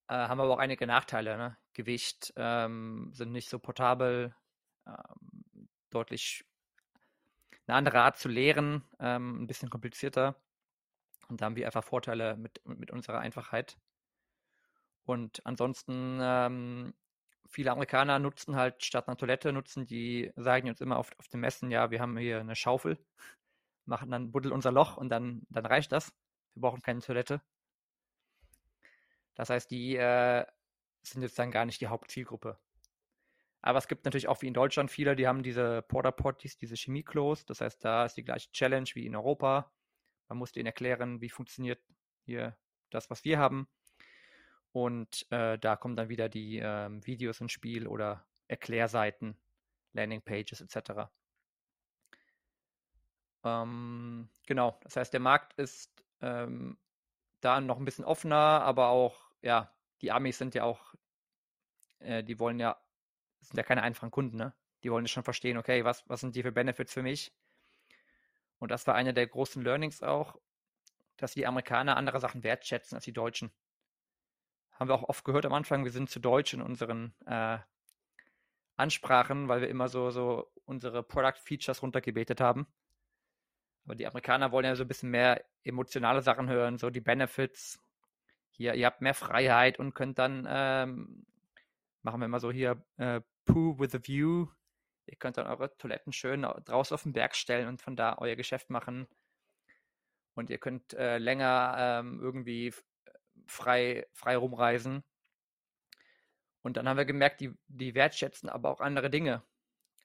Äh, 0.08 0.14
haben 0.14 0.40
aber 0.40 0.52
auch 0.52 0.58
einige 0.58 0.86
Nachteile. 0.86 1.38
Ne? 1.38 1.56
Gewicht 1.72 2.34
ähm, 2.36 3.10
sind 3.14 3.32
nicht 3.32 3.48
so 3.48 3.58
portabel. 3.58 4.34
Ähm, 4.86 5.31
deutlich 5.94 6.44
eine 7.66 7.76
andere 7.76 8.00
Art 8.00 8.18
zu 8.18 8.28
lehren, 8.28 8.84
ähm, 8.98 9.42
ein 9.42 9.46
bisschen 9.46 9.70
komplizierter. 9.70 10.36
Und 11.28 11.40
da 11.40 11.46
haben 11.46 11.56
wir 11.56 11.66
einfach 11.66 11.84
Vorteile 11.84 12.36
mit, 12.36 12.60
mit 12.66 12.90
unserer 12.90 13.20
Einfachheit. 13.20 13.78
Und 15.04 15.44
ansonsten 15.46 16.18
ähm, 16.20 16.94
viele 17.48 17.70
Amerikaner 17.70 18.18
nutzen 18.18 18.56
halt 18.56 18.84
statt 18.84 19.08
einer 19.08 19.16
Toilette, 19.16 19.52
nutzen 19.52 19.86
die, 19.86 20.32
sagen 20.36 20.68
uns 20.68 20.80
immer 20.80 20.96
auf, 20.98 21.10
auf 21.18 21.28
den 21.28 21.40
Messen, 21.40 21.70
ja, 21.70 21.90
wir 21.90 22.00
haben 22.00 22.16
hier 22.16 22.40
eine 22.40 22.56
Schaufel, 22.56 22.98
machen 23.84 24.10
dann, 24.10 24.32
buddeln 24.32 24.54
unser 24.54 24.72
Loch 24.72 24.96
und 24.96 25.08
dann, 25.10 25.42
dann 25.50 25.66
reicht 25.66 25.92
das. 25.92 26.12
Wir 26.54 26.62
brauchen 26.62 26.82
keine 26.82 27.00
Toilette. 27.00 27.40
Das 29.34 29.50
heißt, 29.50 29.70
die 29.70 29.96
äh, 29.96 30.44
sind 31.02 31.22
jetzt 31.22 31.38
dann 31.38 31.50
gar 31.50 31.64
nicht 31.64 31.80
die 31.80 31.88
Hauptzielgruppe. 31.88 32.58
Aber 33.62 33.78
es 33.78 33.86
gibt 33.86 34.04
natürlich 34.04 34.26
auch 34.28 34.42
wie 34.42 34.48
in 34.48 34.54
Deutschland 34.54 34.90
viele, 34.90 35.14
die 35.14 35.28
haben 35.28 35.44
diese 35.44 35.82
Porter 35.82 36.10
Potties, 36.12 36.58
diese 36.58 36.76
Chemie-Klos. 36.76 37.46
Das 37.46 37.60
heißt, 37.60 37.84
da 37.84 38.04
ist 38.04 38.16
die 38.16 38.24
gleiche 38.24 38.50
Challenge 38.50 38.88
wie 38.94 39.06
in 39.06 39.14
Europa. 39.14 39.72
Man 40.28 40.38
muss 40.38 40.52
denen 40.52 40.66
erklären, 40.66 41.20
wie 41.20 41.30
funktioniert 41.30 41.80
hier 42.24 42.56
das, 42.90 43.08
was 43.08 43.24
wir 43.24 43.38
haben. 43.38 43.68
Und 44.72 45.30
äh, 45.30 45.58
da 45.58 45.76
kommen 45.76 45.96
dann 45.96 46.08
wieder 46.08 46.28
die 46.28 46.58
ähm, 46.58 47.06
Videos 47.06 47.40
ins 47.40 47.52
Spiel 47.52 47.86
oder 47.86 48.26
Erklärseiten, 48.48 49.38
Landingpages 49.92 50.60
etc. 50.60 51.08
Ähm, 53.44 54.28
genau, 54.46 54.78
das 54.82 54.96
heißt, 54.96 55.12
der 55.12 55.20
Markt 55.20 55.54
ist 55.58 56.04
ähm, 56.20 56.78
da 57.40 57.60
noch 57.60 57.78
ein 57.78 57.84
bisschen 57.84 58.04
offener, 58.04 58.62
aber 58.62 58.88
auch, 58.88 59.30
ja, 59.40 59.72
die 60.00 60.10
Amis 60.10 60.38
sind 60.38 60.54
ja 60.54 60.64
auch, 60.64 60.94
äh, 62.00 62.24
die 62.24 62.38
wollen 62.38 62.58
ja, 62.58 62.81
sind 63.42 63.56
ja 63.56 63.62
keine 63.62 63.82
einfachen 63.82 64.10
Kunden, 64.10 64.36
ne? 64.36 64.54
Die 64.82 64.90
wollen 64.90 65.06
schon 65.06 65.22
verstehen, 65.22 65.58
okay, 65.58 65.84
was, 65.84 66.08
was 66.08 66.20
sind 66.20 66.34
die 66.34 66.42
für 66.42 66.52
Benefits 66.52 66.92
für 66.92 67.02
mich? 67.02 67.32
Und 68.58 68.70
das 68.70 68.86
war 68.86 68.94
einer 68.94 69.12
der 69.12 69.26
großen 69.26 69.62
Learnings 69.62 70.02
auch, 70.02 70.36
dass 71.16 71.34
die 71.34 71.46
Amerikaner 71.46 71.96
andere 71.96 72.20
Sachen 72.20 72.42
wertschätzen 72.42 72.96
als 72.96 73.04
die 73.04 73.12
Deutschen 73.12 73.52
haben 74.82 74.88
wir 74.88 74.94
auch 74.94 75.08
oft 75.08 75.24
gehört 75.24 75.46
am 75.46 75.52
Anfang, 75.52 75.84
wir 75.84 75.92
sind 75.92 76.10
zu 76.10 76.18
deutsch 76.18 76.54
in 76.54 76.60
unseren 76.60 77.14
äh, 77.26 77.58
Ansprachen, 78.76 79.46
weil 79.46 79.60
wir 79.60 79.68
immer 79.68 79.88
so, 79.88 80.10
so 80.10 80.50
unsere 80.64 81.04
Product 81.04 81.38
Features 81.38 81.82
runtergebetet 81.82 82.40
haben. 82.40 82.66
Aber 83.84 83.94
die 83.94 84.06
Amerikaner 84.08 84.50
wollen 84.50 84.64
ja 84.64 84.74
so 84.74 84.82
ein 84.82 84.88
bisschen 84.88 85.10
mehr 85.10 85.44
emotionale 85.62 86.20
Sachen 86.20 86.48
hören, 86.48 86.78
so 86.78 86.90
die 86.90 87.00
Benefits. 87.00 87.80
Hier, 88.50 88.74
ihr 88.74 88.86
habt 88.86 89.00
mehr 89.00 89.14
Freiheit 89.14 89.78
und 89.78 89.94
könnt 89.94 90.18
dann, 90.18 90.46
ähm, 90.48 91.26
machen 92.02 92.20
wir 92.20 92.26
immer 92.26 92.40
so 92.40 92.50
hier, 92.50 92.84
äh, 92.96 93.20
Poo 93.44 93.78
with 93.78 93.94
a 93.94 93.98
View. 94.02 94.48
Ihr 95.06 95.16
könnt 95.16 95.36
dann 95.36 95.46
eure 95.46 95.76
Toiletten 95.78 96.12
schön 96.12 96.42
draußen 96.42 96.94
auf 96.94 97.02
den 97.02 97.12
Berg 97.12 97.34
stellen 97.34 97.68
und 97.68 97.82
von 97.82 97.96
da 97.96 98.16
euer 98.18 98.36
Geschäft 98.36 98.70
machen. 98.70 99.08
Und 100.34 100.48
ihr 100.48 100.58
könnt 100.58 100.94
äh, 100.94 101.18
länger 101.18 101.74
ähm, 101.78 102.20
irgendwie 102.20 102.72
frei, 103.46 104.06
frei 104.12 104.36
rumreisen. 104.36 105.02
Und 106.62 106.76
dann 106.76 106.88
haben 106.88 106.96
wir 106.96 107.04
gemerkt, 107.04 107.40
die, 107.40 107.52
die 107.66 107.94
wertschätzen 107.94 108.48
aber 108.48 108.70
auch 108.70 108.80
andere 108.80 109.10
Dinge. 109.10 109.42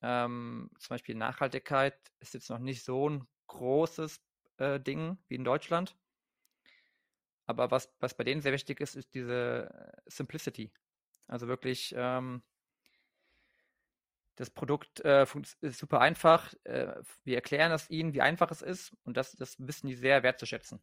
Ähm, 0.02 0.69
zum 0.80 0.89
Beispiel 0.89 1.15
Nachhaltigkeit 1.15 1.97
ist 2.19 2.34
jetzt 2.34 2.50
noch 2.50 2.60
nicht 2.60 2.84
so 2.84 3.10
ein 3.10 3.28
großes 3.47 4.19
äh, 4.58 4.80
Ding 4.80 5.17
wie 5.28 5.36
in 5.36 5.43
Deutschland. 5.43 5.95
Aber 7.45 7.71
was, 7.71 7.93
was 8.00 8.15
bei 8.15 8.23
denen 8.23 8.41
sehr 8.41 8.52
wichtig 8.52 8.82
ist, 8.82 8.95
ist 8.95 9.13
diese 9.13 9.93
Simplicity. 10.06 10.71
Also 11.28 11.47
wirklich, 11.47 11.93
ähm, 11.97 12.43
das 14.38 14.52
Produkt 14.52 15.00
äh, 15.02 15.26
ist 15.62 15.80
super 15.80 16.00
einfach. 16.00 16.54
Äh, 16.63 16.93
wir 17.23 17.36
erklären 17.36 17.71
es 17.71 17.89
ihnen, 17.89 18.13
wie 18.13 18.21
einfach 18.21 18.52
es 18.52 18.62
ist. 18.62 18.95
Und 19.04 19.17
das, 19.17 19.36
das 19.36 19.56
wissen 19.60 19.88
die 19.88 19.95
sehr 19.95 20.23
wertzuschätzen. 20.23 20.80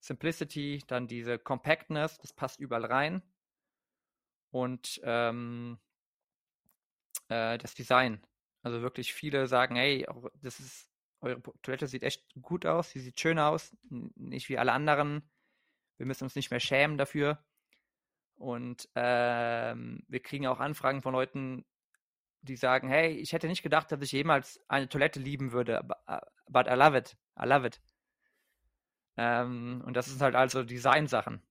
Simplicity, 0.00 0.82
dann 0.88 1.06
diese 1.06 1.38
Compactness, 1.38 2.18
das 2.18 2.32
passt 2.32 2.58
überall 2.58 2.84
rein. 2.84 3.22
Und 4.50 5.00
ähm, 5.04 5.78
äh, 7.28 7.58
das 7.58 7.74
Design. 7.74 8.26
Also 8.62 8.82
wirklich 8.82 9.14
viele 9.14 9.46
sagen, 9.46 9.76
hey, 9.76 10.04
das 10.42 10.58
ist, 10.58 10.90
eure 11.20 11.40
Toilette 11.62 11.86
sieht 11.86 12.02
echt 12.02 12.26
gut 12.42 12.66
aus, 12.66 12.90
sie 12.90 13.00
sieht 13.00 13.20
schön 13.20 13.38
aus, 13.38 13.76
nicht 13.88 14.48
wie 14.48 14.58
alle 14.58 14.72
anderen. 14.72 15.22
Wir 15.96 16.06
müssen 16.06 16.24
uns 16.24 16.34
nicht 16.34 16.50
mehr 16.50 16.60
schämen 16.60 16.98
dafür. 16.98 17.44
Und 18.34 18.88
ähm, 18.96 20.04
wir 20.08 20.20
kriegen 20.20 20.46
auch 20.48 20.58
Anfragen 20.58 21.02
von 21.02 21.12
Leuten, 21.12 21.64
die 22.42 22.56
sagen, 22.56 22.88
hey, 22.88 23.12
ich 23.12 23.32
hätte 23.32 23.48
nicht 23.48 23.62
gedacht, 23.62 23.90
dass 23.90 24.00
ich 24.00 24.12
jemals 24.12 24.60
eine 24.68 24.88
Toilette 24.88 25.20
lieben 25.20 25.52
würde, 25.52 25.82
but 26.48 26.66
I 26.66 26.74
love 26.74 26.96
it. 26.96 27.16
I 27.40 27.46
love 27.46 27.66
it. 27.66 27.80
Ähm, 29.16 29.82
und 29.84 29.94
das 29.94 30.06
sind 30.06 30.20
halt 30.22 30.36
also 30.36 30.62
Designsachen. 30.62 31.42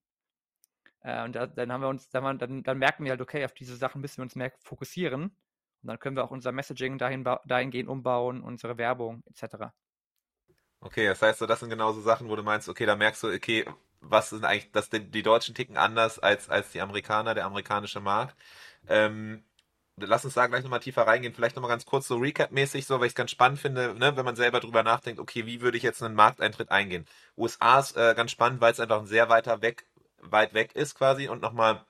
Äh, 1.00 1.24
und 1.24 1.34
da, 1.34 1.46
dann 1.46 1.70
haben 1.70 1.82
wir 1.82 1.88
uns, 1.88 2.08
dann, 2.08 2.38
dann, 2.38 2.62
dann, 2.62 2.78
merken 2.78 3.04
wir 3.04 3.10
halt, 3.10 3.20
okay, 3.20 3.44
auf 3.44 3.52
diese 3.52 3.76
Sachen 3.76 4.00
müssen 4.00 4.18
wir 4.18 4.22
uns 4.24 4.36
mehr 4.36 4.52
fokussieren. 4.62 5.24
Und 5.24 5.86
dann 5.86 5.98
können 5.98 6.16
wir 6.16 6.24
auch 6.24 6.30
unser 6.30 6.50
Messaging 6.50 6.98
dahin, 6.98 7.24
dahingehend 7.44 7.88
umbauen, 7.88 8.42
unsere 8.42 8.78
Werbung 8.78 9.22
etc. 9.26 9.66
Okay, 10.80 11.06
das 11.06 11.22
heißt, 11.22 11.38
so, 11.40 11.46
das 11.46 11.60
sind 11.60 11.70
genauso 11.70 12.00
Sachen, 12.00 12.28
wo 12.28 12.36
du 12.36 12.42
meinst, 12.42 12.68
okay, 12.68 12.86
da 12.86 12.96
merkst 12.96 13.22
du, 13.22 13.28
okay, 13.28 13.66
was 14.00 14.30
sind 14.30 14.44
eigentlich, 14.44 14.70
dass 14.72 14.90
die, 14.90 15.00
die 15.00 15.22
Deutschen 15.22 15.54
ticken 15.54 15.76
anders 15.76 16.18
als, 16.18 16.48
als 16.48 16.70
die 16.70 16.80
Amerikaner, 16.80 17.34
der 17.34 17.46
amerikanische 17.46 18.00
Markt. 18.00 18.36
Ähm, 18.88 19.44
lass 20.06 20.24
uns 20.24 20.34
da 20.34 20.46
gleich 20.46 20.62
nochmal 20.62 20.80
tiefer 20.80 21.06
reingehen. 21.06 21.34
Vielleicht 21.34 21.56
nochmal 21.56 21.70
ganz 21.70 21.86
kurz 21.86 22.08
so 22.08 22.16
Recap-mäßig, 22.16 22.86
so, 22.86 22.98
weil 22.98 23.06
ich 23.06 23.12
es 23.12 23.16
ganz 23.16 23.30
spannend 23.30 23.60
finde, 23.60 23.94
ne, 23.94 24.16
wenn 24.16 24.24
man 24.24 24.36
selber 24.36 24.60
drüber 24.60 24.82
nachdenkt, 24.82 25.20
okay, 25.20 25.46
wie 25.46 25.60
würde 25.60 25.76
ich 25.76 25.82
jetzt 25.82 26.02
einen 26.02 26.14
Markteintritt 26.14 26.70
eingehen? 26.70 27.06
USA 27.36 27.80
ist 27.80 27.96
äh, 27.96 28.14
ganz 28.14 28.30
spannend, 28.30 28.60
weil 28.60 28.72
es 28.72 28.80
einfach 28.80 29.00
ein 29.00 29.06
sehr 29.06 29.28
weiter 29.28 29.62
weg, 29.62 29.86
weit 30.20 30.54
weg 30.54 30.74
ist 30.74 30.94
quasi 30.94 31.28
und 31.28 31.42
nochmal 31.42 31.84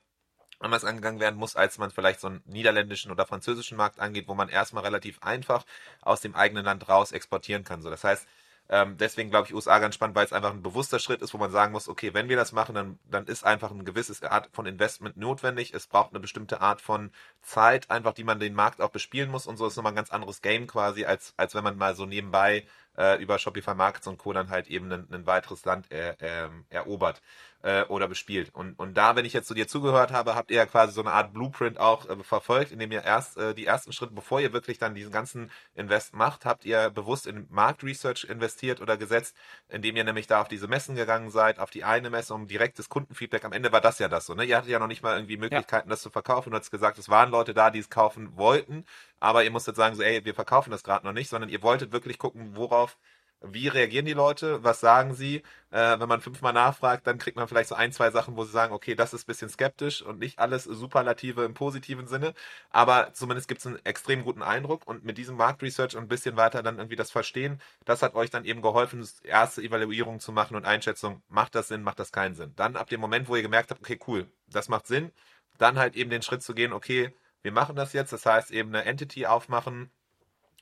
anders 0.59 0.83
angegangen 0.83 1.19
werden 1.19 1.39
muss, 1.39 1.55
als 1.55 1.77
man 1.77 1.89
vielleicht 1.89 2.19
so 2.19 2.27
einen 2.27 2.43
niederländischen 2.45 3.11
oder 3.11 3.25
französischen 3.25 3.77
Markt 3.77 3.99
angeht, 3.99 4.27
wo 4.27 4.35
man 4.35 4.49
erstmal 4.49 4.83
relativ 4.83 5.21
einfach 5.21 5.65
aus 6.01 6.21
dem 6.21 6.35
eigenen 6.35 6.65
Land 6.65 6.89
raus 6.89 7.11
exportieren 7.11 7.63
kann. 7.63 7.81
So, 7.81 7.89
das 7.89 8.03
heißt, 8.03 8.27
ähm, 8.69 8.97
deswegen 8.97 9.31
glaube 9.31 9.47
ich 9.47 9.53
USA 9.53 9.79
ganz 9.79 9.95
spannend, 9.95 10.15
weil 10.15 10.25
es 10.25 10.33
einfach 10.33 10.51
ein 10.51 10.61
bewusster 10.61 10.99
Schritt 10.99 11.21
ist, 11.21 11.33
wo 11.33 11.39
man 11.39 11.51
sagen 11.51 11.71
muss, 11.71 11.89
okay, 11.89 12.13
wenn 12.13 12.29
wir 12.29 12.37
das 12.37 12.51
machen, 12.51 12.75
dann, 12.75 12.99
dann 13.09 13.25
ist 13.25 13.43
einfach 13.43 13.71
ein 13.71 13.83
gewisses 13.83 14.21
Art 14.23 14.49
von 14.51 14.67
Investment 14.67 15.17
notwendig. 15.17 15.73
Es 15.73 15.87
braucht 15.87 16.11
eine 16.11 16.19
bestimmte 16.19 16.61
Art 16.61 16.79
von 16.79 17.11
Zeit, 17.41 17.89
einfach 17.89 18.13
die 18.13 18.23
man 18.23 18.39
den 18.39 18.53
Markt 18.53 18.79
auch 18.81 18.91
bespielen 18.91 19.31
muss 19.31 19.47
und 19.47 19.57
so 19.57 19.65
ist 19.65 19.75
nochmal 19.75 19.93
ein 19.93 19.95
ganz 19.95 20.11
anderes 20.11 20.41
Game 20.41 20.67
quasi, 20.67 21.05
als, 21.05 21.33
als 21.35 21.55
wenn 21.55 21.63
man 21.63 21.77
mal 21.77 21.95
so 21.95 22.05
nebenbei 22.05 22.65
äh, 22.97 23.21
über 23.21 23.39
Shopify 23.39 23.75
Markets 23.75 24.07
und 24.07 24.17
Co. 24.17 24.33
dann 24.33 24.49
halt 24.49 24.67
eben 24.67 24.91
ein, 24.91 25.07
ein 25.11 25.25
weiteres 25.25 25.65
Land 25.65 25.87
er, 25.89 26.21
äh, 26.21 26.49
erobert 26.69 27.21
äh, 27.61 27.83
oder 27.83 28.07
bespielt. 28.07 28.53
Und, 28.53 28.77
und 28.79 28.95
da, 28.95 29.15
wenn 29.15 29.25
ich 29.25 29.33
jetzt 29.33 29.47
zu 29.47 29.53
dir 29.53 29.67
zugehört 29.67 30.11
habe, 30.11 30.35
habt 30.35 30.51
ihr 30.51 30.57
ja 30.57 30.65
quasi 30.65 30.93
so 30.93 31.01
eine 31.01 31.11
Art 31.11 31.33
Blueprint 31.33 31.79
auch 31.79 32.09
äh, 32.09 32.15
verfolgt, 32.23 32.71
indem 32.71 32.91
ihr 32.91 33.03
erst 33.03 33.37
äh, 33.37 33.53
die 33.53 33.65
ersten 33.65 33.91
Schritte, 33.91 34.13
bevor 34.13 34.39
ihr 34.39 34.53
wirklich 34.53 34.77
dann 34.77 34.95
diesen 34.95 35.11
ganzen 35.11 35.51
Invest 35.75 36.13
macht, 36.13 36.45
habt 36.45 36.65
ihr 36.65 36.89
bewusst 36.89 37.27
in 37.27 37.47
Marktresearch 37.49 38.25
investiert 38.25 38.81
oder 38.81 38.97
gesetzt, 38.97 39.35
indem 39.67 39.95
ihr 39.95 40.03
nämlich 40.03 40.27
da 40.27 40.41
auf 40.41 40.47
diese 40.47 40.67
Messen 40.67 40.95
gegangen 40.95 41.31
seid, 41.31 41.59
auf 41.59 41.69
die 41.69 41.83
eine 41.83 42.09
Messe, 42.09 42.33
um 42.33 42.47
direktes 42.47 42.89
Kundenfeedback. 42.89 43.43
Am 43.43 43.53
Ende 43.53 43.71
war 43.71 43.81
das 43.81 43.99
ja 43.99 44.07
das 44.07 44.25
so, 44.25 44.33
ne? 44.33 44.45
Ihr 44.45 44.57
hattet 44.57 44.69
ja 44.69 44.79
noch 44.79 44.87
nicht 44.87 45.03
mal 45.03 45.15
irgendwie 45.15 45.37
Möglichkeiten, 45.37 45.89
ja. 45.89 45.93
das 45.93 46.01
zu 46.01 46.09
verkaufen. 46.09 46.51
Du 46.51 46.57
hast 46.57 46.71
gesagt, 46.71 46.97
es 46.97 47.09
waren 47.09 47.31
Leute 47.31 47.53
da, 47.53 47.71
die 47.71 47.79
es 47.79 47.89
kaufen 47.89 48.37
wollten, 48.37 48.85
aber 49.19 49.43
ihr 49.43 49.51
musstet 49.51 49.75
sagen, 49.75 49.95
so, 49.95 50.03
ey, 50.03 50.23
wir 50.25 50.35
verkaufen 50.35 50.71
das 50.71 50.83
gerade 50.83 51.05
noch 51.05 51.13
nicht, 51.13 51.29
sondern 51.29 51.49
ihr 51.49 51.61
wolltet 51.61 51.91
wirklich 51.91 52.17
gucken, 52.17 52.55
worauf 52.55 52.97
wie 53.41 53.67
reagieren 53.69 54.05
die 54.05 54.13
Leute? 54.13 54.63
Was 54.63 54.81
sagen 54.81 55.13
sie? 55.13 55.37
Äh, 55.71 55.99
wenn 55.99 56.09
man 56.09 56.19
fünfmal 56.19 56.51
nachfragt, 56.51 57.07
dann 57.07 57.17
kriegt 57.19 57.37
man 57.37 57.47
vielleicht 57.47 57.69
so 57.69 57.75
ein, 57.75 57.93
zwei 57.93 58.11
Sachen, 58.11 58.35
wo 58.35 58.43
sie 58.43 58.51
sagen, 58.51 58.73
okay, 58.73 58.95
das 58.95 59.13
ist 59.13 59.23
ein 59.23 59.27
bisschen 59.27 59.49
skeptisch 59.49 60.01
und 60.01 60.19
nicht 60.19 60.39
alles 60.39 60.65
Superlative 60.65 61.45
im 61.45 61.53
positiven 61.53 62.07
Sinne. 62.07 62.33
Aber 62.69 63.13
zumindest 63.13 63.47
gibt 63.47 63.61
es 63.61 63.67
einen 63.67 63.79
extrem 63.85 64.23
guten 64.25 64.41
Eindruck 64.41 64.85
und 64.87 65.05
mit 65.05 65.17
diesem 65.17 65.37
Marktresearch 65.37 65.95
und 65.95 66.03
ein 66.03 66.07
bisschen 66.09 66.35
weiter 66.35 66.63
dann 66.63 66.77
irgendwie 66.77 66.97
das 66.97 67.11
Verstehen, 67.11 67.61
das 67.85 68.01
hat 68.01 68.15
euch 68.15 68.29
dann 68.29 68.45
eben 68.45 68.61
geholfen, 68.61 69.07
erste 69.23 69.61
Evaluierung 69.61 70.19
zu 70.19 70.31
machen 70.33 70.55
und 70.57 70.65
Einschätzung, 70.65 71.21
macht 71.29 71.55
das 71.55 71.69
Sinn, 71.69 71.83
macht 71.83 71.99
das 71.99 72.11
keinen 72.11 72.35
Sinn. 72.35 72.53
Dann 72.57 72.75
ab 72.75 72.89
dem 72.89 72.99
Moment, 72.99 73.29
wo 73.29 73.35
ihr 73.35 73.41
gemerkt 73.41 73.71
habt, 73.71 73.81
okay, 73.81 73.99
cool, 74.07 74.27
das 74.47 74.67
macht 74.67 74.87
Sinn, 74.87 75.11
dann 75.57 75.77
halt 75.79 75.95
eben 75.95 76.09
den 76.09 76.21
Schritt 76.23 76.43
zu 76.43 76.53
gehen, 76.53 76.73
okay, 76.73 77.13
wir 77.41 77.51
machen 77.51 77.75
das 77.75 77.93
jetzt, 77.93 78.13
das 78.13 78.25
heißt 78.25 78.51
eben 78.51 78.69
eine 78.69 78.85
Entity 78.85 79.25
aufmachen, 79.25 79.91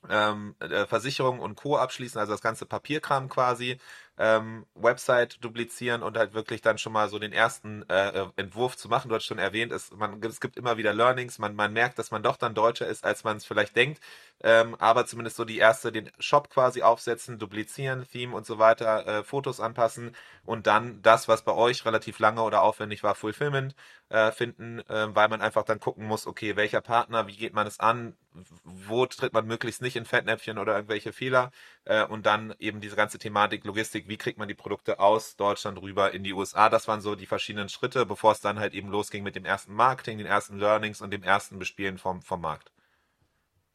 ähm, 0.10 0.56
äh, 0.60 0.86
Versicherung 0.86 1.40
und 1.40 1.56
Co. 1.56 1.78
abschließen, 1.78 2.20
also 2.20 2.34
das 2.34 2.42
ganze 2.42 2.66
Papierkram 2.66 3.30
quasi, 3.30 3.80
ähm, 4.18 4.66
Website 4.74 5.44
duplizieren 5.44 6.02
und 6.02 6.18
halt 6.18 6.34
wirklich 6.34 6.62
dann 6.62 6.78
schon 6.78 6.94
mal 6.94 7.08
so 7.10 7.20
den 7.20 7.34
ersten 7.34 7.88
äh, 7.90 8.22
äh, 8.22 8.28
Entwurf 8.36 8.76
zu 8.76 8.90
machen. 8.90 9.10
Du 9.10 9.16
hast 9.16 9.26
schon 9.26 9.38
erwähnt, 9.38 9.72
es, 9.72 9.92
man, 9.92 10.22
es 10.24 10.42
gibt 10.42 10.58
immer 10.58 10.78
wieder 10.78 10.94
Learnings, 10.94 11.38
man, 11.38 11.56
man 11.56 11.72
merkt, 11.74 12.00
dass 12.00 12.12
man 12.12 12.24
doch 12.24 12.38
dann 12.38 12.56
Deutscher 12.56 12.88
ist, 12.88 13.04
als 13.04 13.24
man 13.24 13.38
es 13.38 13.46
vielleicht 13.46 13.76
denkt, 13.76 14.02
ähm, 14.44 14.76
aber 14.80 15.06
zumindest 15.06 15.38
so 15.38 15.46
die 15.46 15.60
erste, 15.60 15.92
den 15.92 16.12
Shop 16.20 16.50
quasi 16.50 16.82
aufsetzen, 16.82 17.38
duplizieren, 17.38 18.08
Theme 18.08 18.36
und 18.36 18.46
so 18.46 18.58
weiter, 18.58 19.06
äh, 19.08 19.24
Fotos 19.24 19.60
anpassen 19.60 20.16
und 20.46 20.68
dann 20.68 21.02
das, 21.02 21.28
was 21.28 21.44
bei 21.44 21.54
euch 21.54 21.86
relativ 21.86 22.20
lange 22.20 22.42
oder 22.42 22.64
aufwendig 22.64 23.04
war, 23.04 23.14
Fulfillment 23.16 23.76
äh, 24.10 24.32
finden, 24.32 24.80
äh, 24.90 25.16
weil 25.16 25.28
man 25.30 25.42
einfach 25.42 25.64
dann 25.64 25.80
gucken 25.80 26.06
muss, 26.06 26.26
okay, 26.28 26.56
welcher 26.56 26.82
Partner, 26.82 27.28
wie 27.28 27.36
geht 27.36 27.54
man 27.54 27.68
es 27.68 27.80
an, 27.80 28.16
wo 28.64 29.06
tritt 29.06 29.34
man 29.34 29.46
möglichst 29.48 29.82
nicht 29.82 29.96
in 29.96 30.06
Fettnäpfchen 30.06 30.58
oder 30.58 30.76
irgendwelche 30.76 31.14
Fehler 31.14 31.52
äh, 31.86 32.06
und 32.06 32.26
dann 32.26 32.54
eben 32.60 32.82
diese 32.82 32.96
ganze 32.96 33.18
Thematik 33.18 33.64
Logistik, 33.66 34.08
wie 34.08 34.18
kriegt 34.18 34.38
man 34.38 34.48
die 34.48 34.54
Produkte 34.54 35.00
aus 35.00 35.36
Deutschland 35.36 35.82
rüber 35.82 36.14
in 36.14 36.24
die 36.24 36.34
USA. 36.34 36.70
Das 36.70 36.88
waren 36.88 37.02
so 37.02 37.16
die 37.16 37.26
verschiedenen 37.26 37.70
Schritte, 37.70 38.06
bevor 38.06 38.32
es 38.32 38.40
dann 38.40 38.60
halt 38.60 38.74
eben 38.74 38.90
losging 38.90 39.24
mit 39.24 39.36
dem 39.36 39.46
ersten 39.46 39.74
Marketing, 39.74 40.18
den 40.18 40.28
ersten 40.28 40.60
Learnings 40.60 41.02
und 41.02 41.12
dem 41.12 41.24
ersten 41.24 41.60
Bespielen 41.60 41.98
vom, 41.98 42.22
vom 42.22 42.42
Markt. 42.42 42.72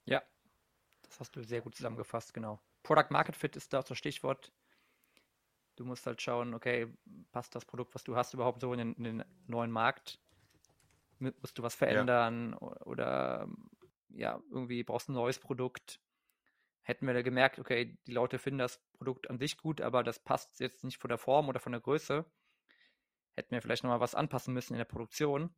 Ja, 0.04 0.22
das 1.02 1.20
hast 1.20 1.36
du 1.36 1.42
sehr 1.42 1.60
gut 1.60 1.74
zusammengefasst, 1.74 2.34
genau. 2.34 2.60
Product 2.82 3.10
Market 3.10 3.36
Fit 3.36 3.56
ist 3.56 3.72
da 3.72 3.82
das 3.82 3.96
Stichwort. 3.96 4.52
Du 5.76 5.84
musst 5.84 6.06
halt 6.06 6.20
schauen, 6.20 6.54
okay, 6.54 6.92
passt 7.32 7.54
das 7.54 7.64
Produkt, 7.64 7.94
was 7.94 8.04
du 8.04 8.16
hast, 8.16 8.34
überhaupt 8.34 8.60
so 8.60 8.72
in 8.72 8.78
den, 8.78 8.94
in 8.94 9.04
den 9.04 9.24
neuen 9.46 9.70
Markt? 9.70 10.18
Musst 11.18 11.56
du 11.56 11.62
was 11.62 11.74
verändern 11.74 12.56
ja. 12.60 12.68
oder 12.82 13.48
ja, 14.14 14.40
irgendwie 14.50 14.84
brauchst 14.84 15.08
du 15.08 15.12
ein 15.12 15.16
neues 15.16 15.38
Produkt? 15.38 16.00
Hätten 16.82 17.06
wir 17.06 17.14
da 17.14 17.22
gemerkt, 17.22 17.58
okay, 17.58 17.96
die 18.06 18.12
Leute 18.12 18.38
finden 18.38 18.58
das 18.58 18.82
Produkt 18.94 19.30
an 19.30 19.38
sich 19.38 19.56
gut, 19.56 19.80
aber 19.80 20.02
das 20.02 20.18
passt 20.18 20.60
jetzt 20.60 20.84
nicht 20.84 20.98
von 20.98 21.08
der 21.08 21.18
Form 21.18 21.48
oder 21.48 21.60
von 21.60 21.72
der 21.72 21.80
Größe, 21.80 22.24
hätten 23.36 23.50
wir 23.50 23.62
vielleicht 23.62 23.84
nochmal 23.84 24.00
was 24.00 24.14
anpassen 24.14 24.54
müssen 24.54 24.74
in 24.74 24.78
der 24.78 24.84
Produktion. 24.84 25.54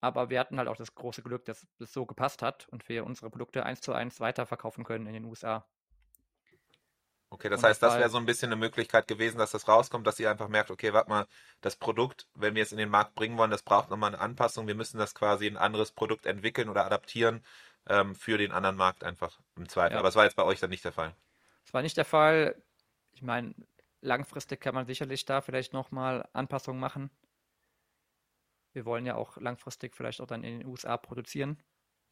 Aber 0.00 0.30
wir 0.30 0.40
hatten 0.40 0.58
halt 0.58 0.68
auch 0.68 0.76
das 0.76 0.94
große 0.94 1.22
Glück, 1.22 1.44
dass 1.44 1.66
es 1.78 1.92
so 1.92 2.06
gepasst 2.06 2.42
hat 2.42 2.68
und 2.68 2.88
wir 2.88 3.04
unsere 3.04 3.30
Produkte 3.30 3.64
eins 3.64 3.80
zu 3.80 3.92
eins 3.92 4.20
weiterverkaufen 4.20 4.84
können 4.84 5.06
in 5.06 5.14
den 5.14 5.24
USA. 5.24 5.66
Okay, 7.28 7.48
das 7.48 7.62
und 7.62 7.68
heißt, 7.68 7.82
das 7.82 7.98
wäre 7.98 8.08
so 8.08 8.18
ein 8.18 8.26
bisschen 8.26 8.52
eine 8.52 8.56
Möglichkeit 8.56 9.08
gewesen, 9.08 9.38
dass 9.38 9.50
das 9.50 9.66
rauskommt, 9.66 10.06
dass 10.06 10.20
ihr 10.20 10.30
einfach 10.30 10.48
merkt, 10.48 10.70
okay, 10.70 10.92
warte 10.92 11.10
mal, 11.10 11.26
das 11.60 11.74
Produkt, 11.74 12.28
wenn 12.34 12.54
wir 12.54 12.62
es 12.62 12.70
in 12.70 12.78
den 12.78 12.88
Markt 12.88 13.14
bringen 13.14 13.36
wollen, 13.36 13.50
das 13.50 13.62
braucht 13.62 13.90
nochmal 13.90 14.14
eine 14.14 14.20
Anpassung. 14.20 14.68
Wir 14.68 14.76
müssen 14.76 14.98
das 14.98 15.14
quasi 15.14 15.46
ein 15.46 15.56
anderes 15.56 15.90
Produkt 15.90 16.26
entwickeln 16.26 16.68
oder 16.68 16.86
adaptieren 16.86 17.44
ähm, 17.88 18.14
für 18.14 18.38
den 18.38 18.52
anderen 18.52 18.76
Markt 18.76 19.02
einfach 19.02 19.40
im 19.56 19.68
Zweifel. 19.68 19.94
Ja. 19.94 19.98
Aber 19.98 20.08
es 20.08 20.14
war 20.14 20.24
jetzt 20.24 20.36
bei 20.36 20.44
euch 20.44 20.60
dann 20.60 20.70
nicht 20.70 20.84
der 20.84 20.92
Fall. 20.92 21.14
Es 21.64 21.74
war 21.74 21.82
nicht 21.82 21.96
der 21.96 22.04
Fall. 22.04 22.62
Ich 23.12 23.22
meine, 23.22 23.54
langfristig 24.02 24.60
kann 24.60 24.74
man 24.74 24.86
sicherlich 24.86 25.24
da 25.24 25.40
vielleicht 25.40 25.72
nochmal 25.72 26.28
Anpassungen 26.32 26.80
machen. 26.80 27.10
Wir 28.72 28.84
wollen 28.84 29.04
ja 29.04 29.16
auch 29.16 29.36
langfristig 29.38 29.96
vielleicht 29.96 30.20
auch 30.20 30.26
dann 30.26 30.44
in 30.44 30.60
den 30.60 30.68
USA 30.68 30.96
produzieren. 30.96 31.60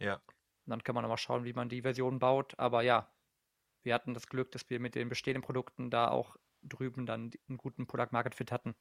Ja. 0.01 0.15
Und 0.15 0.71
dann 0.71 0.83
kann 0.83 0.95
man 0.95 1.03
nochmal 1.03 1.19
schauen, 1.19 1.45
wie 1.45 1.53
man 1.53 1.69
die 1.69 1.83
Version 1.83 2.19
baut. 2.19 2.59
Aber 2.59 2.83
ja, 2.83 3.14
wir 3.85 3.95
hatten 3.95 4.15
das 4.15 4.29
Glück, 4.29 4.51
dass 4.53 4.69
wir 4.71 4.81
mit 4.81 4.95
den 4.95 5.09
bestehenden 5.09 5.43
Produkten 5.43 5.91
da 5.91 6.09
auch 6.09 6.37
drüben 6.63 7.07
dann 7.07 7.31
einen 7.49 7.59
guten 7.59 7.87
Product 7.87 8.09
Market 8.13 8.35
Fit 8.35 8.53
hatten. 8.53 8.75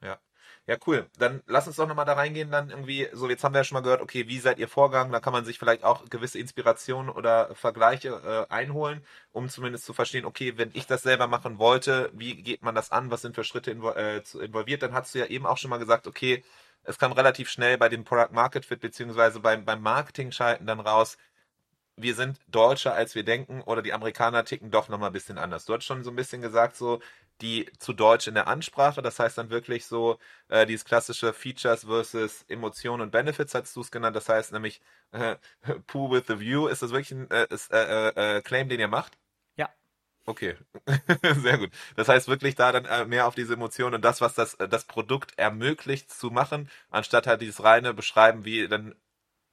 Ja. 0.00 0.18
Ja, 0.66 0.76
cool. 0.86 1.08
Dann 1.18 1.42
lass 1.46 1.66
uns 1.66 1.76
doch 1.76 1.86
nochmal 1.86 2.04
da 2.04 2.14
reingehen, 2.14 2.50
dann 2.50 2.70
irgendwie, 2.70 3.08
so 3.12 3.28
jetzt 3.28 3.44
haben 3.44 3.54
wir 3.54 3.60
ja 3.60 3.64
schon 3.64 3.76
mal 3.76 3.82
gehört, 3.82 4.00
okay, 4.00 4.26
wie 4.28 4.38
seid 4.38 4.58
ihr 4.58 4.68
vorgegangen? 4.68 5.12
Da 5.12 5.20
kann 5.20 5.32
man 5.32 5.44
sich 5.44 5.58
vielleicht 5.58 5.84
auch 5.84 6.08
gewisse 6.08 6.38
Inspirationen 6.38 7.10
oder 7.10 7.54
Vergleiche 7.54 8.08
äh, 8.50 8.52
einholen, 8.52 9.04
um 9.32 9.48
zumindest 9.48 9.84
zu 9.84 9.92
verstehen, 9.92 10.24
okay, 10.24 10.58
wenn 10.58 10.70
ich 10.74 10.86
das 10.86 11.02
selber 11.02 11.26
machen 11.28 11.58
wollte, 11.58 12.10
wie 12.14 12.42
geht 12.42 12.62
man 12.62 12.74
das 12.74 12.90
an? 12.90 13.10
Was 13.10 13.22
sind 13.22 13.34
für 13.36 13.44
Schritte 13.44 13.70
invol 13.70 13.94
äh, 13.96 14.22
involviert? 14.44 14.82
Dann 14.82 14.92
hast 14.92 15.14
du 15.14 15.20
ja 15.20 15.26
eben 15.26 15.46
auch 15.46 15.58
schon 15.58 15.70
mal 15.70 15.78
gesagt, 15.78 16.06
okay, 16.06 16.44
es 16.84 16.98
kam 16.98 17.12
relativ 17.12 17.48
schnell 17.48 17.78
bei 17.78 17.88
dem 17.88 18.04
Product 18.04 18.32
Market 18.32 18.64
Fit 18.66 18.80
beziehungsweise 18.80 19.40
beim, 19.40 19.64
beim 19.64 19.82
Marketing-Schalten 19.82 20.66
dann 20.66 20.80
raus, 20.80 21.16
wir 21.96 22.14
sind 22.14 22.38
deutscher 22.48 22.94
als 22.94 23.14
wir 23.14 23.24
denken 23.24 23.62
oder 23.62 23.82
die 23.82 23.92
Amerikaner 23.92 24.44
ticken 24.44 24.70
doch 24.70 24.88
nochmal 24.88 25.10
ein 25.10 25.12
bisschen 25.12 25.38
anders. 25.38 25.64
Du 25.66 25.74
hast 25.74 25.84
schon 25.84 26.02
so 26.04 26.10
ein 26.10 26.16
bisschen 26.16 26.40
gesagt, 26.42 26.76
so 26.76 27.00
die 27.40 27.70
zu 27.78 27.92
Deutsch 27.92 28.28
in 28.28 28.34
der 28.34 28.46
Ansprache, 28.46 29.02
das 29.02 29.18
heißt 29.18 29.36
dann 29.38 29.50
wirklich 29.50 29.86
so 29.86 30.18
äh, 30.48 30.64
dieses 30.66 30.84
klassische 30.84 31.32
Features 31.32 31.84
versus 31.84 32.44
Emotionen 32.48 33.02
und 33.02 33.10
Benefits, 33.10 33.54
hast 33.54 33.74
du 33.76 33.80
es 33.80 33.90
genannt, 33.90 34.16
das 34.16 34.28
heißt 34.28 34.52
nämlich 34.52 34.80
äh, 35.12 35.36
Poo 35.86 36.10
with 36.10 36.24
the 36.28 36.38
View, 36.40 36.68
ist 36.68 36.82
das 36.82 36.90
wirklich 36.92 37.10
ein 37.12 37.30
äh, 37.30 37.46
ist, 37.50 37.72
äh, 37.72 38.10
äh, 38.10 38.36
äh, 38.38 38.42
Claim, 38.42 38.68
den 38.68 38.80
ihr 38.80 38.88
macht? 38.88 39.18
Ja. 39.56 39.68
Okay, 40.26 40.56
sehr 41.42 41.58
gut. 41.58 41.70
Das 41.96 42.08
heißt 42.08 42.28
wirklich 42.28 42.54
da 42.54 42.72
dann 42.72 42.84
äh, 42.84 43.04
mehr 43.06 43.26
auf 43.26 43.34
diese 43.34 43.54
Emotionen 43.54 43.96
und 43.96 44.04
das, 44.04 44.20
was 44.20 44.34
das, 44.34 44.56
das 44.58 44.84
Produkt 44.84 45.32
ermöglicht 45.38 46.10
zu 46.12 46.30
machen, 46.30 46.70
anstatt 46.90 47.26
halt 47.26 47.40
dieses 47.40 47.62
reine 47.64 47.94
Beschreiben, 47.94 48.44
wie 48.44 48.68
dann 48.68 48.94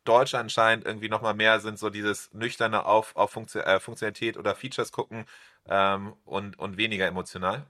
Deutsche 0.09 0.39
anscheinend 0.39 0.85
irgendwie 0.85 1.07
nochmal 1.07 1.35
mehr 1.35 1.59
sind, 1.59 1.77
so 1.77 1.89
dieses 1.89 2.33
nüchterne 2.33 2.85
auf, 2.85 3.15
auf 3.15 3.31
Funktion, 3.31 3.63
äh, 3.63 3.79
Funktionalität 3.79 4.37
oder 4.37 4.55
Features 4.55 4.91
gucken 4.91 5.25
ähm, 5.67 6.13
und, 6.25 6.57
und 6.57 6.77
weniger 6.77 7.05
emotional. 7.05 7.65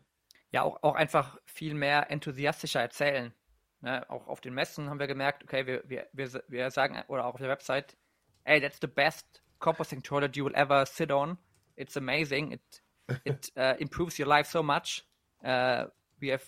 Ja, 0.51 0.63
auch, 0.63 0.81
auch 0.81 0.95
einfach 0.95 1.37
viel 1.45 1.73
mehr 1.73 2.09
enthusiastischer 2.09 2.81
erzählen. 2.81 3.33
Ne? 3.81 4.09
Auch 4.09 4.27
auf 4.27 4.39
den 4.39 4.53
Messen 4.53 4.89
haben 4.89 4.99
wir 4.99 5.07
gemerkt, 5.07 5.43
okay, 5.43 5.67
wir, 5.67 5.83
wir, 5.85 6.07
wir, 6.13 6.43
wir 6.47 6.71
sagen, 6.71 7.03
oder 7.07 7.25
auch 7.25 7.33
auf 7.33 7.41
der 7.41 7.49
Website, 7.49 7.97
hey, 8.43 8.61
that's 8.61 8.79
the 8.81 8.87
best 8.87 9.43
composting 9.59 10.01
toilet 10.01 10.35
you 10.37 10.45
will 10.45 10.55
ever 10.55 10.85
sit 10.85 11.11
on. 11.11 11.37
It's 11.75 11.97
amazing. 11.97 12.53
It, 12.53 12.81
it 13.25 13.51
uh, 13.57 13.75
improves 13.79 14.17
your 14.17 14.27
life 14.27 14.49
so 14.49 14.63
much. 14.63 15.03
Uh, 15.43 15.85
we 16.21 16.31
have 16.31 16.43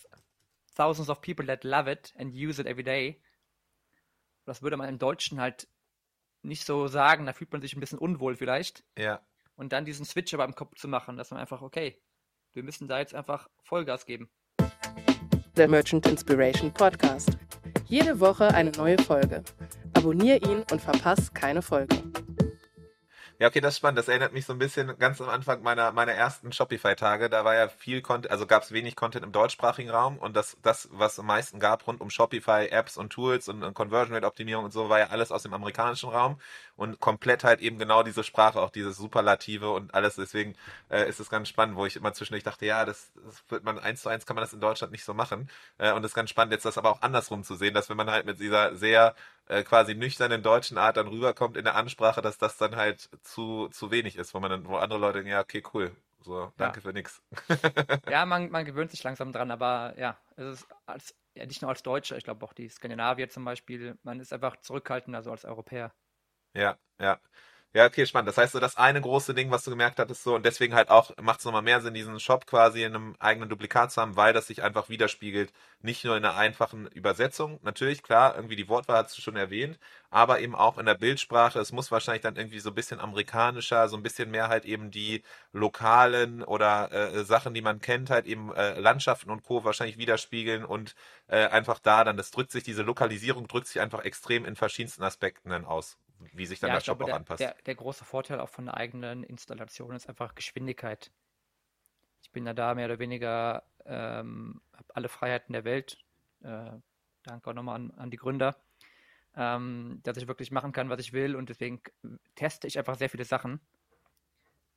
thousands 0.74 1.10
of 1.10 1.22
people 1.22 1.46
that 1.48 1.64
love 1.64 1.88
it 1.88 2.14
and 2.18 2.34
use 2.34 2.60
it 2.60 2.68
every 2.68 2.84
day. 2.84 3.22
Das 4.46 4.62
würde 4.62 4.78
man 4.78 4.90
im 4.90 4.98
Deutschen 4.98 5.40
halt 5.40 5.68
nicht 6.44 6.66
so 6.66 6.88
sagen, 6.88 7.26
da 7.26 7.34
fühlt 7.34 7.52
man 7.52 7.62
sich 7.62 7.76
ein 7.76 7.80
bisschen 7.80 8.00
unwohl 8.00 8.36
vielleicht. 8.36 8.84
Ja. 8.98 9.22
Und 9.56 9.74
dann 9.74 9.86
diesen 9.86 10.06
Switch 10.06 10.34
aber 10.34 10.46
im 10.46 10.56
Kopf 10.56 10.76
zu 10.76 10.88
machen, 10.88 11.18
dass 11.18 11.32
man 11.32 11.40
einfach, 11.40 11.62
okay, 11.62 12.02
wir 12.54 12.64
müssen 12.64 12.88
da 12.88 13.00
jetzt 13.00 13.14
einfach 13.14 13.50
Vollgas 13.64 14.06
geben. 14.06 14.30
Der 15.56 15.68
Merchant 15.68 16.08
Inspiration 16.08 16.74
Podcast. 16.74 17.38
Jede 17.86 18.20
Woche 18.20 18.48
eine 18.54 18.72
neue 18.72 18.98
Folge. 19.00 19.44
Abonnier 19.94 20.42
ihn 20.44 20.64
und 20.72 20.82
verpass 20.82 21.34
keine 21.34 21.62
Folge. 21.62 22.02
Ja, 23.42 23.48
okay, 23.48 23.60
das 23.60 23.74
ist 23.74 23.78
spannend. 23.80 23.98
Das 23.98 24.08
erinnert 24.08 24.34
mich 24.34 24.46
so 24.46 24.54
ein 24.54 24.60
bisschen 24.60 24.96
ganz 25.00 25.20
am 25.20 25.28
Anfang 25.28 25.64
meiner, 25.64 25.92
meiner 25.92 26.12
ersten 26.12 26.52
Shopify-Tage. 26.54 27.28
Da 27.28 27.44
war 27.44 27.56
ja 27.56 27.70
viel 27.70 28.04
Content, 28.04 28.30
also 28.30 28.46
gab 28.46 28.62
es 28.62 28.72
wenig 28.72 28.96
Content 28.96 29.26
im 29.26 29.32
deutschsprachigen 29.32 29.90
Raum 29.90 30.20
und 30.20 30.36
das, 30.36 30.58
das, 30.62 30.90
was 30.92 31.18
am 31.18 31.26
meisten 31.26 31.60
gab 31.60 31.88
rund 31.88 32.02
um 32.02 32.12
Shopify, 32.12 32.68
Apps 32.70 32.98
und 32.98 33.10
Tools 33.12 33.50
und, 33.50 33.64
und 33.64 33.74
Conversion 33.74 34.14
Rate 34.14 34.28
Optimierung 34.28 34.66
und 34.66 34.72
so, 34.72 34.90
war 34.90 35.00
ja 35.00 35.08
alles 35.08 35.32
aus 35.32 35.42
dem 35.42 35.56
amerikanischen 35.56 36.10
Raum 36.10 36.40
und 36.76 37.00
komplett 37.00 37.44
halt 37.44 37.62
eben 37.62 37.80
genau 37.80 38.04
diese 38.04 38.24
Sprache, 38.24 38.62
auch 38.62 38.70
dieses 38.70 38.96
Superlative 38.98 39.72
und 39.72 39.96
alles. 39.96 40.18
Deswegen 40.18 40.56
äh, 40.92 41.10
ist 41.10 41.20
es 41.20 41.32
ganz 41.32 41.50
spannend, 41.50 41.78
wo 41.78 41.88
ich 41.88 41.96
immer 41.96 42.14
zwischendurch 42.14 42.44
dachte, 42.44 42.68
ja, 42.68 42.86
das, 42.86 43.12
das 43.26 43.44
wird 43.50 43.64
man 43.64 43.80
eins 43.80 44.04
zu 44.04 44.10
eins 44.10 44.28
kann 44.28 44.36
man 44.36 44.44
das 44.44 44.54
in 44.54 44.60
Deutschland 44.60 44.92
nicht 44.92 45.04
so 45.04 45.16
machen. 45.16 45.50
Äh, 45.80 45.94
und 45.94 46.04
es 46.04 46.12
ist 46.12 46.16
ganz 46.16 46.30
spannend, 46.30 46.54
jetzt 46.54 46.66
das 46.66 46.78
aber 46.78 46.92
auch 46.92 47.02
andersrum 47.02 47.44
zu 47.44 47.56
sehen, 47.56 47.74
dass 47.74 47.90
wenn 47.90 47.98
man 47.98 48.12
halt 48.12 48.28
mit 48.28 48.40
dieser 48.40 48.76
sehr 48.76 49.16
äh, 49.52 49.64
quasi 49.64 49.96
nüchternen 49.96 50.42
deutschen 50.42 50.78
Art 50.78 50.96
dann 50.96 51.10
rüberkommt 51.10 51.58
in 51.58 51.66
der 51.66 51.76
Ansprache, 51.76 52.22
dass 52.22 52.38
das 52.38 52.58
dann 52.58 52.78
halt 52.78 53.10
zu, 53.22 53.68
zu 53.68 53.92
wenig 53.92 54.16
ist, 54.16 54.34
wo 54.34 54.40
man 54.40 54.50
dann, 54.50 54.66
wo 54.66 54.78
andere 54.78 55.00
Leute 55.00 55.16
denken, 55.16 55.32
ja, 55.32 55.42
okay, 55.42 55.62
cool. 55.74 55.92
So, 56.22 56.54
danke 56.56 56.80
ja. 56.80 56.82
für 56.82 56.94
nix. 56.94 57.22
ja, 58.10 58.26
man, 58.26 58.50
man 58.50 58.64
gewöhnt 58.64 58.92
sich 58.92 59.04
langsam 59.04 59.34
dran, 59.34 59.52
aber 59.52 59.94
ja, 59.98 60.18
es 60.38 60.62
ist 60.62 60.68
als, 60.86 61.16
ja, 61.34 61.46
nicht 61.46 61.62
nur 61.62 61.70
als 61.70 61.84
Deutsche, 61.84 62.16
ich 62.16 62.24
glaube 62.24 62.46
auch 62.46 62.54
die 62.54 62.70
Skandinavier 62.70 63.28
zum 63.28 63.44
Beispiel, 63.44 63.98
man 64.04 64.22
ist 64.22 64.32
einfach 64.32 64.56
zurückhaltender, 64.62 65.22
so 65.22 65.32
als 65.32 65.44
Europäer. 65.44 65.92
Ja, 66.54 66.78
ja. 67.00 67.20
Ja, 67.74 67.86
okay, 67.86 68.06
spannend. 68.06 68.28
Das 68.28 68.38
heißt 68.38 68.52
so, 68.52 68.60
das 68.60 68.76
eine 68.76 69.00
große 69.00 69.34
Ding, 69.34 69.50
was 69.50 69.64
du 69.64 69.70
gemerkt 69.72 69.98
hattest, 69.98 70.24
so, 70.24 70.36
und 70.36 70.46
deswegen 70.46 70.76
halt 70.76 70.90
auch 70.90 71.12
macht 71.22 71.40
es 71.40 71.46
nochmal 71.46 71.62
mehr 71.62 71.80
Sinn, 71.80 71.94
diesen 71.94 72.20
Shop 72.20 72.46
quasi 72.46 72.84
in 72.84 72.94
einem 72.94 73.16
eigenen 73.20 73.48
Duplikat 73.48 73.94
zu 73.94 74.02
haben, 74.02 74.18
weil 74.18 74.34
das 74.34 74.48
sich 74.48 74.62
einfach 74.62 74.90
widerspiegelt, 74.90 75.54
nicht 75.82 76.04
nur 76.04 76.18
in 76.18 76.26
einer 76.26 76.36
einfachen 76.36 76.88
Übersetzung, 76.88 77.60
natürlich, 77.64 78.04
klar, 78.04 78.36
irgendwie 78.36 78.58
die 78.58 78.68
Wortwahl 78.68 78.98
hast 79.06 79.18
du 79.18 79.22
schon 79.22 79.38
erwähnt, 79.38 79.80
aber 80.10 80.42
eben 80.42 80.54
auch 80.54 80.78
in 80.80 80.86
der 80.86 80.96
Bildsprache. 80.96 81.60
Es 81.60 81.72
muss 81.72 81.92
wahrscheinlich 81.92 82.22
dann 82.24 82.36
irgendwie 82.36 82.60
so 82.60 82.70
ein 82.72 82.76
bisschen 82.76 83.00
amerikanischer, 83.00 83.88
so 83.88 83.96
ein 83.96 84.04
bisschen 84.04 84.30
mehr 84.32 84.50
halt 84.50 84.66
eben 84.66 84.92
die 84.92 85.24
lokalen 85.54 86.44
oder 86.44 86.92
äh, 86.92 87.24
Sachen, 87.24 87.54
die 87.54 87.62
man 87.62 87.80
kennt, 87.80 88.10
halt 88.10 88.26
eben 88.26 88.54
äh, 88.54 88.78
Landschaften 88.82 89.32
und 89.32 89.44
Co. 89.44 89.64
wahrscheinlich 89.64 89.98
widerspiegeln 89.98 90.66
und 90.66 90.94
äh, 91.28 91.46
einfach 91.48 91.80
da 91.80 92.04
dann, 92.04 92.18
das 92.18 92.32
drückt 92.32 92.52
sich, 92.52 92.64
diese 92.64 92.84
Lokalisierung 92.84 93.48
drückt 93.48 93.68
sich 93.68 93.80
einfach 93.80 94.04
extrem 94.04 94.44
in 94.44 94.58
verschiedensten 94.58 95.04
Aspekten 95.04 95.50
dann 95.52 95.64
aus 95.64 95.98
wie 96.34 96.46
sich 96.46 96.60
dann 96.60 96.70
ja, 96.70 96.76
der 96.76 96.82
Shop 96.82 96.98
glaube, 96.98 97.14
auch 97.14 97.18
anpasst. 97.18 97.40
Der, 97.40 97.56
der, 97.66 97.76
große 97.76 98.06
Vorteil 98.06 98.40
auch 98.40 98.50
von 98.50 98.66
der 98.66 98.78
eigenen 98.78 99.24
Installation 99.24 99.96
ist 99.96 100.08
einfach 100.08 100.36
Geschwindigkeit. 100.36 101.12
Ich 102.24 102.32
bin 102.32 102.46
ja 102.46 102.54
da 102.54 102.76
mehr 102.76 102.86
oder 102.86 103.00
weniger, 103.00 103.64
ähm, 103.86 104.62
habe 104.74 104.96
alle 104.96 105.10
Freiheiten 105.10 105.54
der 105.54 105.64
Welt. 105.64 105.98
Äh, 106.42 106.72
danke 107.24 107.50
auch 107.50 107.54
nochmal 107.54 107.76
an, 107.76 107.92
an 107.92 108.12
die 108.12 108.18
Gründer, 108.18 108.56
ähm, 109.36 110.00
dass 110.04 110.18
ich 110.18 110.28
wirklich 110.28 110.52
machen 110.52 110.72
kann, 110.72 110.90
was 110.90 111.00
ich 111.00 111.14
will 111.14 111.36
und 111.36 111.50
deswegen 111.50 111.82
teste 112.36 112.68
ich 112.68 112.78
einfach 112.78 112.98
sehr 112.98 113.10
viele 113.10 113.26
Sachen. 113.26 113.60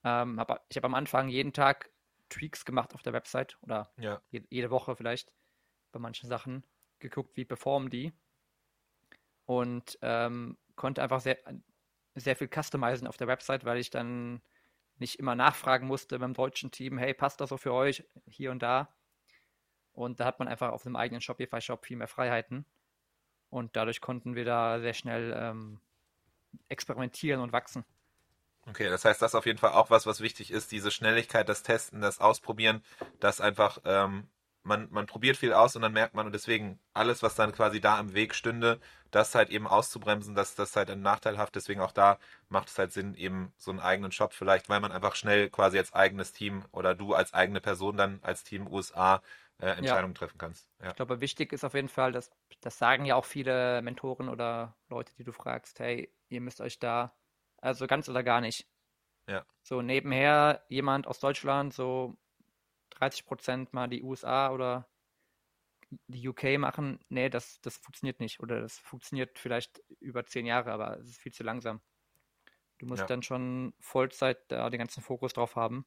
Ähm, 0.04 0.38
hab, 0.38 0.64
ich 0.68 0.76
habe 0.76 0.86
am 0.86 0.94
Anfang 0.94 1.28
jeden 1.28 1.52
Tag 1.52 1.90
Tweaks 2.28 2.64
gemacht 2.64 2.94
auf 2.94 3.02
der 3.02 3.12
Website 3.12 3.56
oder 3.62 3.90
ja. 3.96 4.20
jede, 4.30 4.46
jede 4.50 4.70
Woche 4.70 4.96
vielleicht 4.96 5.32
bei 5.92 5.98
manchen 5.98 6.28
Sachen 6.28 6.64
geguckt, 6.98 7.36
wie 7.36 7.44
performen 7.44 7.90
die. 7.90 8.12
Und 9.46 9.98
ähm, 10.02 10.56
konnte 10.76 11.02
einfach 11.02 11.20
sehr, 11.20 11.38
sehr 12.14 12.36
viel 12.36 12.48
customizen 12.48 13.06
auf 13.06 13.16
der 13.16 13.28
Website, 13.28 13.64
weil 13.64 13.78
ich 13.78 13.90
dann 13.90 14.42
nicht 14.98 15.18
immer 15.18 15.34
nachfragen 15.34 15.86
musste 15.86 16.18
beim 16.18 16.34
deutschen 16.34 16.70
Team, 16.70 16.98
hey, 16.98 17.14
passt 17.14 17.40
das 17.40 17.48
so 17.48 17.56
für 17.56 17.72
euch 17.72 18.04
hier 18.26 18.50
und 18.50 18.62
da? 18.62 18.94
Und 19.92 20.20
da 20.20 20.24
hat 20.24 20.38
man 20.38 20.48
einfach 20.48 20.72
auf 20.72 20.86
einem 20.86 20.96
eigenen 20.96 21.20
Shopify-Shop 21.20 21.84
viel 21.84 21.96
mehr 21.96 22.08
Freiheiten. 22.08 22.66
Und 23.48 23.76
dadurch 23.76 24.00
konnten 24.00 24.34
wir 24.34 24.44
da 24.44 24.80
sehr 24.80 24.94
schnell 24.94 25.32
ähm, 25.36 25.80
experimentieren 26.68 27.40
und 27.40 27.52
wachsen. 27.52 27.84
Okay, 28.66 28.88
das 28.88 29.04
heißt, 29.04 29.20
das 29.20 29.32
ist 29.32 29.34
auf 29.34 29.46
jeden 29.46 29.58
Fall 29.58 29.72
auch 29.72 29.90
was, 29.90 30.06
was 30.06 30.20
wichtig 30.20 30.50
ist, 30.50 30.72
diese 30.72 30.90
Schnelligkeit, 30.90 31.48
das 31.48 31.62
Testen, 31.62 32.00
das 32.00 32.20
Ausprobieren, 32.20 32.82
das 33.20 33.40
einfach, 33.40 33.78
ähm, 33.84 34.26
man, 34.64 34.88
man 34.90 35.06
probiert 35.06 35.36
viel 35.36 35.52
aus 35.52 35.76
und 35.76 35.82
dann 35.82 35.92
merkt 35.92 36.14
man 36.14 36.26
und 36.26 36.32
deswegen 36.32 36.80
alles, 36.94 37.22
was 37.22 37.34
dann 37.34 37.52
quasi 37.52 37.80
da 37.80 38.00
im 38.00 38.14
Weg 38.14 38.34
stünde, 38.34 38.80
das 39.10 39.34
halt 39.34 39.50
eben 39.50 39.66
auszubremsen, 39.66 40.34
das, 40.34 40.54
das 40.54 40.74
halt 40.74 40.90
ein 40.90 41.02
nachteilhaft. 41.02 41.54
Deswegen 41.54 41.80
auch 41.80 41.92
da 41.92 42.18
macht 42.48 42.68
es 42.68 42.78
halt 42.78 42.92
Sinn, 42.92 43.14
eben 43.14 43.52
so 43.56 43.70
einen 43.70 43.80
eigenen 43.80 44.10
Shop 44.10 44.32
vielleicht, 44.32 44.68
weil 44.68 44.80
man 44.80 44.90
einfach 44.90 45.14
schnell 45.14 45.50
quasi 45.50 45.78
als 45.78 45.92
eigenes 45.92 46.32
Team 46.32 46.64
oder 46.72 46.94
du 46.94 47.14
als 47.14 47.34
eigene 47.34 47.60
Person 47.60 47.96
dann 47.96 48.18
als 48.22 48.42
Team 48.42 48.66
USA 48.66 49.22
äh, 49.58 49.66
Entscheidungen 49.66 50.14
ja. 50.14 50.18
treffen 50.18 50.38
kannst. 50.38 50.68
Ja. 50.82 50.90
Ich 50.90 50.96
glaube, 50.96 51.20
wichtig 51.20 51.52
ist 51.52 51.64
auf 51.64 51.74
jeden 51.74 51.88
Fall, 51.88 52.12
dass 52.12 52.30
das 52.60 52.78
sagen 52.78 53.04
ja 53.04 53.14
auch 53.14 53.26
viele 53.26 53.82
Mentoren 53.82 54.28
oder 54.28 54.74
Leute, 54.88 55.14
die 55.16 55.24
du 55.24 55.32
fragst, 55.32 55.78
hey, 55.78 56.10
ihr 56.28 56.40
müsst 56.40 56.60
euch 56.60 56.78
da, 56.78 57.14
also 57.58 57.86
ganz 57.86 58.08
oder 58.08 58.22
gar 58.22 58.40
nicht. 58.40 58.66
Ja. 59.28 59.44
So 59.62 59.82
nebenher 59.82 60.64
jemand 60.68 61.06
aus 61.06 61.20
Deutschland, 61.20 61.72
so 61.72 62.16
30 62.94 63.26
Prozent 63.26 63.72
mal 63.72 63.88
die 63.88 64.02
USA 64.02 64.50
oder 64.50 64.88
die 66.08 66.28
UK 66.28 66.58
machen, 66.58 66.98
nee, 67.08 67.28
das, 67.28 67.60
das 67.60 67.76
funktioniert 67.76 68.20
nicht. 68.20 68.40
Oder 68.40 68.60
das 68.60 68.78
funktioniert 68.78 69.38
vielleicht 69.38 69.82
über 70.00 70.24
zehn 70.24 70.46
Jahre, 70.46 70.72
aber 70.72 70.98
es 70.98 71.10
ist 71.10 71.20
viel 71.20 71.32
zu 71.32 71.42
langsam. 71.42 71.80
Du 72.78 72.86
musst 72.86 73.00
ja. 73.00 73.06
dann 73.06 73.22
schon 73.22 73.74
Vollzeit 73.78 74.38
da 74.48 74.68
den 74.70 74.78
ganzen 74.78 75.02
Fokus 75.02 75.32
drauf 75.32 75.54
haben, 75.56 75.86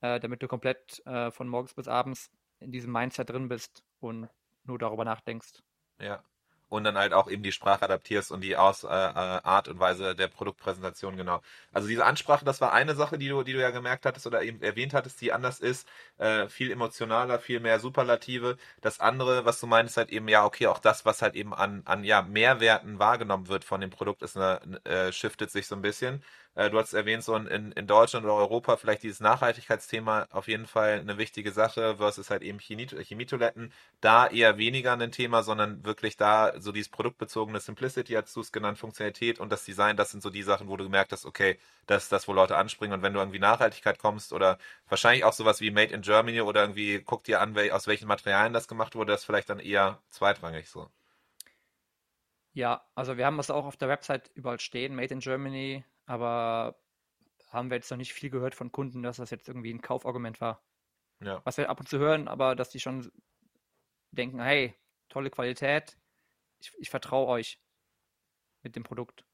äh, 0.00 0.20
damit 0.20 0.42
du 0.42 0.48
komplett 0.48 1.04
äh, 1.06 1.30
von 1.30 1.48
morgens 1.48 1.74
bis 1.74 1.88
abends 1.88 2.30
in 2.60 2.70
diesem 2.70 2.92
Mindset 2.92 3.30
drin 3.30 3.48
bist 3.48 3.84
und 3.98 4.28
nur 4.62 4.78
darüber 4.78 5.04
nachdenkst. 5.04 5.62
Ja 5.98 6.24
und 6.68 6.84
dann 6.84 6.96
halt 6.98 7.12
auch 7.12 7.28
eben 7.30 7.42
die 7.42 7.52
Sprache 7.52 7.84
adaptierst 7.84 8.32
und 8.32 8.40
die 8.40 8.56
Aus, 8.56 8.84
äh, 8.84 8.88
äh, 8.88 8.90
Art 8.90 9.68
und 9.68 9.78
Weise 9.80 10.14
der 10.14 10.28
Produktpräsentation, 10.28 11.16
genau. 11.16 11.40
Also 11.72 11.88
diese 11.88 12.04
Ansprache, 12.04 12.44
das 12.44 12.60
war 12.60 12.72
eine 12.72 12.94
Sache, 12.94 13.18
die 13.18 13.28
du, 13.28 13.42
die 13.42 13.52
du 13.52 13.60
ja 13.60 13.70
gemerkt 13.70 14.06
hattest 14.06 14.26
oder 14.26 14.42
eben 14.42 14.62
erwähnt 14.62 14.94
hattest, 14.94 15.20
die 15.20 15.32
anders 15.32 15.60
ist, 15.60 15.86
äh, 16.18 16.48
viel 16.48 16.70
emotionaler, 16.70 17.38
viel 17.38 17.60
mehr 17.60 17.80
Superlative. 17.80 18.56
Das 18.80 19.00
andere, 19.00 19.44
was 19.44 19.60
du 19.60 19.66
meinst, 19.66 19.96
halt 19.96 20.10
eben, 20.10 20.28
ja, 20.28 20.44
okay, 20.44 20.66
auch 20.66 20.78
das, 20.78 21.04
was 21.04 21.22
halt 21.22 21.34
eben 21.34 21.54
an, 21.54 21.82
an 21.84 22.04
ja, 22.04 22.22
Mehrwerten 22.22 22.98
wahrgenommen 22.98 23.48
wird 23.48 23.64
von 23.64 23.80
dem 23.80 23.90
Produkt, 23.90 24.22
ist 24.22 24.36
eine, 24.36 24.60
äh, 24.84 25.12
shiftet 25.12 25.50
sich 25.50 25.66
so 25.66 25.74
ein 25.76 25.82
bisschen. 25.82 26.22
Äh, 26.56 26.70
du 26.70 26.78
hast 26.78 26.92
erwähnt, 26.92 27.24
so 27.24 27.34
in, 27.36 27.72
in 27.72 27.86
Deutschland 27.86 28.24
oder 28.24 28.34
Europa 28.34 28.76
vielleicht 28.76 29.02
dieses 29.02 29.20
Nachhaltigkeitsthema 29.20 30.28
auf 30.30 30.46
jeden 30.48 30.66
Fall 30.66 31.00
eine 31.00 31.18
wichtige 31.18 31.50
Sache 31.52 31.96
versus 31.96 32.30
halt 32.30 32.42
eben 32.42 32.58
Chemietoiletten. 32.58 33.72
Da 34.00 34.26
eher 34.28 34.56
weniger 34.56 34.92
ein 34.92 35.10
Thema, 35.12 35.42
sondern 35.42 35.84
wirklich 35.84 36.16
da 36.16 36.52
so 36.60 36.70
dieses 36.72 36.88
produktbezogene 36.90 37.58
Simplicity, 37.60 38.14
hast 38.14 38.36
du 38.36 38.40
es 38.40 38.52
genannt, 38.52 38.78
Funktionalität 38.78 39.40
und 39.40 39.50
das 39.50 39.64
Design, 39.64 39.96
das 39.96 40.10
sind 40.12 40.22
so 40.22 40.30
die 40.30 40.42
Sachen, 40.42 40.68
wo 40.68 40.76
du 40.76 40.84
gemerkt 40.84 41.12
hast, 41.12 41.26
okay, 41.26 41.58
das 41.86 42.04
ist 42.04 42.12
das, 42.12 42.28
wo 42.28 42.32
Leute 42.32 42.56
anspringen. 42.56 42.94
Und 42.94 43.02
wenn 43.02 43.12
du 43.14 43.18
irgendwie 43.20 43.38
Nachhaltigkeit 43.40 43.98
kommst 43.98 44.32
oder 44.32 44.58
wahrscheinlich 44.88 45.24
auch 45.24 45.32
sowas 45.32 45.60
wie 45.60 45.70
Made 45.70 45.92
in 45.92 46.02
Germany 46.02 46.40
oder 46.40 46.62
irgendwie 46.62 47.00
guck 47.04 47.24
dir 47.24 47.40
an, 47.40 47.56
aus 47.70 47.86
welchen 47.88 48.06
Materialien 48.08 48.52
das 48.52 48.68
gemacht 48.68 48.94
wurde, 48.94 49.12
das 49.12 49.22
ist 49.22 49.26
vielleicht 49.26 49.50
dann 49.50 49.58
eher 49.60 50.00
zweitrangig 50.10 50.68
so. 50.68 50.88
Ja, 52.52 52.84
also 52.94 53.16
wir 53.16 53.26
haben 53.26 53.38
es 53.40 53.50
auch 53.50 53.64
auf 53.64 53.76
der 53.76 53.88
Website 53.88 54.30
überall 54.34 54.60
stehen, 54.60 54.94
Made 54.94 55.12
in 55.12 55.20
Germany, 55.20 55.84
aber 56.06 56.78
haben 57.48 57.70
wir 57.70 57.76
jetzt 57.76 57.90
noch 57.90 57.98
nicht 57.98 58.12
viel 58.12 58.30
gehört 58.30 58.54
von 58.54 58.72
Kunden, 58.72 59.02
dass 59.02 59.18
das 59.18 59.30
jetzt 59.30 59.48
irgendwie 59.48 59.72
ein 59.72 59.80
Kaufargument 59.80 60.40
war. 60.40 60.62
Ja. 61.20 61.40
Was 61.44 61.56
wir 61.56 61.70
ab 61.70 61.80
und 61.80 61.88
zu 61.88 61.98
hören, 61.98 62.28
aber 62.28 62.56
dass 62.56 62.70
die 62.70 62.80
schon 62.80 63.10
denken, 64.10 64.40
hey, 64.40 64.74
tolle 65.08 65.30
Qualität, 65.30 65.96
ich, 66.58 66.72
ich 66.78 66.90
vertraue 66.90 67.28
euch 67.28 67.60
mit 68.62 68.76
dem 68.76 68.82
Produkt. 68.82 69.24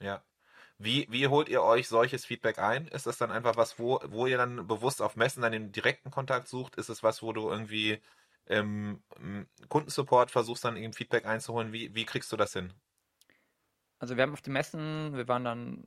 Ja. 0.00 0.22
Wie, 0.78 1.06
wie 1.10 1.26
holt 1.28 1.48
ihr 1.48 1.62
euch 1.62 1.88
solches 1.88 2.24
Feedback 2.24 2.58
ein? 2.58 2.88
Ist 2.88 3.06
das 3.06 3.18
dann 3.18 3.30
einfach 3.30 3.56
was, 3.56 3.78
wo, 3.78 4.00
wo 4.06 4.26
ihr 4.26 4.38
dann 4.38 4.66
bewusst 4.66 5.02
auf 5.02 5.16
Messen 5.16 5.42
dann 5.42 5.52
den 5.52 5.72
direkten 5.72 6.10
Kontakt 6.10 6.48
sucht? 6.48 6.76
Ist 6.76 6.88
es 6.88 7.02
was, 7.02 7.22
wo 7.22 7.32
du 7.32 7.50
irgendwie 7.50 8.00
im, 8.46 9.02
im 9.16 9.46
Kundensupport 9.68 10.30
versuchst 10.30 10.64
dann 10.64 10.76
eben 10.76 10.94
Feedback 10.94 11.26
einzuholen? 11.26 11.72
Wie, 11.72 11.94
wie 11.94 12.06
kriegst 12.06 12.32
du 12.32 12.36
das 12.36 12.54
hin? 12.54 12.72
Also 13.98 14.16
wir 14.16 14.22
haben 14.22 14.32
auf 14.32 14.40
den 14.40 14.54
Messen, 14.54 15.14
wir 15.14 15.28
waren 15.28 15.44
dann 15.44 15.86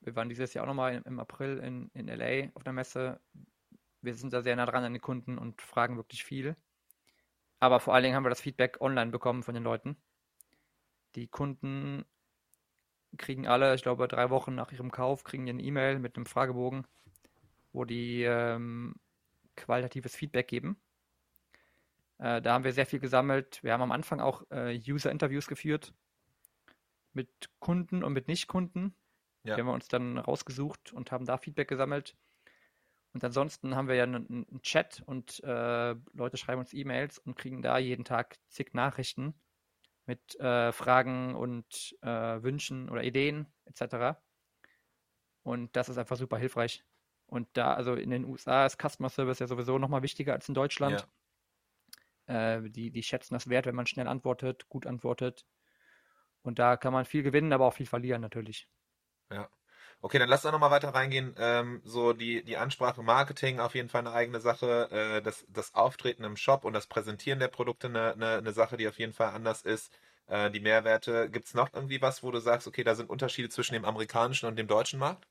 wir 0.00 0.16
waren 0.16 0.28
dieses 0.28 0.54
Jahr 0.54 0.64
auch 0.64 0.68
nochmal 0.68 1.02
im 1.04 1.18
April 1.18 1.58
in, 1.58 1.90
in 1.94 2.06
LA 2.08 2.50
auf 2.54 2.62
der 2.62 2.72
Messe. 2.72 3.20
Wir 4.00 4.14
sind 4.14 4.32
da 4.32 4.42
sehr 4.42 4.56
nah 4.56 4.66
dran 4.66 4.84
an 4.84 4.92
den 4.92 5.02
Kunden 5.02 5.38
und 5.38 5.60
fragen 5.60 5.96
wirklich 5.96 6.24
viel. 6.24 6.56
Aber 7.60 7.80
vor 7.80 7.94
allen 7.94 8.04
Dingen 8.04 8.14
haben 8.14 8.24
wir 8.24 8.30
das 8.30 8.40
Feedback 8.40 8.80
online 8.80 9.10
bekommen 9.10 9.42
von 9.42 9.54
den 9.54 9.64
Leuten. 9.64 9.96
Die 11.16 11.26
Kunden 11.26 12.04
kriegen 13.16 13.48
alle, 13.48 13.74
ich 13.74 13.82
glaube, 13.82 14.06
drei 14.06 14.30
Wochen 14.30 14.54
nach 14.54 14.70
ihrem 14.70 14.90
Kauf, 14.90 15.24
kriegen 15.24 15.48
eine 15.48 15.62
E-Mail 15.62 15.98
mit 15.98 16.16
einem 16.16 16.26
Fragebogen, 16.26 16.86
wo 17.72 17.84
die 17.84 18.22
ähm, 18.22 18.94
qualitatives 19.56 20.14
Feedback 20.14 20.46
geben. 20.46 20.80
Äh, 22.18 22.42
da 22.42 22.52
haben 22.52 22.64
wir 22.64 22.72
sehr 22.72 22.86
viel 22.86 23.00
gesammelt. 23.00 23.62
Wir 23.62 23.72
haben 23.72 23.82
am 23.82 23.92
Anfang 23.92 24.20
auch 24.20 24.44
äh, 24.50 24.78
User-Interviews 24.78 25.48
geführt 25.48 25.94
mit 27.12 27.50
Kunden 27.58 28.04
und 28.04 28.12
mit 28.12 28.28
Nicht-Kunden. 28.28 28.94
Ja. 29.44 29.54
Die 29.54 29.60
haben 29.60 29.68
wir 29.68 29.74
uns 29.74 29.88
dann 29.88 30.18
rausgesucht 30.18 30.92
und 30.92 31.12
haben 31.12 31.24
da 31.24 31.38
Feedback 31.38 31.68
gesammelt. 31.68 32.16
Und 33.12 33.24
ansonsten 33.24 33.74
haben 33.74 33.88
wir 33.88 33.94
ja 33.94 34.04
einen, 34.04 34.26
einen 34.28 34.62
Chat 34.62 35.02
und 35.06 35.42
äh, 35.42 35.94
Leute 36.12 36.36
schreiben 36.36 36.60
uns 36.60 36.74
E-Mails 36.74 37.18
und 37.18 37.36
kriegen 37.36 37.62
da 37.62 37.78
jeden 37.78 38.04
Tag 38.04 38.38
zig 38.48 38.74
Nachrichten 38.74 39.34
mit 40.06 40.38
äh, 40.40 40.72
Fragen 40.72 41.34
und 41.34 41.96
äh, 42.02 42.42
Wünschen 42.42 42.88
oder 42.88 43.02
Ideen 43.02 43.46
etc. 43.64 44.18
Und 45.42 45.74
das 45.76 45.88
ist 45.88 45.98
einfach 45.98 46.16
super 46.16 46.38
hilfreich. 46.38 46.84
Und 47.26 47.48
da, 47.54 47.74
also 47.74 47.94
in 47.94 48.10
den 48.10 48.24
USA 48.24 48.64
ist 48.66 48.78
Customer 48.80 49.10
Service 49.10 49.38
ja 49.38 49.46
sowieso 49.46 49.78
nochmal 49.78 50.02
wichtiger 50.02 50.32
als 50.32 50.48
in 50.48 50.54
Deutschland. 50.54 51.06
Ja. 52.28 52.56
Äh, 52.56 52.70
die, 52.70 52.90
die 52.90 53.02
schätzen 53.02 53.34
das 53.34 53.48
wert, 53.48 53.66
wenn 53.66 53.74
man 53.74 53.86
schnell 53.86 54.08
antwortet, 54.08 54.68
gut 54.68 54.86
antwortet. 54.86 55.46
Und 56.42 56.58
da 56.58 56.76
kann 56.76 56.92
man 56.92 57.04
viel 57.04 57.22
gewinnen, 57.22 57.52
aber 57.52 57.66
auch 57.66 57.74
viel 57.74 57.86
verlieren 57.86 58.22
natürlich. 58.22 58.68
Ja. 59.30 59.48
Okay, 60.00 60.18
dann 60.18 60.28
lass 60.28 60.44
uns 60.44 60.52
nochmal 60.52 60.70
weiter 60.70 60.90
reingehen. 60.94 61.34
Ähm, 61.38 61.80
so 61.84 62.12
die, 62.12 62.44
die 62.44 62.56
Ansprache 62.56 63.02
Marketing 63.02 63.58
auf 63.60 63.74
jeden 63.74 63.88
Fall 63.88 64.00
eine 64.02 64.12
eigene 64.12 64.40
Sache. 64.40 64.88
Äh, 64.90 65.22
das, 65.22 65.44
das 65.48 65.74
Auftreten 65.74 66.24
im 66.24 66.36
Shop 66.36 66.64
und 66.64 66.72
das 66.72 66.86
Präsentieren 66.86 67.40
der 67.40 67.48
Produkte 67.48 67.88
eine, 67.88 68.12
eine, 68.12 68.36
eine 68.38 68.52
Sache, 68.52 68.76
die 68.76 68.86
auf 68.88 68.98
jeden 68.98 69.12
Fall 69.12 69.30
anders 69.34 69.62
ist. 69.62 69.92
Äh, 70.26 70.50
die 70.50 70.60
Mehrwerte. 70.60 71.28
Gibt 71.30 71.46
es 71.46 71.54
noch 71.54 71.72
irgendwie 71.72 72.00
was, 72.02 72.22
wo 72.22 72.30
du 72.30 72.38
sagst, 72.40 72.66
okay, 72.68 72.84
da 72.84 72.94
sind 72.94 73.10
Unterschiede 73.10 73.48
zwischen 73.48 73.74
dem 73.74 73.84
amerikanischen 73.84 74.46
und 74.46 74.56
dem 74.56 74.68
deutschen 74.68 74.98
Markt? 75.00 75.26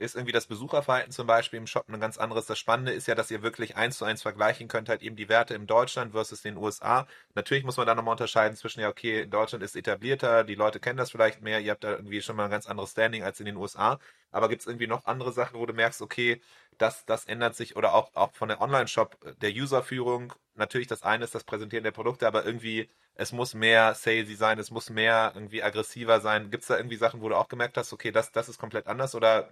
Ist 0.00 0.14
irgendwie 0.14 0.32
das 0.32 0.46
Besucherverhalten 0.46 1.12
zum 1.12 1.26
Beispiel 1.26 1.58
im 1.58 1.66
Shop 1.66 1.88
ein 1.88 2.00
ganz 2.00 2.16
anderes. 2.16 2.46
Das 2.46 2.58
Spannende 2.58 2.92
ist 2.92 3.06
ja, 3.06 3.14
dass 3.14 3.30
ihr 3.30 3.42
wirklich 3.42 3.76
eins 3.76 3.98
zu 3.98 4.04
eins 4.06 4.22
vergleichen 4.22 4.66
könnt, 4.66 4.88
halt 4.88 5.02
eben 5.02 5.14
die 5.14 5.28
Werte 5.28 5.54
in 5.54 5.66
Deutschland 5.66 6.12
versus 6.12 6.40
den 6.40 6.56
USA. 6.56 7.06
Natürlich 7.34 7.64
muss 7.64 7.76
man 7.76 7.86
da 7.86 7.94
nochmal 7.94 8.12
unterscheiden 8.12 8.56
zwischen, 8.56 8.80
ja, 8.80 8.88
okay, 8.88 9.22
in 9.22 9.30
Deutschland 9.30 9.62
ist 9.62 9.76
etablierter, 9.76 10.44
die 10.44 10.54
Leute 10.54 10.80
kennen 10.80 10.96
das 10.96 11.10
vielleicht 11.10 11.42
mehr, 11.42 11.60
ihr 11.60 11.72
habt 11.72 11.84
da 11.84 11.90
irgendwie 11.92 12.22
schon 12.22 12.36
mal 12.36 12.44
ein 12.44 12.50
ganz 12.50 12.66
anderes 12.66 12.92
Standing 12.92 13.22
als 13.22 13.40
in 13.40 13.46
den 13.46 13.56
USA. 13.56 13.98
Aber 14.30 14.48
gibt 14.48 14.62
es 14.62 14.66
irgendwie 14.66 14.86
noch 14.86 15.04
andere 15.04 15.32
Sachen, 15.32 15.58
wo 15.58 15.66
du 15.66 15.74
merkst, 15.74 16.00
okay, 16.02 16.40
das, 16.78 17.04
das 17.04 17.26
ändert 17.26 17.54
sich 17.54 17.76
oder 17.76 17.94
auch, 17.94 18.14
auch 18.14 18.32
von 18.32 18.48
der 18.48 18.60
Online-Shop, 18.60 19.18
der 19.42 19.50
Userführung, 19.50 20.32
natürlich 20.54 20.86
das 20.86 21.02
eine 21.02 21.24
ist 21.24 21.34
das 21.34 21.44
Präsentieren 21.44 21.84
der 21.84 21.90
Produkte, 21.90 22.26
aber 22.26 22.44
irgendwie, 22.46 22.88
es 23.14 23.32
muss 23.32 23.54
mehr 23.54 23.94
salesy 23.94 24.34
sein, 24.34 24.58
es 24.58 24.70
muss 24.70 24.88
mehr 24.88 25.32
irgendwie 25.34 25.62
aggressiver 25.62 26.20
sein. 26.20 26.50
Gibt 26.50 26.62
es 26.62 26.68
da 26.68 26.76
irgendwie 26.76 26.96
Sachen, 26.96 27.20
wo 27.20 27.28
du 27.28 27.36
auch 27.36 27.48
gemerkt 27.48 27.76
hast, 27.76 27.92
okay, 27.92 28.12
das, 28.12 28.32
das 28.32 28.48
ist 28.48 28.58
komplett 28.58 28.86
anders 28.86 29.14
oder 29.14 29.50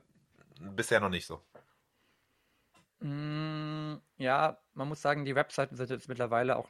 bisher 0.58 1.00
noch 1.00 1.08
nicht 1.08 1.26
so. 1.26 1.42
Mm, 3.00 3.96
ja, 4.16 4.58
man 4.74 4.88
muss 4.88 5.02
sagen, 5.02 5.24
die 5.24 5.34
Webseiten 5.34 5.76
sind 5.76 5.90
jetzt 5.90 6.08
mittlerweile 6.08 6.56
auch, 6.56 6.68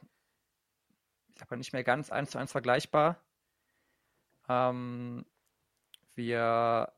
ich 1.29 1.39
sag 1.39 1.51
nicht 1.51 1.73
mehr 1.73 1.83
ganz 1.83 2.11
eins 2.11 2.31
zu 2.31 2.37
eins 2.37 2.51
vergleichbar. 2.51 3.21
Ähm, 4.47 5.25
wir, 6.15 6.93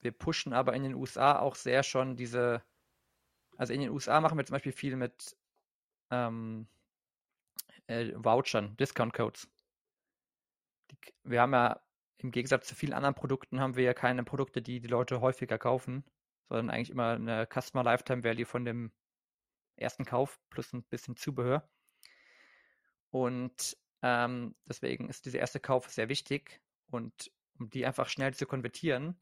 wir 0.00 0.12
pushen 0.12 0.52
aber 0.52 0.74
in 0.74 0.82
den 0.82 0.94
USA 0.94 1.38
auch 1.38 1.54
sehr 1.54 1.82
schon 1.82 2.16
diese, 2.16 2.62
also 3.56 3.72
in 3.72 3.80
den 3.80 3.90
USA 3.90 4.20
machen 4.20 4.36
wir 4.38 4.44
zum 4.44 4.54
Beispiel 4.54 4.72
viel 4.72 4.96
mit 4.96 5.36
ähm, 6.10 6.66
äh, 7.86 8.12
Vouchern, 8.16 8.76
Discount 8.76 9.14
Codes. 9.14 9.48
Die, 10.90 10.98
wir 11.24 11.40
haben 11.42 11.52
ja 11.52 11.80
im 12.22 12.30
Gegensatz 12.30 12.66
zu 12.68 12.74
vielen 12.74 12.92
anderen 12.92 13.14
Produkten 13.14 13.60
haben 13.60 13.76
wir 13.76 13.84
ja 13.84 13.94
keine 13.94 14.24
Produkte, 14.24 14.62
die 14.62 14.80
die 14.80 14.88
Leute 14.88 15.20
häufiger 15.20 15.58
kaufen, 15.58 16.04
sondern 16.48 16.70
eigentlich 16.70 16.90
immer 16.90 17.12
eine 17.12 17.46
Customer 17.46 17.84
Lifetime 17.84 18.24
Value 18.24 18.46
von 18.46 18.64
dem 18.64 18.92
ersten 19.76 20.04
Kauf 20.04 20.40
plus 20.50 20.72
ein 20.72 20.82
bisschen 20.84 21.16
Zubehör. 21.16 21.68
Und 23.10 23.76
ähm, 24.02 24.54
deswegen 24.66 25.08
ist 25.08 25.26
dieser 25.26 25.38
erste 25.38 25.60
Kauf 25.60 25.90
sehr 25.90 26.08
wichtig 26.08 26.60
und 26.90 27.30
um 27.58 27.68
die 27.70 27.84
einfach 27.84 28.08
schnell 28.08 28.34
zu 28.34 28.46
konvertieren, 28.46 29.20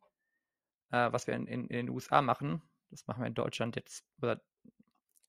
äh, 0.91 1.11
was 1.13 1.27
wir 1.27 1.35
in, 1.35 1.47
in, 1.47 1.67
in, 1.69 1.87
den 1.87 1.89
USA 1.91 2.23
machen, 2.23 2.63
das 2.91 3.07
machen 3.07 3.23
wir 3.23 3.27
in 3.27 3.35
Deutschland 3.35 3.77
jetzt, 3.77 4.05
oder 4.23 4.41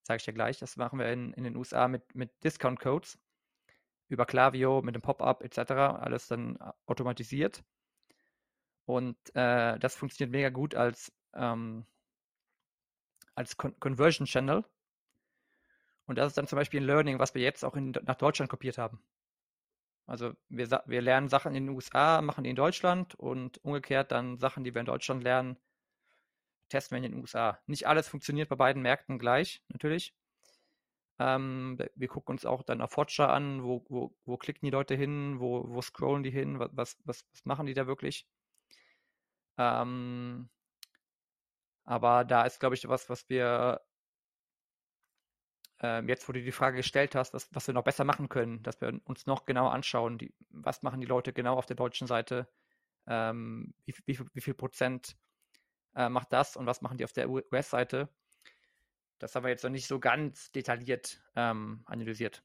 sage 0.04 0.18
ich 0.18 0.26
ja 0.26 0.34
gleich, 0.34 0.60
das 0.60 0.78
machen 0.78 1.00
wir 1.00 1.12
in, 1.12 1.34
in 1.34 1.44
den 1.44 1.56
USA 1.56 1.88
mit, 1.88 2.16
mit 2.16 2.44
Discount 2.44 2.80
Codes. 2.80 3.20
Über 4.10 4.26
Klaviyo 4.26 4.82
mit 4.82 4.95
dem 4.95 5.01
Pop-up 5.01 5.43
etc. 5.43 5.72
alles 5.72 6.28
dann 6.28 6.57
automatisiert. 6.86 7.64
Und 8.86 9.18
äh, 9.36 9.78
das 9.80 9.95
funktioniert 9.95 10.32
mega 10.32 10.49
gut 10.49 10.76
als, 10.76 11.14
ähm, 11.36 11.86
als 13.36 13.55
Con 13.55 13.80
Conversion 13.80 14.26
Channel. 14.26 14.66
Und 16.07 16.18
das 16.18 16.30
ist 16.30 16.38
dann 16.39 16.47
zum 16.47 16.57
Beispiel 16.57 16.82
ein 16.82 16.88
Learning, 16.88 17.20
was 17.20 17.36
wir 17.36 17.43
jetzt 17.43 17.64
auch 17.64 17.76
in, 17.76 17.91
nach 17.91 18.16
Deutschland 18.16 18.49
kopiert 18.49 18.80
haben. 18.80 18.99
Also 20.07 20.34
wir, 20.49 20.68
wir 20.88 21.01
lernen 21.03 21.30
Sachen 21.30 21.53
in 21.53 21.68
den 21.68 21.76
USA, 21.76 22.24
machen 22.24 22.43
die 22.43 22.49
in 22.49 22.55
Deutschland 22.55 23.14
und 23.14 23.64
umgekehrt 23.64 24.12
dann 24.12 24.39
Sachen, 24.39 24.64
die 24.64 24.74
wir 24.74 24.80
in 24.80 24.88
Deutschland 24.88 25.24
lernen, 25.24 25.55
testen 26.70 26.95
wir 26.95 27.05
in 27.05 27.12
den 27.12 27.22
USA. 27.22 27.60
Nicht 27.68 27.88
alles 27.88 28.07
funktioniert 28.07 28.49
bei 28.49 28.55
beiden 28.55 28.82
Märkten 28.82 29.20
gleich, 29.20 29.62
natürlich. 29.68 30.16
Ähm, 31.20 31.78
wir 31.96 32.08
gucken 32.08 32.34
uns 32.34 32.46
auch 32.46 32.64
dann 32.64 32.82
auf 32.82 32.98
Watcher 32.98 33.32
an, 33.32 33.64
wo, 33.64 33.86
wo, 33.90 34.16
wo 34.26 34.38
klicken 34.38 34.66
die 34.66 34.72
Leute 34.72 34.96
hin, 34.96 35.40
wo, 35.40 35.66
wo 35.70 35.82
scrollen 35.82 36.24
die 36.24 36.32
hin, 36.32 36.60
was, 36.60 36.98
was, 37.06 37.26
was 37.32 37.46
machen 37.46 37.66
die 37.66 37.74
da 37.74 37.88
wirklich. 37.88 38.26
Ähm, 39.58 40.50
aber 41.84 42.24
da 42.24 42.44
ist, 42.44 42.60
glaube 42.60 42.76
ich, 42.76 42.88
was, 42.88 43.10
was 43.10 43.28
wir 43.30 43.82
ähm, 45.82 46.08
jetzt, 46.10 46.28
wo 46.28 46.34
du 46.34 46.42
die 46.42 46.52
Frage 46.52 46.78
gestellt 46.78 47.16
hast, 47.16 47.34
was, 47.34 47.48
was 47.54 47.68
wir 47.68 47.74
noch 47.74 47.84
besser 47.84 48.04
machen 48.04 48.30
können, 48.30 48.64
dass 48.64 48.82
wir 48.82 49.00
uns 49.06 49.26
noch 49.26 49.46
genauer 49.46 49.72
anschauen, 49.74 50.18
die, 50.18 50.34
was 50.50 50.84
machen 50.84 51.02
die 51.02 51.08
Leute 51.08 51.34
genau 51.34 51.56
auf 51.58 51.66
der 51.66 51.78
deutschen 51.78 52.08
Seite, 52.08 52.50
ähm, 53.08 53.74
wie, 53.86 53.96
wie, 54.06 54.20
wie, 54.34 54.42
viel 54.42 54.54
Prozent 54.54 55.18
äh, 55.96 56.10
macht 56.10 56.34
das 56.34 56.58
und 56.58 56.66
was 56.66 56.82
machen 56.82 56.98
die 56.98 57.06
auf 57.06 57.14
der 57.14 57.30
US-Seite. 57.30 58.10
Das 59.20 59.36
haben 59.36 59.44
wir 59.44 59.50
jetzt 59.50 59.64
noch 59.64 59.70
nicht 59.70 59.88
so 59.88 60.00
ganz 60.00 60.52
detailliert 60.52 61.22
ähm, 61.36 61.84
analysiert. 61.86 62.42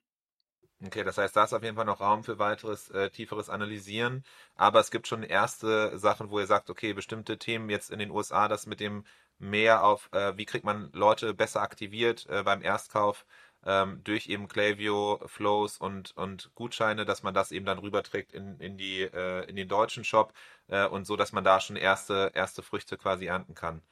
Okay, 0.84 1.04
das 1.04 1.16
heißt, 1.16 1.34
da 1.34 1.44
ist 1.44 1.52
auf 1.54 1.62
jeden 1.62 1.76
Fall 1.76 1.84
noch 1.84 2.00
Raum 2.00 2.24
für 2.24 2.38
weiteres, 2.38 2.90
äh, 2.90 3.08
tieferes 3.10 3.48
Analysieren. 3.48 4.24
Aber 4.54 4.80
es 4.80 4.90
gibt 4.90 5.06
schon 5.06 5.22
erste 5.22 5.96
Sachen, 5.98 6.30
wo 6.30 6.40
ihr 6.40 6.46
sagt, 6.46 6.68
okay, 6.68 6.92
bestimmte 6.92 7.38
Themen 7.38 7.70
jetzt 7.70 7.90
in 7.90 7.98
den 7.98 8.10
USA, 8.10 8.48
das 8.48 8.66
mit 8.66 8.80
dem 8.80 9.04
mehr 9.38 9.84
auf, 9.84 10.12
äh, 10.12 10.36
wie 10.36 10.44
kriegt 10.44 10.64
man 10.64 10.90
Leute 10.92 11.32
besser 11.32 11.62
aktiviert 11.62 12.26
äh, 12.28 12.42
beim 12.42 12.62
Erstkauf 12.62 13.24
ähm, 13.64 14.02
durch 14.04 14.28
eben 14.28 14.48
Klaviyo, 14.48 15.20
Flows 15.26 15.78
und, 15.78 16.16
und 16.16 16.50
Gutscheine, 16.54 17.04
dass 17.04 17.22
man 17.22 17.34
das 17.34 17.50
eben 17.52 17.64
dann 17.64 17.78
rüberträgt 17.78 18.32
in, 18.32 18.58
in, 18.60 18.76
die, 18.76 19.02
äh, 19.02 19.48
in 19.48 19.56
den 19.56 19.68
deutschen 19.68 20.04
Shop 20.04 20.34
äh, 20.68 20.86
und 20.86 21.06
so, 21.06 21.16
dass 21.16 21.32
man 21.32 21.44
da 21.44 21.60
schon 21.60 21.76
erste, 21.76 22.32
erste 22.34 22.62
Früchte 22.62 22.98
quasi 22.98 23.26
ernten 23.26 23.54
kann. 23.54 23.82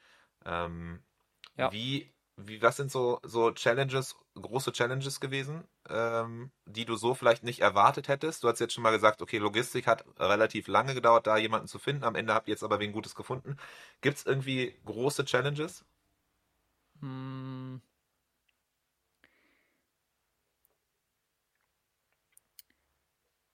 Ähm, 0.45 1.03
ja. 1.57 1.71
Wie 1.71 2.12
wie, 2.37 2.61
was 2.61 2.77
sind 2.77 2.91
so, 2.91 3.19
so 3.23 3.51
Challenges, 3.51 4.15
große 4.35 4.71
Challenges 4.71 5.19
gewesen, 5.19 5.63
ähm, 5.89 6.51
die 6.65 6.85
du 6.85 6.95
so 6.95 7.13
vielleicht 7.13 7.43
nicht 7.43 7.59
erwartet 7.61 8.07
hättest? 8.07 8.43
Du 8.43 8.47
hast 8.49 8.59
jetzt 8.59 8.73
schon 8.73 8.83
mal 8.83 8.91
gesagt, 8.91 9.21
okay, 9.21 9.37
Logistik 9.37 9.87
hat 9.87 10.03
relativ 10.19 10.67
lange 10.67 10.95
gedauert, 10.95 11.27
da 11.27 11.37
jemanden 11.37 11.67
zu 11.67 11.79
finden. 11.79 12.03
Am 12.03 12.15
Ende 12.15 12.33
habt 12.33 12.47
ihr 12.47 12.53
jetzt 12.53 12.63
aber 12.63 12.79
wen 12.79 12.91
Gutes 12.91 13.15
gefunden. 13.15 13.57
Gibt 14.01 14.17
es 14.17 14.25
irgendwie 14.25 14.75
große 14.85 15.25
Challenges? 15.25 15.85
Hm. 17.01 17.81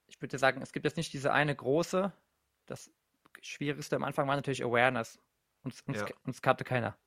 Ich 0.08 0.22
würde 0.22 0.38
sagen, 0.38 0.62
es 0.62 0.72
gibt 0.72 0.86
jetzt 0.86 0.98
nicht 0.98 1.14
diese 1.14 1.34
eine 1.34 1.56
große. 1.56 2.12
Das 2.66 2.92
Schwierigste 3.42 3.96
am 3.96 4.04
Anfang 4.04 4.28
war 4.28 4.36
natürlich 4.36 4.64
Awareness. 4.64 5.20
Uns, 5.64 5.82
uns, 5.82 6.00
ja. 6.00 6.08
uns 6.26 6.42
kannte 6.42 6.64
keiner. 6.64 6.98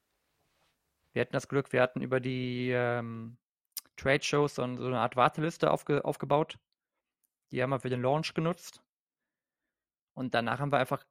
Wir 1.13 1.23
hatten 1.23 1.33
das 1.33 1.49
Glück, 1.49 1.73
wir 1.73 1.83
hatten 1.83 2.01
über 2.01 2.21
die 2.21 2.71
ähm, 2.71 3.37
Trade-Shows 3.97 4.55
so, 4.55 4.77
so, 4.77 4.87
eine 4.87 5.01
Art 5.01 5.17
Warteliste 5.17 5.71
aufge, 5.71 6.05
aufgebaut. 6.05 6.59
Die 7.51 7.63
haben 7.63 7.71
wir 7.71 7.81
für 7.81 7.91
den 7.91 8.03
Launch 8.03 8.35
genutzt. 8.35 8.83
Und 10.15 10.35
danach 10.35 10.59
haben 10.59 10.73
wir 10.73 10.79
einfach 10.79 11.05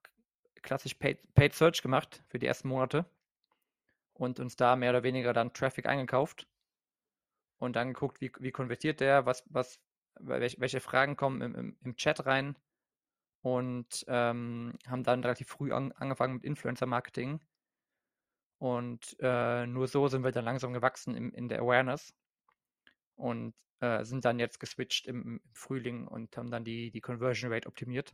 klassisch 0.61 0.95
Paid, 0.95 1.33
Paid 1.33 1.53
Search 1.53 1.81
gemacht 1.81 2.23
für 2.27 2.39
die 2.39 2.47
ersten 2.47 2.67
Monate 2.67 3.05
und 4.13 4.39
uns 4.39 4.55
da 4.55 4.75
mehr 4.75 4.91
oder 4.91 5.03
weniger 5.03 5.33
dann 5.33 5.53
Traffic 5.53 5.85
eingekauft 5.85 6.47
und 7.57 7.75
dann 7.75 7.93
geguckt, 7.93 8.21
wie, 8.21 8.31
wie 8.39 8.51
konvertiert 8.51 8.99
der, 8.99 9.25
was, 9.25 9.43
was, 9.47 9.79
welche, 10.19 10.79
Fragen 10.79 11.15
kommen 11.15 11.41
im, 11.41 11.55
im, 11.55 11.77
im, 11.83 11.95
Chat 11.95 12.25
rein 12.25 12.55
und 13.41 14.05
ähm, 14.07 14.77
haben 14.87 15.03
dann 15.03 15.23
relativ 15.23 15.47
früh 15.47 15.71
an, 15.71 15.91
angefangen 15.93 16.35
mit 16.35 16.43
Influencer-Marketing 16.43 17.39
und 18.61 19.17
äh, 19.19 19.65
nur 19.65 19.87
so 19.87 20.07
sind 20.07 20.23
wir 20.23 20.31
dann 20.31 20.45
langsam 20.45 20.71
gewachsen 20.71 21.15
im, 21.15 21.33
in 21.33 21.49
der 21.49 21.61
Awareness 21.61 22.13
und 23.15 23.55
äh, 23.79 24.03
sind 24.03 24.23
dann 24.23 24.37
jetzt 24.37 24.59
geswitcht 24.59 25.07
im, 25.07 25.23
im, 25.23 25.41
Frühling 25.51 26.07
und 26.07 26.37
haben 26.37 26.51
dann 26.51 26.63
die, 26.63 26.91
die 26.91 27.01
Conversion 27.01 27.51
Rate 27.51 27.67
optimiert. 27.67 28.13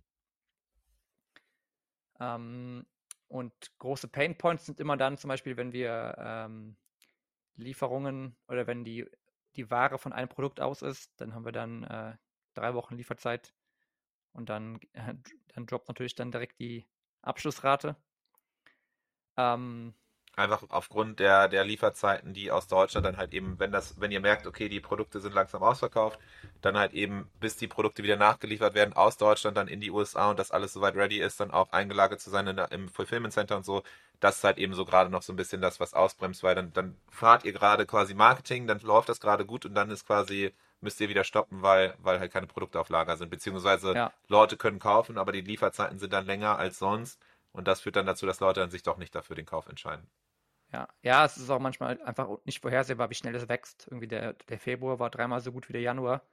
Ähm, 2.22 2.86
und 3.28 3.54
große 3.78 4.08
Pain 4.08 4.38
Points 4.38 4.66
sind 4.66 4.80
immer 4.80 4.96
dann 4.96 5.18
zum 5.18 5.28
Beispiel, 5.28 5.58
wenn 5.58 5.74
wir 5.74 6.16
ähm, 6.18 6.78
Lieferungen 7.58 8.38
oder 8.48 8.68
wenn 8.68 8.86
die, 8.86 9.06
die 9.58 9.70
Ware 9.70 9.98
von 9.98 10.14
einem 10.14 10.30
Produkt 10.30 10.62
aus 10.62 10.82
ist, 10.82 11.12
dann 11.20 11.34
haben 11.34 11.44
wir 11.44 11.52
dann 11.52 11.84
äh, 11.84 12.16
drei 12.54 12.74
Wochen 12.74 12.96
Lieferzeit 12.96 13.54
und 14.32 14.48
dann, 14.48 14.80
äh, 14.94 15.14
dann 15.48 15.66
droppt 15.66 15.90
natürlich 15.90 16.16
dann 16.16 16.32
direkt 16.32 16.58
die 16.62 16.88
Abschlussrate. 17.22 17.98
Ähm, 19.36 19.94
Einfach 20.38 20.62
aufgrund 20.70 21.20
der, 21.20 21.48
der 21.48 21.66
Lieferzeiten, 21.66 22.32
die 22.32 22.52
aus 22.52 22.68
Deutschland 22.68 23.08
dann 23.08 23.18
halt 23.18 23.34
eben, 23.34 23.58
wenn 23.58 23.72
das, 23.72 24.00
wenn 24.00 24.12
ihr 24.12 24.20
merkt, 24.20 24.46
okay, 24.46 24.70
die 24.70 24.80
Produkte 24.80 25.20
sind 25.20 25.34
langsam 25.34 25.64
ausverkauft, 25.64 26.20
dann 26.62 26.78
halt 26.78 26.94
eben, 26.94 27.28
bis 27.40 27.58
die 27.58 27.68
Produkte 27.68 28.04
wieder 28.04 28.18
nachgeliefert 28.18 28.76
werden, 28.76 28.94
aus 28.94 29.18
Deutschland 29.18 29.58
dann 29.58 29.68
in 29.68 29.82
die 29.82 29.90
USA 29.90 30.30
und 30.30 30.38
das 30.38 30.52
alles 30.52 30.74
soweit 30.74 30.96
ready 30.96 31.18
ist, 31.18 31.40
dann 31.40 31.50
auch 31.50 31.72
eingelagert 31.72 32.22
zu 32.22 32.30
sein 32.30 32.56
der, 32.56 32.72
im 32.72 32.88
Fulfillment 32.88 33.34
Center 33.34 33.58
und 33.58 33.66
so. 33.66 33.82
Das 34.20 34.38
ist 34.38 34.44
halt 34.44 34.60
eben 34.60 34.76
so 34.76 34.86
gerade 34.86 35.10
noch 35.10 35.24
so 35.24 35.34
ein 35.34 35.38
bisschen 35.38 35.60
das, 35.60 35.80
was 35.80 35.96
ausbremst, 35.96 36.44
weil 36.44 36.54
dann, 36.54 36.72
dann 36.72 36.96
fahrt 37.10 37.44
ihr 37.44 37.52
gerade 37.52 37.88
quasi 37.88 38.14
Marketing, 38.14 38.68
dann 38.68 38.80
läuft 38.82 39.10
das 39.10 39.20
gerade 39.20 39.44
gut 39.44 39.66
und 39.66 39.74
dann 39.74 39.90
ist 39.90 40.06
quasi, 40.06 40.54
müsst 40.82 41.02
ihr 41.02 41.10
wieder 41.10 41.24
stoppen, 41.24 41.64
weil, 41.64 41.96
weil 41.98 42.20
halt 42.20 42.32
keine 42.32 42.46
Produkte 42.46 42.80
auf 42.80 42.90
Lager 42.90 43.18
sind, 43.18 43.32
beziehungsweise 43.32 43.96
ja. 43.96 44.12
Leute 44.28 44.56
können 44.56 44.78
kaufen, 44.78 45.18
aber 45.18 45.32
die 45.32 45.42
Lieferzeiten 45.42 45.98
sind 45.98 46.14
dann 46.14 46.28
länger 46.28 46.60
als 46.60 46.78
sonst. 46.78 47.20
Und 47.54 47.68
das 47.68 47.82
führt 47.82 47.96
dann 47.96 48.06
dazu, 48.06 48.28
dass 48.28 48.40
Leute 48.40 48.60
dann 48.60 48.70
sich 48.70 48.84
doch 48.84 48.98
nicht 48.98 49.16
dafür 49.16 49.36
den 49.36 49.48
Kauf 49.48 49.68
entscheiden. 49.68 50.08
Ja, 50.74 50.88
ja, 51.02 51.26
es 51.26 51.38
ist 51.38 51.50
auch 51.50 51.60
manchmal 51.60 52.02
einfach 52.04 52.28
nicht 52.46 52.62
vorhersehbar, 52.62 53.10
wie 53.10 53.16
schnell 53.16 53.36
es 53.36 53.48
wächst. 53.50 53.88
Irgendwie 53.88 54.08
der, 54.08 54.34
der 54.34 54.60
Februar 54.60 55.00
war 55.00 55.10
dreimal 55.10 55.40
so 55.42 55.52
gut 55.52 55.68
wie 55.70 55.74
der 55.74 55.82
Januar. 55.82 56.24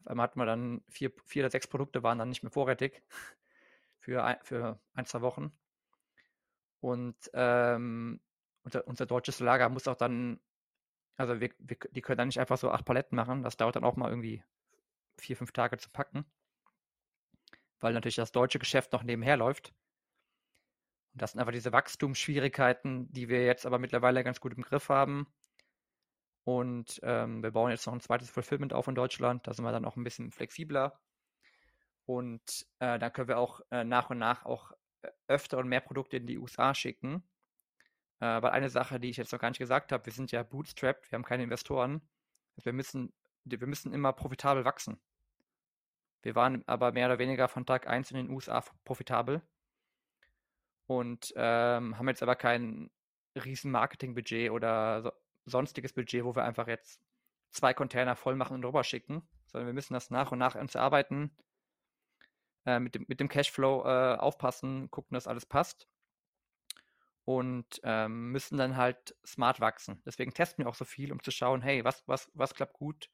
Auf 0.00 0.08
einmal 0.08 0.24
hatten 0.24 0.38
wir 0.40 0.46
dann 0.46 0.82
vier, 0.88 1.12
vier 1.26 1.44
oder 1.44 1.50
sechs 1.50 1.66
Produkte 1.66 2.02
waren 2.02 2.18
dann 2.18 2.28
nicht 2.30 2.42
mehr 2.42 2.52
vorrätig 2.52 3.02
für 4.00 4.24
ein, 4.24 4.38
für 4.42 4.80
ein 4.94 5.06
zwei 5.06 5.22
Wochen. 5.22 5.52
Und 6.80 7.16
ähm, 7.34 8.20
unser, 8.62 8.86
unser 8.86 9.06
deutsches 9.06 9.40
Lager 9.40 9.68
muss 9.68 9.88
auch 9.88 9.96
dann, 9.96 10.40
also 11.16 11.40
wir, 11.40 11.50
wir, 11.58 11.78
die 11.92 12.02
können 12.02 12.18
dann 12.18 12.28
nicht 12.28 12.40
einfach 12.40 12.58
so 12.58 12.70
acht 12.70 12.84
Paletten 12.86 13.16
machen. 13.16 13.42
Das 13.42 13.56
dauert 13.56 13.76
dann 13.76 13.84
auch 13.84 13.96
mal 13.96 14.10
irgendwie 14.10 14.42
vier, 15.18 15.36
fünf 15.36 15.52
Tage 15.52 15.78
zu 15.78 15.90
packen. 15.90 16.24
Weil 17.80 17.94
natürlich 17.94 18.14
das 18.14 18.30
deutsche 18.30 18.60
Geschäft 18.60 18.92
noch 18.92 19.02
nebenher 19.02 19.36
läuft. 19.36 19.74
Und 21.12 21.22
das 21.22 21.32
sind 21.32 21.40
einfach 21.40 21.52
diese 21.52 21.72
Wachstumsschwierigkeiten, 21.72 23.10
die 23.12 23.28
wir 23.28 23.44
jetzt 23.44 23.66
aber 23.66 23.78
mittlerweile 23.78 24.22
ganz 24.22 24.40
gut 24.40 24.54
im 24.54 24.62
Griff 24.62 24.88
haben. 24.88 25.26
Und 26.44 27.00
ähm, 27.02 27.42
wir 27.42 27.50
bauen 27.50 27.70
jetzt 27.70 27.86
noch 27.86 27.94
ein 27.94 28.00
zweites 28.00 28.30
Fulfillment 28.30 28.72
auf 28.72 28.88
in 28.88 28.94
Deutschland. 28.94 29.46
Da 29.46 29.52
sind 29.52 29.64
wir 29.64 29.72
dann 29.72 29.84
auch 29.84 29.96
ein 29.96 30.04
bisschen 30.04 30.30
flexibler. 30.30 31.00
Und 32.06 32.66
äh, 32.78 32.98
dann 32.98 33.12
können 33.12 33.28
wir 33.28 33.38
auch 33.38 33.60
äh, 33.70 33.84
nach 33.84 34.10
und 34.10 34.18
nach 34.18 34.44
auch 34.44 34.72
äh, 35.02 35.08
öfter 35.28 35.58
und 35.58 35.68
mehr 35.68 35.80
Produkte 35.80 36.16
in 36.16 36.26
die 36.26 36.38
USA 36.38 36.74
schicken. 36.74 37.22
Äh, 38.20 38.42
weil 38.42 38.50
eine 38.50 38.70
Sache, 38.70 39.00
die 39.00 39.10
ich 39.10 39.16
jetzt 39.16 39.32
noch 39.32 39.38
gar 39.38 39.50
nicht 39.50 39.58
gesagt 39.58 39.92
habe, 39.92 40.06
wir 40.06 40.12
sind 40.12 40.32
ja 40.32 40.42
bootstrapped, 40.42 41.10
wir 41.10 41.16
haben 41.16 41.24
keine 41.24 41.44
Investoren. 41.44 42.02
Also 42.56 42.66
wir 42.66 42.72
müssen, 42.72 43.12
wir 43.44 43.66
müssen 43.66 43.92
immer 43.92 44.12
profitabel 44.12 44.64
wachsen. 44.64 45.00
Wir 46.22 46.34
waren 46.34 46.62
aber 46.66 46.92
mehr 46.92 47.06
oder 47.06 47.18
weniger 47.18 47.48
von 47.48 47.66
Tag 47.66 47.86
1 47.86 48.10
in 48.10 48.16
den 48.16 48.30
USA 48.30 48.62
profitabel 48.84 49.42
und 50.90 51.32
ähm, 51.36 51.96
haben 51.96 52.08
jetzt 52.08 52.20
aber 52.20 52.34
kein 52.34 52.90
riesen 53.36 53.70
Marketingbudget 53.70 54.50
oder 54.50 55.02
so, 55.02 55.12
sonstiges 55.44 55.92
Budget, 55.92 56.24
wo 56.24 56.34
wir 56.34 56.42
einfach 56.42 56.66
jetzt 56.66 57.00
zwei 57.52 57.72
Container 57.74 58.16
voll 58.16 58.34
machen 58.34 58.54
und 58.56 58.64
rüber 58.64 58.82
schicken, 58.82 59.22
sondern 59.46 59.68
wir 59.68 59.72
müssen 59.72 59.94
das 59.94 60.10
nach 60.10 60.32
und 60.32 60.40
nach 60.40 60.56
uns 60.56 60.74
erarbeiten, 60.74 61.30
äh, 62.66 62.80
mit, 62.80 62.96
dem, 62.96 63.04
mit 63.06 63.20
dem 63.20 63.28
Cashflow 63.28 63.84
äh, 63.84 64.16
aufpassen, 64.16 64.90
gucken, 64.90 65.14
dass 65.14 65.28
alles 65.28 65.46
passt 65.46 65.86
und 67.24 67.80
ähm, 67.84 68.32
müssen 68.32 68.58
dann 68.58 68.76
halt 68.76 69.14
smart 69.24 69.60
wachsen. 69.60 70.02
Deswegen 70.04 70.34
testen 70.34 70.64
wir 70.64 70.68
auch 70.68 70.74
so 70.74 70.84
viel, 70.84 71.12
um 71.12 71.22
zu 71.22 71.30
schauen, 71.30 71.62
hey, 71.62 71.84
was, 71.84 72.02
was, 72.08 72.32
was 72.34 72.52
klappt 72.52 72.72
gut, 72.72 73.10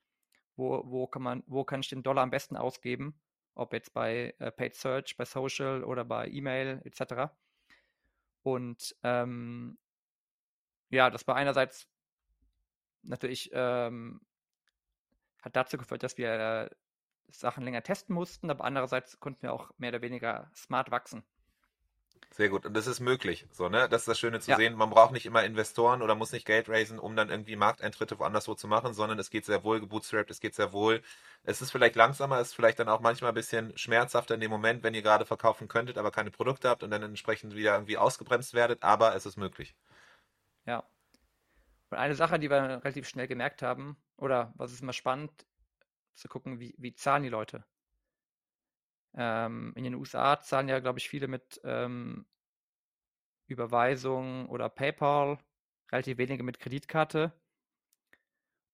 wo, 0.56 0.82
wo, 0.86 1.06
kann 1.08 1.20
man, 1.20 1.44
wo 1.46 1.62
kann 1.62 1.80
ich 1.80 1.90
den 1.90 2.02
Dollar 2.02 2.22
am 2.22 2.30
besten 2.30 2.56
ausgeben, 2.56 3.20
ob 3.54 3.74
jetzt 3.74 3.92
bei 3.92 4.34
äh, 4.38 4.50
Paid 4.50 4.76
Search, 4.76 5.18
bei 5.18 5.26
Social 5.26 5.84
oder 5.84 6.06
bei 6.06 6.26
E-Mail 6.28 6.80
etc. 6.86 7.36
Und 8.46 8.94
ähm, 9.02 9.76
ja, 10.90 11.10
das 11.10 11.26
war 11.26 11.34
einerseits 11.34 11.88
natürlich, 13.02 13.50
ähm, 13.52 14.20
hat 15.42 15.56
dazu 15.56 15.76
geführt, 15.76 16.04
dass 16.04 16.16
wir 16.16 16.30
äh, 16.30 16.70
Sachen 17.26 17.64
länger 17.64 17.82
testen 17.82 18.14
mussten, 18.14 18.48
aber 18.48 18.62
andererseits 18.62 19.18
konnten 19.18 19.42
wir 19.42 19.52
auch 19.52 19.72
mehr 19.78 19.88
oder 19.88 20.00
weniger 20.00 20.48
smart 20.54 20.92
wachsen. 20.92 21.24
Sehr 22.30 22.48
gut. 22.50 22.66
Und 22.66 22.74
das 22.74 22.86
ist 22.86 23.00
möglich. 23.00 23.46
So, 23.50 23.68
ne? 23.68 23.88
Das 23.88 24.02
ist 24.02 24.08
das 24.08 24.18
Schöne 24.18 24.40
zu 24.40 24.50
Ja. 24.50 24.56
sehen. 24.56 24.74
Man 24.74 24.90
braucht 24.90 25.12
nicht 25.12 25.24
immer 25.26 25.42
Investoren 25.44 26.02
oder 26.02 26.14
muss 26.14 26.32
nicht 26.32 26.46
Geld 26.46 26.68
raisen, 26.68 26.98
um 26.98 27.16
dann 27.16 27.30
irgendwie 27.30 27.56
Markteintritte 27.56 28.18
woanders 28.18 28.46
wo 28.46 28.54
zu 28.54 28.68
machen, 28.68 28.92
sondern 28.94 29.18
es 29.18 29.30
geht 29.30 29.46
sehr 29.46 29.64
wohl 29.64 29.80
gebootstrapped, 29.80 30.30
es 30.30 30.40
geht 30.40 30.54
sehr 30.54 30.72
wohl. 30.72 31.02
Es 31.44 31.62
ist 31.62 31.70
vielleicht 31.70 31.96
langsamer, 31.96 32.38
es 32.40 32.48
ist 32.48 32.54
vielleicht 32.54 32.78
dann 32.78 32.88
auch 32.90 33.00
manchmal 33.00 33.30
ein 33.30 33.34
bisschen 33.34 33.76
schmerzhafter 33.78 34.34
in 34.34 34.40
dem 34.40 34.50
Moment, 34.50 34.82
wenn 34.82 34.94
ihr 34.94 35.02
gerade 35.02 35.24
verkaufen 35.24 35.68
könntet, 35.68 35.96
aber 35.96 36.10
keine 36.10 36.30
Produkte 36.30 36.68
habt 36.68 36.82
und 36.82 36.90
dann 36.90 37.02
entsprechend 37.02 37.54
wieder 37.54 37.72
irgendwie 37.74 37.96
ausgebremst 37.96 38.52
werdet, 38.54 38.82
aber 38.82 39.14
es 39.14 39.24
ist 39.26 39.36
möglich. 39.38 39.74
Ja. 40.66 40.84
Und 41.90 41.98
eine 41.98 42.14
Sache, 42.16 42.38
die 42.38 42.50
wir 42.50 42.60
relativ 42.84 43.08
schnell 43.08 43.28
gemerkt 43.28 43.62
haben, 43.62 43.96
oder 44.16 44.52
was 44.56 44.72
ist 44.72 44.82
immer 44.82 44.92
spannend, 44.92 45.46
zu 46.14 46.28
gucken, 46.28 46.60
wie, 46.60 46.74
wie 46.78 46.94
zahlen 46.94 47.22
die 47.22 47.28
Leute. 47.28 47.64
Ähm, 49.16 49.72
in 49.74 49.84
den 49.84 49.94
USA 49.94 50.40
zahlen 50.40 50.68
ja, 50.68 50.78
glaube 50.80 50.98
ich, 50.98 51.08
viele 51.08 51.26
mit 51.26 51.60
ähm, 51.64 52.26
Überweisung 53.46 54.48
oder 54.48 54.68
PayPal, 54.68 55.38
relativ 55.90 56.18
wenige 56.18 56.42
mit 56.42 56.58
Kreditkarte. 56.58 57.32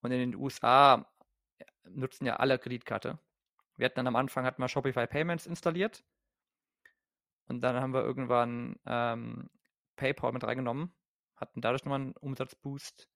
Und 0.01 0.11
in 0.11 0.19
den 0.19 0.35
USA 0.35 1.07
nutzen 1.85 2.27
ja 2.27 2.37
alle 2.37 2.59
Kreditkarte. 2.59 3.19
Wir 3.77 3.87
hatten 3.87 3.97
dann 3.97 4.09
am 4.09 4.17
Anfang 4.17 4.45
hatten 4.45 4.61
wir 4.61 4.69
Shopify 4.69 5.07
Payments 5.07 5.47
installiert. 5.47 6.05
Und 7.47 7.61
dann 7.61 7.77
haben 7.77 7.95
wir 7.95 8.03
irgendwann 8.03 8.77
ähm, 8.87 9.51
PayPal 9.97 10.33
mit 10.33 10.45
reingenommen, 10.45 10.93
hatten 11.37 11.61
dadurch 11.61 11.85
nochmal 11.85 12.01
einen 12.01 12.17
Umsatzboost. 12.17 13.09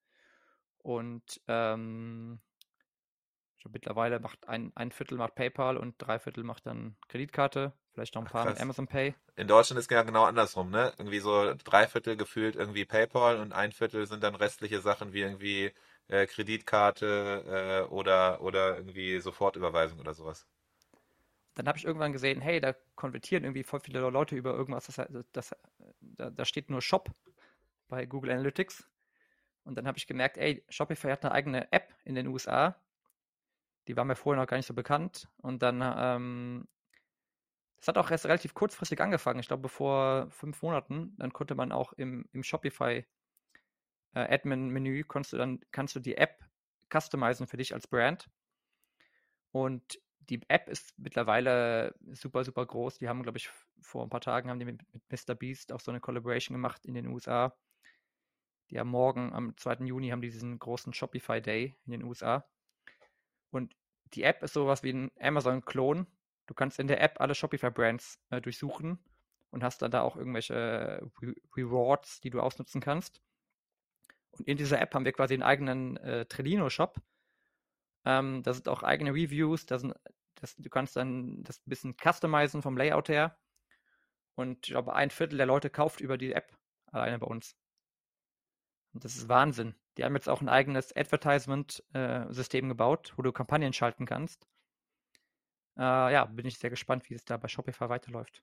Und 0.79 1.41
ähm, 1.49 2.41
glaube, 3.67 3.73
mittlerweile 3.73 4.21
macht 4.21 4.49
ein, 4.49 4.73
ein 4.75 4.91
Viertel 4.91 5.19
macht 5.19 5.35
PayPal 5.35 5.77
und 5.77 5.95
drei 5.99 6.19
Viertel 6.19 6.45
macht 6.45 6.67
dann 6.67 6.97
Kreditkarte, 7.09 7.73
vielleicht 7.93 8.15
noch 8.15 8.23
ein 8.23 8.29
Ach, 8.29 8.33
paar 8.33 8.47
mit. 8.47 8.61
Amazon 8.61 8.87
Pay. 8.87 9.15
In 9.37 9.49
Deutschland 9.49 9.79
ist 9.79 9.91
ja 9.91 10.03
genau 10.03 10.25
andersrum, 10.25 10.71
ne? 10.71 10.93
Irgendwie 10.99 11.19
so 11.19 11.55
drei 11.65 11.87
Viertel 11.87 12.17
gefühlt 12.17 12.57
irgendwie 12.57 12.85
PayPal 12.85 13.39
und 13.39 13.53
ein 13.53 13.73
Viertel 13.73 14.07
sind 14.07 14.23
dann 14.23 14.35
restliche 14.35 14.81
Sachen 14.81 15.13
wie 15.13 15.21
irgendwie 15.21 15.73
äh, 16.09 16.27
Kreditkarte 16.27 17.87
äh, 17.87 17.93
oder, 17.93 18.41
oder 18.41 18.77
irgendwie 18.77 19.19
Sofortüberweisung 19.21 19.99
oder 19.99 20.15
sowas. 20.15 20.47
Dann 21.55 21.69
habe 21.69 21.79
ich 21.79 21.85
irgendwann 21.85 22.13
gesehen, 22.13 22.41
hey, 22.41 22.61
da 22.61 22.75
konvertieren 22.97 23.45
irgendwie 23.45 23.65
voll 23.65 23.81
viele 23.81 24.01
Leute 24.01 24.37
über 24.37 24.53
irgendwas, 24.55 24.87
das, 24.87 25.09
das, 25.33 25.57
da, 26.01 26.31
da 26.31 26.45
steht 26.45 26.71
nur 26.71 26.83
Shop 26.83 27.11
bei 27.89 28.05
Google 28.05 28.31
Analytics. 28.31 28.87
Und 29.65 29.77
dann 29.77 29.87
habe 29.87 29.99
ich 29.99 30.07
gemerkt, 30.07 30.37
ey, 30.37 30.65
Shopify 30.69 31.09
hat 31.09 31.25
eine 31.25 31.33
eigene 31.33 31.73
App 31.73 31.93
in 32.05 32.15
den 32.15 32.29
USA. 32.29 32.77
Die 33.89 33.97
war 33.97 34.05
mir 34.05 34.17
vorher 34.17 34.41
noch 34.43 34.49
gar 34.49 34.57
nicht 34.57 34.67
so 34.67 34.75
bekannt. 34.75 35.29
Und 35.39 35.63
dann, 35.63 35.83
ähm, 35.83 36.69
das 37.77 37.89
hat 37.89 37.99
auch 37.99 38.11
erst 38.11 38.27
relativ 38.27 38.55
kurzfristig 38.55 39.01
angefangen. 39.01 39.41
Ich 39.41 39.49
glaube, 39.49 39.69
vor 39.69 40.29
fünf 40.31 40.63
Monaten. 40.63 41.15
Dann 41.19 41.33
konnte 41.33 41.55
man 41.55 41.73
auch 41.73 41.93
im, 41.93 42.29
im 42.33 42.43
Shopify 42.43 43.05
äh, 44.15 44.35
Admin-Menü, 44.35 45.05
kannst 45.05 45.33
du 45.33 45.37
dann, 45.37 45.61
kannst 45.71 45.95
du 45.95 46.01
die 46.01 46.17
App 46.17 46.45
customizen 46.93 47.47
für 47.47 47.59
dich 47.59 47.75
als 47.75 47.87
Brand. 47.87 48.29
Und 49.53 50.01
die 50.21 50.41
App 50.49 50.69
ist 50.69 50.99
mittlerweile 50.99 51.95
super, 52.13 52.45
super 52.45 52.67
groß. 52.67 52.99
Die 52.99 53.09
haben, 53.09 53.23
glaube 53.23 53.39
ich, 53.39 53.51
vor 53.81 54.03
ein 54.03 54.11
paar 54.11 54.21
Tagen 54.21 54.51
haben 54.51 54.59
die 54.59 54.65
mit, 54.65 54.83
mit 54.93 55.03
Mr. 55.11 55.35
Beast 55.35 55.73
auch 55.73 55.81
so 55.81 55.91
eine 55.91 56.01
Collaboration 56.01 56.55
gemacht 56.55 56.85
in 56.87 56.95
den 56.95 57.07
USA. 57.07 57.57
Die 58.71 58.81
haben 58.81 58.89
morgen, 58.89 59.33
am 59.33 59.57
2. 59.57 59.85
Juni, 59.85 60.09
haben 60.09 60.23
die 60.23 60.31
diesen 60.31 60.59
großen 60.59 60.93
Shopify 60.93 61.41
Day 61.41 61.77
in 61.85 61.93
den 61.93 62.03
USA. 62.03 62.45
Und 63.57 63.75
die 64.15 64.23
App 64.23 64.43
ist 64.43 64.55
sowas 64.55 64.83
wie 64.83 64.93
ein 64.93 65.11
Amazon-Klon. 65.19 66.07
Du 66.47 66.55
kannst 66.55 66.79
in 66.79 66.87
der 66.87 67.01
App 67.01 67.21
alle 67.21 67.35
Shopify-Brands 67.35 68.21
äh, 68.31 68.41
durchsuchen 68.41 68.99
und 69.51 69.65
hast 69.65 69.83
dann 69.83 69.91
da 69.91 70.03
auch 70.03 70.17
irgendwelche 70.17 71.11
Re 71.21 71.35
Rewards, 71.57 72.21
die 72.21 72.31
du 72.31 72.41
ausnutzen 72.41 72.81
kannst. 72.81 73.21
Und 74.31 74.47
in 74.47 74.57
dieser 74.57 74.81
App 74.81 74.95
haben 74.95 75.05
wir 75.05 75.13
quasi 75.13 75.35
einen 75.35 75.43
eigenen 75.43 75.97
äh, 75.97 76.27
Trellino-Shop. 76.27 77.01
Ähm, 78.05 78.43
da 78.43 78.53
sind 78.53 78.69
auch 78.69 78.83
eigene 78.83 79.13
Reviews. 79.13 79.67
Da 79.67 79.79
sind, 79.79 79.95
das, 80.35 80.55
du 80.57 80.69
kannst 80.69 80.95
dann 80.97 81.43
das 81.43 81.59
ein 81.59 81.71
bisschen 81.71 81.97
customizen 81.97 82.63
vom 82.63 82.77
Layout 82.77 83.09
her. 83.09 83.39
Und 84.35 84.67
ich 84.67 84.73
glaube, 84.73 84.95
ein 84.95 85.11
Viertel 85.11 85.39
der 85.39 85.47
Leute 85.47 85.71
kauft 85.71 86.01
über 86.01 86.19
die 86.19 86.33
App 86.33 86.55
alleine 86.87 87.19
bei 87.19 87.27
uns. 87.27 87.57
Und 88.93 89.05
das 89.05 89.17
ist 89.17 89.29
Wahnsinn. 89.29 89.75
Die 89.97 90.05
haben 90.05 90.15
jetzt 90.15 90.29
auch 90.29 90.41
ein 90.41 90.49
eigenes 90.49 90.95
Advertisement-System 90.95 92.69
gebaut, 92.69 93.15
wo 93.17 93.23
du 93.23 93.33
Kampagnen 93.33 93.73
schalten 93.73 94.07
kannst. 94.07 94.47
Äh, 95.79 96.13
ja, 96.13 96.25
bin 96.27 96.47
ich 96.47 96.59
sehr 96.59 96.71
gespannt, 96.71 97.09
wie 97.11 97.15
es 97.15 97.25
da 97.25 97.37
bei 97.37 97.49
Shopify 97.49 97.89
weiterläuft. 97.89 98.43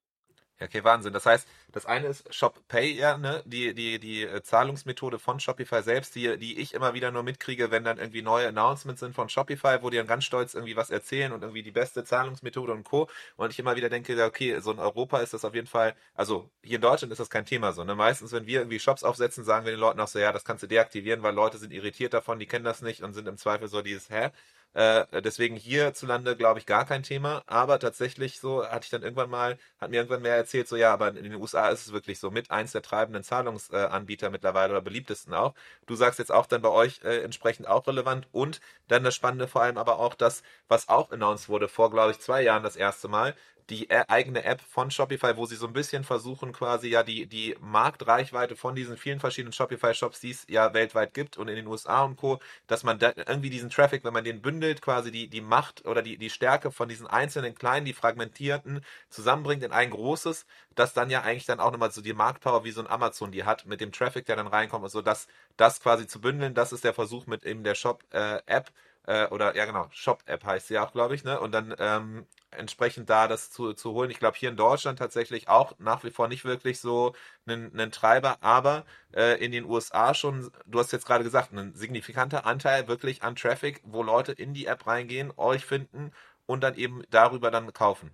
Ja, 0.59 0.67
okay, 0.67 0.83
Wahnsinn. 0.83 1.13
Das 1.13 1.25
heißt, 1.25 1.47
das 1.71 1.85
eine 1.87 2.07
ist 2.07 2.31
Shop 2.33 2.67
Pay, 2.67 2.93
ja, 2.93 3.17
ne, 3.17 3.41
die, 3.45 3.73
die, 3.73 3.99
die 3.99 4.21
äh, 4.23 4.43
Zahlungsmethode 4.43 5.17
von 5.17 5.39
Shopify 5.39 5.81
selbst, 5.81 6.13
die, 6.15 6.37
die 6.37 6.59
ich 6.59 6.73
immer 6.75 6.93
wieder 6.93 7.11
nur 7.11 7.23
mitkriege, 7.23 7.71
wenn 7.71 7.83
dann 7.83 7.97
irgendwie 7.97 8.21
neue 8.21 8.47
Announcements 8.47 8.99
sind 8.99 9.15
von 9.15 9.29
Shopify, 9.29 9.79
wo 9.81 9.89
die 9.89 9.97
dann 9.97 10.05
ganz 10.07 10.25
stolz 10.25 10.53
irgendwie 10.53 10.75
was 10.75 10.91
erzählen 10.91 11.31
und 11.33 11.41
irgendwie 11.41 11.63
die 11.63 11.71
beste 11.71 12.03
Zahlungsmethode 12.03 12.71
und 12.71 12.83
Co. 12.83 13.09
Und 13.35 13.49
ich 13.51 13.57
immer 13.59 13.75
wieder 13.75 13.89
denke, 13.89 14.23
okay, 14.23 14.59
so 14.59 14.71
in 14.71 14.79
Europa 14.79 15.19
ist 15.19 15.33
das 15.33 15.43
auf 15.43 15.55
jeden 15.55 15.67
Fall, 15.67 15.95
also 16.13 16.49
hier 16.61 16.75
in 16.75 16.81
Deutschland 16.81 17.11
ist 17.11 17.19
das 17.19 17.29
kein 17.31 17.45
Thema 17.45 17.73
so, 17.73 17.83
ne. 17.83 17.95
Meistens, 17.95 18.31
wenn 18.31 18.45
wir 18.45 18.59
irgendwie 18.59 18.79
Shops 18.79 19.03
aufsetzen, 19.03 19.43
sagen 19.43 19.65
wir 19.65 19.73
den 19.73 19.79
Leuten 19.79 19.99
auch 19.99 20.07
so, 20.07 20.19
ja, 20.19 20.31
das 20.31 20.45
kannst 20.45 20.61
du 20.63 20.67
deaktivieren, 20.67 21.23
weil 21.23 21.33
Leute 21.33 21.57
sind 21.57 21.73
irritiert 21.73 22.13
davon, 22.13 22.37
die 22.39 22.45
kennen 22.45 22.65
das 22.65 22.81
nicht 22.83 23.01
und 23.01 23.13
sind 23.13 23.27
im 23.27 23.37
Zweifel 23.37 23.67
so 23.67 23.81
dieses, 23.81 24.09
hä? 24.11 24.29
Äh, 24.73 25.21
deswegen 25.21 25.55
hierzulande, 25.55 26.35
glaube 26.35 26.59
ich, 26.59 26.65
gar 26.65 26.85
kein 26.85 27.03
Thema. 27.03 27.43
Aber 27.47 27.79
tatsächlich 27.79 28.39
so 28.39 28.65
hatte 28.65 28.85
ich 28.85 28.89
dann 28.89 29.03
irgendwann 29.03 29.29
mal, 29.29 29.57
hat 29.79 29.91
mir 29.91 29.97
irgendwann 29.97 30.21
mehr 30.23 30.35
erzählt, 30.35 30.67
so 30.67 30.75
ja, 30.75 30.93
aber 30.93 31.09
in 31.09 31.23
den 31.23 31.35
USA 31.35 31.69
ist 31.69 31.85
es 31.87 31.93
wirklich 31.93 32.19
so 32.19 32.31
mit 32.31 32.49
eins 32.51 32.71
der 32.71 32.81
treibenden 32.81 33.23
Zahlungsanbieter 33.23 34.29
mittlerweile 34.29 34.71
oder 34.73 34.81
beliebtesten 34.81 35.33
auch. 35.33 35.53
Du 35.85 35.95
sagst 35.95 36.19
jetzt 36.19 36.31
auch 36.31 36.45
dann 36.47 36.61
bei 36.61 36.69
euch 36.69 37.01
äh, 37.03 37.21
entsprechend 37.23 37.67
auch 37.67 37.87
relevant. 37.87 38.27
Und 38.31 38.61
dann 38.87 39.03
das 39.03 39.15
Spannende 39.15 39.47
vor 39.47 39.61
allem 39.61 39.77
aber 39.77 39.99
auch 39.99 40.15
das, 40.15 40.43
was 40.67 40.89
auch 40.89 41.11
announced 41.11 41.49
wurde 41.49 41.67
vor, 41.67 41.91
glaube 41.91 42.11
ich, 42.11 42.19
zwei 42.19 42.41
Jahren 42.41 42.63
das 42.63 42.75
erste 42.75 43.07
Mal, 43.07 43.35
die 43.69 43.89
äh, 43.89 44.03
eigene 44.07 44.43
App 44.43 44.61
von 44.61 44.91
Shopify, 44.91 45.37
wo 45.37 45.45
sie 45.45 45.55
so 45.55 45.67
ein 45.67 45.73
bisschen 45.73 46.03
versuchen, 46.03 46.51
quasi 46.51 46.89
ja 46.89 47.03
die, 47.03 47.27
die 47.27 47.55
Marktreichweite 47.59 48.55
von 48.55 48.75
diesen 48.75 48.97
vielen 48.97 49.19
verschiedenen 49.19 49.53
Shopify-Shops, 49.53 50.19
die 50.19 50.31
es 50.31 50.45
ja 50.49 50.73
weltweit 50.73 51.13
gibt 51.13 51.37
und 51.37 51.47
in 51.47 51.55
den 51.55 51.67
USA 51.67 52.03
und 52.03 52.17
Co., 52.17 52.39
dass 52.67 52.83
man 52.83 52.99
da 52.99 53.13
irgendwie 53.15 53.49
diesen 53.49 53.69
Traffic, 53.69 54.03
wenn 54.03 54.13
man 54.13 54.23
den 54.23 54.41
bündelt, 54.41 54.81
quasi 54.81 55.11
die, 55.11 55.27
die 55.27 55.41
Macht 55.41 55.85
oder 55.85 56.01
die, 56.01 56.17
die 56.17 56.29
Stärke 56.29 56.71
von 56.71 56.89
diesen 56.89 57.07
einzelnen 57.07 57.55
kleinen, 57.55 57.85
die 57.85 57.93
fragmentierten 57.93 58.83
zusammenbringt 59.09 59.63
in 59.63 59.71
ein 59.71 59.89
großes, 59.89 60.45
das 60.75 60.93
dann 60.93 61.09
ja 61.09 61.21
eigentlich 61.21 61.45
dann 61.45 61.59
auch 61.59 61.71
nochmal 61.71 61.91
so 61.91 62.01
die 62.01 62.13
Marktpower 62.13 62.63
wie 62.63 62.71
so 62.71 62.81
ein 62.81 62.87
Amazon 62.87 63.31
die 63.31 63.43
hat, 63.43 63.65
mit 63.65 63.81
dem 63.81 63.91
Traffic, 63.91 64.25
der 64.25 64.35
dann 64.35 64.47
reinkommt 64.47 64.83
und 64.83 64.89
so, 64.89 65.01
das, 65.01 65.27
das 65.57 65.79
quasi 65.81 66.07
zu 66.07 66.19
bündeln, 66.19 66.53
das 66.53 66.73
ist 66.73 66.83
der 66.83 66.93
Versuch 66.93 67.27
mit 67.27 67.45
eben 67.45 67.63
der 67.63 67.75
Shop-App, 67.75 68.71
äh, 69.05 69.27
oder 69.27 69.55
ja 69.55 69.65
genau, 69.65 69.87
Shop-App 69.91 70.43
heißt 70.45 70.67
sie 70.67 70.79
auch, 70.79 70.91
glaube 70.91 71.15
ich, 71.15 71.23
ne? 71.23 71.39
Und 71.39 71.51
dann 71.51 71.75
ähm, 71.77 72.25
entsprechend 72.57 73.09
da 73.09 73.27
das 73.27 73.51
zu, 73.51 73.73
zu 73.73 73.91
holen. 73.93 74.09
Ich 74.09 74.19
glaube, 74.19 74.37
hier 74.37 74.49
in 74.49 74.57
Deutschland 74.57 74.99
tatsächlich 74.99 75.47
auch 75.47 75.77
nach 75.79 76.03
wie 76.03 76.11
vor 76.11 76.27
nicht 76.27 76.45
wirklich 76.45 76.79
so 76.79 77.13
einen, 77.45 77.71
einen 77.73 77.91
Treiber, 77.91 78.37
aber 78.41 78.85
äh, 79.13 79.43
in 79.43 79.51
den 79.51 79.65
USA 79.65 80.13
schon, 80.13 80.51
du 80.65 80.79
hast 80.79 80.91
jetzt 80.91 81.05
gerade 81.05 81.23
gesagt, 81.23 81.51
ein 81.53 81.73
signifikanter 81.75 82.45
Anteil 82.45 82.87
wirklich 82.87 83.23
an 83.23 83.35
Traffic, 83.35 83.81
wo 83.83 84.03
Leute 84.03 84.31
in 84.31 84.53
die 84.53 84.65
App 84.65 84.87
reingehen, 84.87 85.31
euch 85.37 85.65
finden 85.65 86.11
und 86.45 86.61
dann 86.61 86.75
eben 86.75 87.03
darüber 87.09 87.51
dann 87.51 87.71
kaufen. 87.73 88.11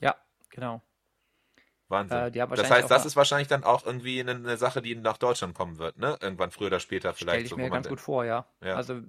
Ja, 0.00 0.16
genau. 0.50 0.82
Wahnsinn. 1.88 2.18
Äh, 2.18 2.30
das 2.30 2.70
heißt, 2.70 2.90
das 2.90 3.04
ist 3.04 3.16
wahrscheinlich 3.16 3.48
dann 3.48 3.64
auch 3.64 3.84
irgendwie 3.84 4.20
eine, 4.20 4.32
eine 4.32 4.56
Sache, 4.56 4.80
die 4.80 4.94
nach 4.94 5.18
Deutschland 5.18 5.54
kommen 5.54 5.78
wird, 5.78 5.98
ne? 5.98 6.16
Irgendwann 6.20 6.52
früher 6.52 6.68
oder 6.68 6.80
später 6.80 7.12
Stelle 7.14 7.32
vielleicht. 7.32 7.44
ich 7.46 7.50
so, 7.50 7.56
mir 7.56 7.68
ganz 7.68 7.88
gut 7.88 8.00
vor, 8.00 8.24
ja. 8.24 8.46
Ja. 8.62 8.76
Also 8.76 9.00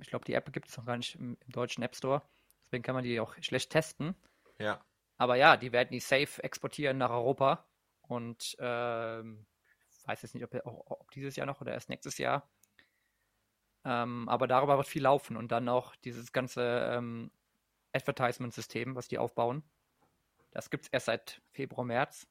ich 0.00 0.08
glaube, 0.08 0.24
die 0.24 0.34
App 0.34 0.52
gibt 0.52 0.68
es 0.68 0.76
noch 0.76 0.86
gar 0.86 0.96
nicht 0.96 1.14
im, 1.16 1.36
im 1.44 1.52
deutschen 1.52 1.82
App 1.82 1.94
Store. 1.94 2.22
Deswegen 2.70 2.84
kann 2.84 2.94
man 2.94 3.02
die 3.02 3.18
auch 3.18 3.34
schlecht 3.40 3.70
testen. 3.70 4.14
Ja. 4.58 4.84
Aber 5.18 5.34
ja, 5.34 5.56
die 5.56 5.72
werden 5.72 5.90
die 5.90 5.98
safe 5.98 6.42
exportieren 6.44 6.98
nach 6.98 7.10
Europa. 7.10 7.66
Und 8.02 8.56
ähm, 8.60 9.44
weiß 10.10 10.22
jetzt 10.22 10.34
nicht, 10.34 10.44
ob, 10.44 10.54
ob 10.64 11.10
dieses 11.10 11.36
Jahr 11.36 11.46
noch 11.46 11.60
oder 11.60 11.72
erst 11.72 11.88
nächstes 11.88 12.18
Jahr. 12.18 12.48
Ähm, 13.84 14.28
aber 14.28 14.46
darüber 14.46 14.76
wird 14.76 14.86
viel 14.86 15.02
laufen 15.02 15.36
und 15.36 15.52
dann 15.52 15.68
auch 15.68 15.96
dieses 15.96 16.32
ganze 16.32 16.92
ähm, 16.92 17.30
Advertisement-System, 17.92 18.94
was 18.94 19.08
die 19.08 19.18
aufbauen. 19.18 19.62
Das 20.50 20.70
gibt 20.70 20.84
es 20.84 20.90
erst 20.90 21.06
seit 21.06 21.42
Februar, 21.50 21.84
März. 21.84 22.26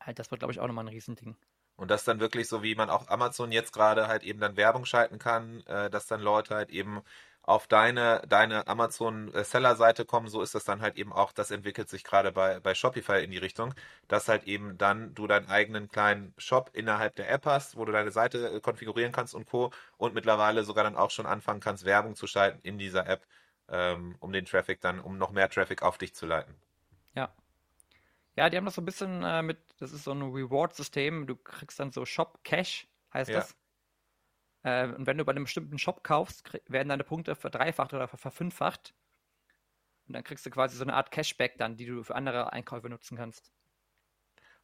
Halt, 0.00 0.18
Das 0.18 0.30
wird, 0.30 0.40
glaube 0.40 0.52
ich, 0.52 0.60
auch 0.60 0.66
nochmal 0.66 0.84
ein 0.84 0.88
Riesending. 0.88 1.36
Und 1.80 1.90
das 1.90 2.04
dann 2.04 2.20
wirklich 2.20 2.46
so, 2.48 2.62
wie 2.62 2.74
man 2.74 2.90
auch 2.90 3.08
Amazon 3.08 3.52
jetzt 3.52 3.72
gerade 3.72 4.06
halt 4.06 4.22
eben 4.22 4.38
dann 4.40 4.56
Werbung 4.56 4.84
schalten 4.84 5.18
kann, 5.18 5.62
äh, 5.66 5.90
dass 5.90 6.06
dann 6.06 6.20
Leute 6.20 6.54
halt 6.54 6.70
eben 6.70 7.00
auf 7.42 7.66
deine, 7.66 8.22
deine 8.28 8.66
Amazon-Seller-Seite 8.68 10.04
kommen, 10.04 10.28
so 10.28 10.42
ist 10.42 10.54
das 10.54 10.64
dann 10.64 10.82
halt 10.82 10.96
eben 10.96 11.12
auch, 11.12 11.32
das 11.32 11.50
entwickelt 11.50 11.88
sich 11.88 12.04
gerade 12.04 12.32
bei, 12.32 12.60
bei 12.60 12.74
Shopify 12.74 13.24
in 13.24 13.30
die 13.30 13.38
Richtung, 13.38 13.74
dass 14.08 14.28
halt 14.28 14.44
eben 14.44 14.76
dann 14.78 15.14
du 15.14 15.26
deinen 15.26 15.48
eigenen 15.48 15.88
kleinen 15.88 16.34
Shop 16.38 16.70
innerhalb 16.74 17.16
der 17.16 17.30
App 17.30 17.46
hast, 17.46 17.76
wo 17.76 17.84
du 17.86 17.92
deine 17.92 18.10
Seite 18.10 18.52
äh, 18.56 18.60
konfigurieren 18.60 19.12
kannst 19.12 19.34
und 19.34 19.46
Co. 19.46 19.70
und 19.96 20.14
mittlerweile 20.14 20.64
sogar 20.64 20.84
dann 20.84 20.96
auch 20.96 21.10
schon 21.10 21.26
anfangen 21.26 21.60
kannst, 21.60 21.84
Werbung 21.84 22.14
zu 22.14 22.26
schalten 22.26 22.60
in 22.62 22.78
dieser 22.78 23.06
App. 23.08 23.26
ähm, 23.70 24.16
um 24.20 24.32
den 24.32 24.44
Traffic 24.44 24.80
dann, 24.80 25.00
um 25.00 25.16
noch 25.18 25.30
mehr 25.32 25.48
Traffic 25.48 25.82
auf 25.82 25.96
dich 25.98 26.14
zu 26.14 26.26
leiten. 26.26 26.54
Ja. 28.40 28.48
Die 28.48 28.56
haben 28.56 28.64
das 28.64 28.74
so 28.74 28.80
ein 28.80 28.86
bisschen 28.86 29.22
äh, 29.22 29.42
mit, 29.42 29.58
das 29.78 29.92
ist 29.92 30.04
so 30.04 30.12
ein 30.12 30.22
Reward-System, 30.22 31.26
du 31.26 31.36
kriegst 31.36 31.78
dann 31.78 31.92
so 31.92 32.06
Shop 32.06 32.42
Cash, 32.42 32.88
heißt 33.12 33.28
Ja. 33.30 33.34
das. 33.34 33.54
Äh, 34.62 34.86
und 34.88 35.06
wenn 35.06 35.18
du 35.18 35.24
bei 35.26 35.32
einem 35.32 35.44
bestimmten 35.44 35.78
Shop 35.78 36.02
kaufst, 36.02 36.44
krieg- 36.44 36.62
werden 36.66 36.88
deine 36.88 37.04
Punkte 37.04 37.34
verdreifacht 37.34 37.92
oder 37.92 38.08
ver- 38.08 38.16
verfünffacht. 38.16 38.94
Und 40.06 40.14
dann 40.14 40.24
kriegst 40.24 40.44
du 40.46 40.50
quasi 40.50 40.76
so 40.76 40.82
eine 40.84 40.94
Art 40.94 41.10
Cashback 41.10 41.56
dann, 41.58 41.76
die 41.76 41.86
du 41.86 42.02
für 42.02 42.14
andere 42.14 42.52
Einkäufe 42.52 42.88
nutzen 42.88 43.16
kannst. 43.16 43.52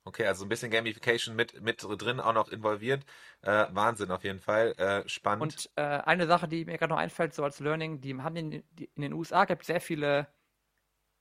Okay, 0.05 0.25
also 0.27 0.45
ein 0.45 0.49
bisschen 0.49 0.71
Gamification 0.71 1.35
mit, 1.35 1.61
mit 1.63 1.83
drin 1.83 2.21
auch 2.21 2.33
noch 2.33 2.49
involviert. 2.49 3.05
Äh, 3.43 3.67
Wahnsinn 3.71 4.11
auf 4.13 4.23
jeden 4.23 4.41
Fall. 4.41 4.73
Äh, 4.79 5.09
spannend. 5.09 5.53
Und 5.53 5.71
äh, 5.77 5.83
eine 5.83 6.27
Sache, 6.27 6.49
die 6.49 6.65
mir 6.65 6.79
gerade 6.79 6.93
noch 6.93 6.99
einfällt, 6.99 7.35
so 7.35 7.45
als 7.45 7.61
Learning, 7.61 8.01
die 8.01 8.15
haben 8.21 8.37
in, 8.37 8.51
die, 8.71 8.91
in 8.95 9.03
den 9.03 9.13
USA 9.13 9.45
gibt 9.45 9.63
es 9.63 9.67
sehr 9.67 9.81
viele 9.81 10.29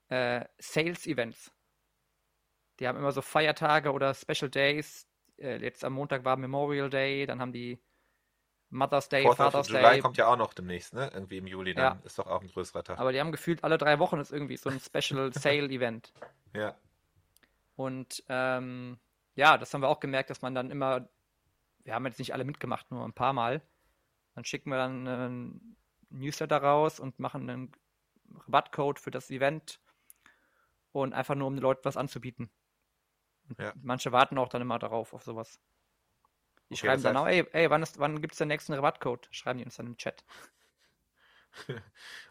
äh, 0.10 0.46
Sales-Events. 0.58 1.52
Die 2.80 2.88
haben 2.88 2.98
immer 2.98 3.12
so 3.12 3.22
Feiertage 3.22 3.92
oder 3.92 4.14
Special 4.14 4.50
Days. 4.50 5.08
Äh, 5.38 5.58
jetzt 5.58 5.84
am 5.84 5.94
Montag 5.94 6.26
war 6.26 6.38
Memorial 6.38 6.90
Day, 6.90 7.26
dann 7.26 7.40
haben 7.40 7.54
die 7.54 7.80
Mother's 8.70 9.10
Day, 9.10 9.24
Fourth 9.24 9.38
Father's 9.38 9.68
July 9.70 9.82
Day. 9.82 10.00
kommt 10.02 10.18
ja 10.18 10.28
auch 10.28 10.38
noch 10.38 10.54
demnächst, 10.54 10.94
ne? 10.94 11.10
Irgendwie 11.14 11.38
im 11.38 11.48
Juli 11.48 11.74
dann. 11.74 12.00
Ja. 12.00 12.06
Ist 12.06 12.20
doch 12.20 12.28
auch 12.28 12.42
ein 12.42 12.48
größerer 12.48 12.84
Tag. 12.84 13.00
Aber 13.00 13.12
die 13.12 13.20
haben 13.20 13.32
gefühlt 13.32 13.64
alle 13.64 13.78
drei 13.78 14.00
Wochen 14.00 14.20
ist 14.20 14.32
irgendwie 14.32 14.58
so 14.58 14.70
ein 14.70 14.80
Special 14.80 15.32
Sale-Event. 15.34 16.14
ja. 16.54 16.76
Und 17.78 18.24
ähm, 18.30 18.98
ja, 19.36 19.58
das 19.58 19.74
haben 19.74 19.82
wir 19.82 19.90
auch 19.90 20.00
gemerkt, 20.00 20.30
dass 20.30 20.42
man 20.42 20.56
dann 20.56 20.72
immer, 20.72 21.10
wir 21.84 21.94
haben 21.94 22.06
jetzt 22.06 22.20
nicht 22.20 22.34
alle 22.34 22.46
mitgemacht, 22.46 22.90
nur 22.90 23.04
ein 23.04 23.12
paar 23.12 23.34
Mal. 23.34 23.62
Dann 24.34 24.46
schicken 24.46 24.70
wir 24.70 24.78
dann 24.78 25.06
einen 25.06 25.78
Newsletter 26.10 26.58
raus 26.58 27.02
und 27.02 27.20
machen 27.20 27.50
einen 27.50 27.72
Rabattcode 28.46 29.00
für 29.00 29.12
das 29.12 29.30
Event 29.30 29.82
und 30.94 31.14
einfach 31.14 31.36
nur, 31.36 31.48
um 31.48 31.56
den 31.56 31.62
Leuten 31.62 31.84
was 31.84 31.98
anzubieten. 31.98 32.50
Ja. 33.58 33.76
manche 33.76 34.12
warten 34.12 34.38
auch 34.38 34.50
dann 34.50 34.62
immer 34.62 34.80
darauf, 34.80 35.14
auf 35.14 35.24
sowas. 35.24 35.60
Die 36.70 36.78
Okay, 36.78 36.90
schreiben 36.90 37.02
dann 37.02 37.18
auch, 37.18 37.26
ey, 37.26 37.44
ey 37.54 37.72
wann, 37.72 37.82
ist, 37.82 37.98
wann 37.98 38.22
gibt 38.22 38.34
es 38.34 38.38
den 38.38 38.50
nächsten 38.50 38.74
Rabattcode? 38.74 39.28
Schreiben 39.32 39.58
die 39.58 39.66
uns 39.66 39.78
dann 39.78 39.88
im 39.88 39.98
Chat. 39.98 40.24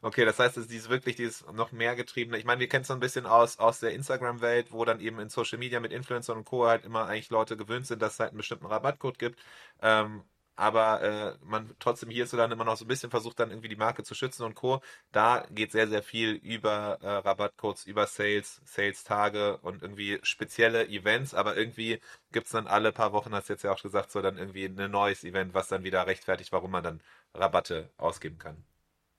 Okay, 0.02 0.24
das 0.24 0.38
heißt, 0.38 0.56
es 0.56 0.66
ist 0.70 0.88
wirklich 0.88 1.16
dieses 1.16 1.44
noch 1.52 1.72
mehr 1.72 1.96
getriebene. 1.96 2.38
Ich 2.38 2.44
meine, 2.44 2.60
wir 2.60 2.68
kennen 2.68 2.82
es 2.82 2.88
so 2.88 2.94
ein 2.94 3.00
bisschen 3.00 3.26
aus, 3.26 3.58
aus 3.58 3.80
der 3.80 3.92
Instagram-Welt, 3.94 4.72
wo 4.72 4.84
dann 4.84 5.00
eben 5.00 5.18
in 5.18 5.28
Social 5.30 5.58
Media 5.58 5.80
mit 5.80 5.92
Influencern 5.92 6.38
und 6.38 6.44
Co. 6.44 6.66
halt 6.66 6.84
immer 6.84 7.06
eigentlich 7.06 7.30
Leute 7.30 7.56
gewöhnt 7.56 7.86
sind, 7.86 8.02
dass 8.02 8.14
es 8.14 8.20
halt 8.20 8.30
einen 8.30 8.38
bestimmten 8.38 8.66
Rabattcode 8.66 9.18
gibt. 9.18 9.40
Ähm, 9.80 10.24
aber 10.56 11.02
äh, 11.02 11.36
man 11.44 11.74
trotzdem 11.78 12.10
hierzulande 12.10 12.54
immer 12.54 12.64
noch 12.64 12.76
so 12.76 12.84
ein 12.84 12.88
bisschen 12.88 13.10
versucht, 13.10 13.40
dann 13.40 13.50
irgendwie 13.50 13.68
die 13.68 13.76
Marke 13.76 14.04
zu 14.04 14.14
schützen 14.14 14.44
und 14.44 14.54
Co. 14.54 14.80
Da 15.12 15.46
geht 15.50 15.72
sehr, 15.72 15.88
sehr 15.88 16.02
viel 16.02 16.32
über 16.32 16.98
äh, 17.02 17.08
Rabattcodes, 17.08 17.86
über 17.86 18.06
Sales, 18.06 18.60
Sales-Tage 18.64 19.58
und 19.58 19.82
irgendwie 19.82 20.20
spezielle 20.22 20.86
Events, 20.88 21.34
aber 21.34 21.56
irgendwie 21.56 22.00
gibt 22.32 22.46
es 22.46 22.52
dann 22.52 22.66
alle 22.66 22.92
paar 22.92 23.12
Wochen, 23.12 23.34
hast 23.34 23.48
du 23.48 23.54
jetzt 23.54 23.62
ja 23.62 23.72
auch 23.72 23.82
gesagt, 23.82 24.12
so 24.12 24.22
dann 24.22 24.38
irgendwie 24.38 24.66
ein 24.66 24.90
neues 24.90 25.24
Event, 25.24 25.54
was 25.54 25.68
dann 25.68 25.84
wieder 25.84 26.06
rechtfertigt, 26.06 26.52
warum 26.52 26.70
man 26.70 26.84
dann 26.84 27.00
Rabatte 27.34 27.90
ausgeben 27.96 28.38
kann. 28.38 28.64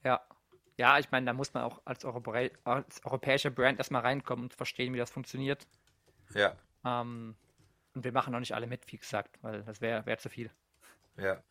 Ja. 0.03 0.21
Ja, 0.77 0.99
ich 0.99 1.09
meine, 1.09 1.25
da 1.25 1.33
muss 1.33 1.53
man 1.53 1.63
auch 1.63 1.81
als, 1.85 2.03
Europä 2.03 2.51
als 2.65 3.03
europäischer 3.05 3.49
Brand 3.49 3.77
erstmal 3.77 4.01
reinkommen 4.01 4.45
und 4.45 4.53
verstehen, 4.53 4.93
wie 4.93 4.97
das 4.97 5.09
funktioniert. 5.09 5.65
Ja. 6.33 6.57
Ähm, 6.83 7.35
und 7.93 8.03
wir 8.03 8.11
machen 8.11 8.33
noch 8.33 8.41
nicht 8.41 8.53
alle 8.53 8.67
mit, 8.67 8.91
wie 8.91 8.97
gesagt, 8.97 9.37
weil 9.41 9.63
das 9.63 9.79
wäre 9.79 10.05
wär 10.05 10.17
zu 10.17 10.29
viel. 10.29 10.51
Ja. 11.17 11.43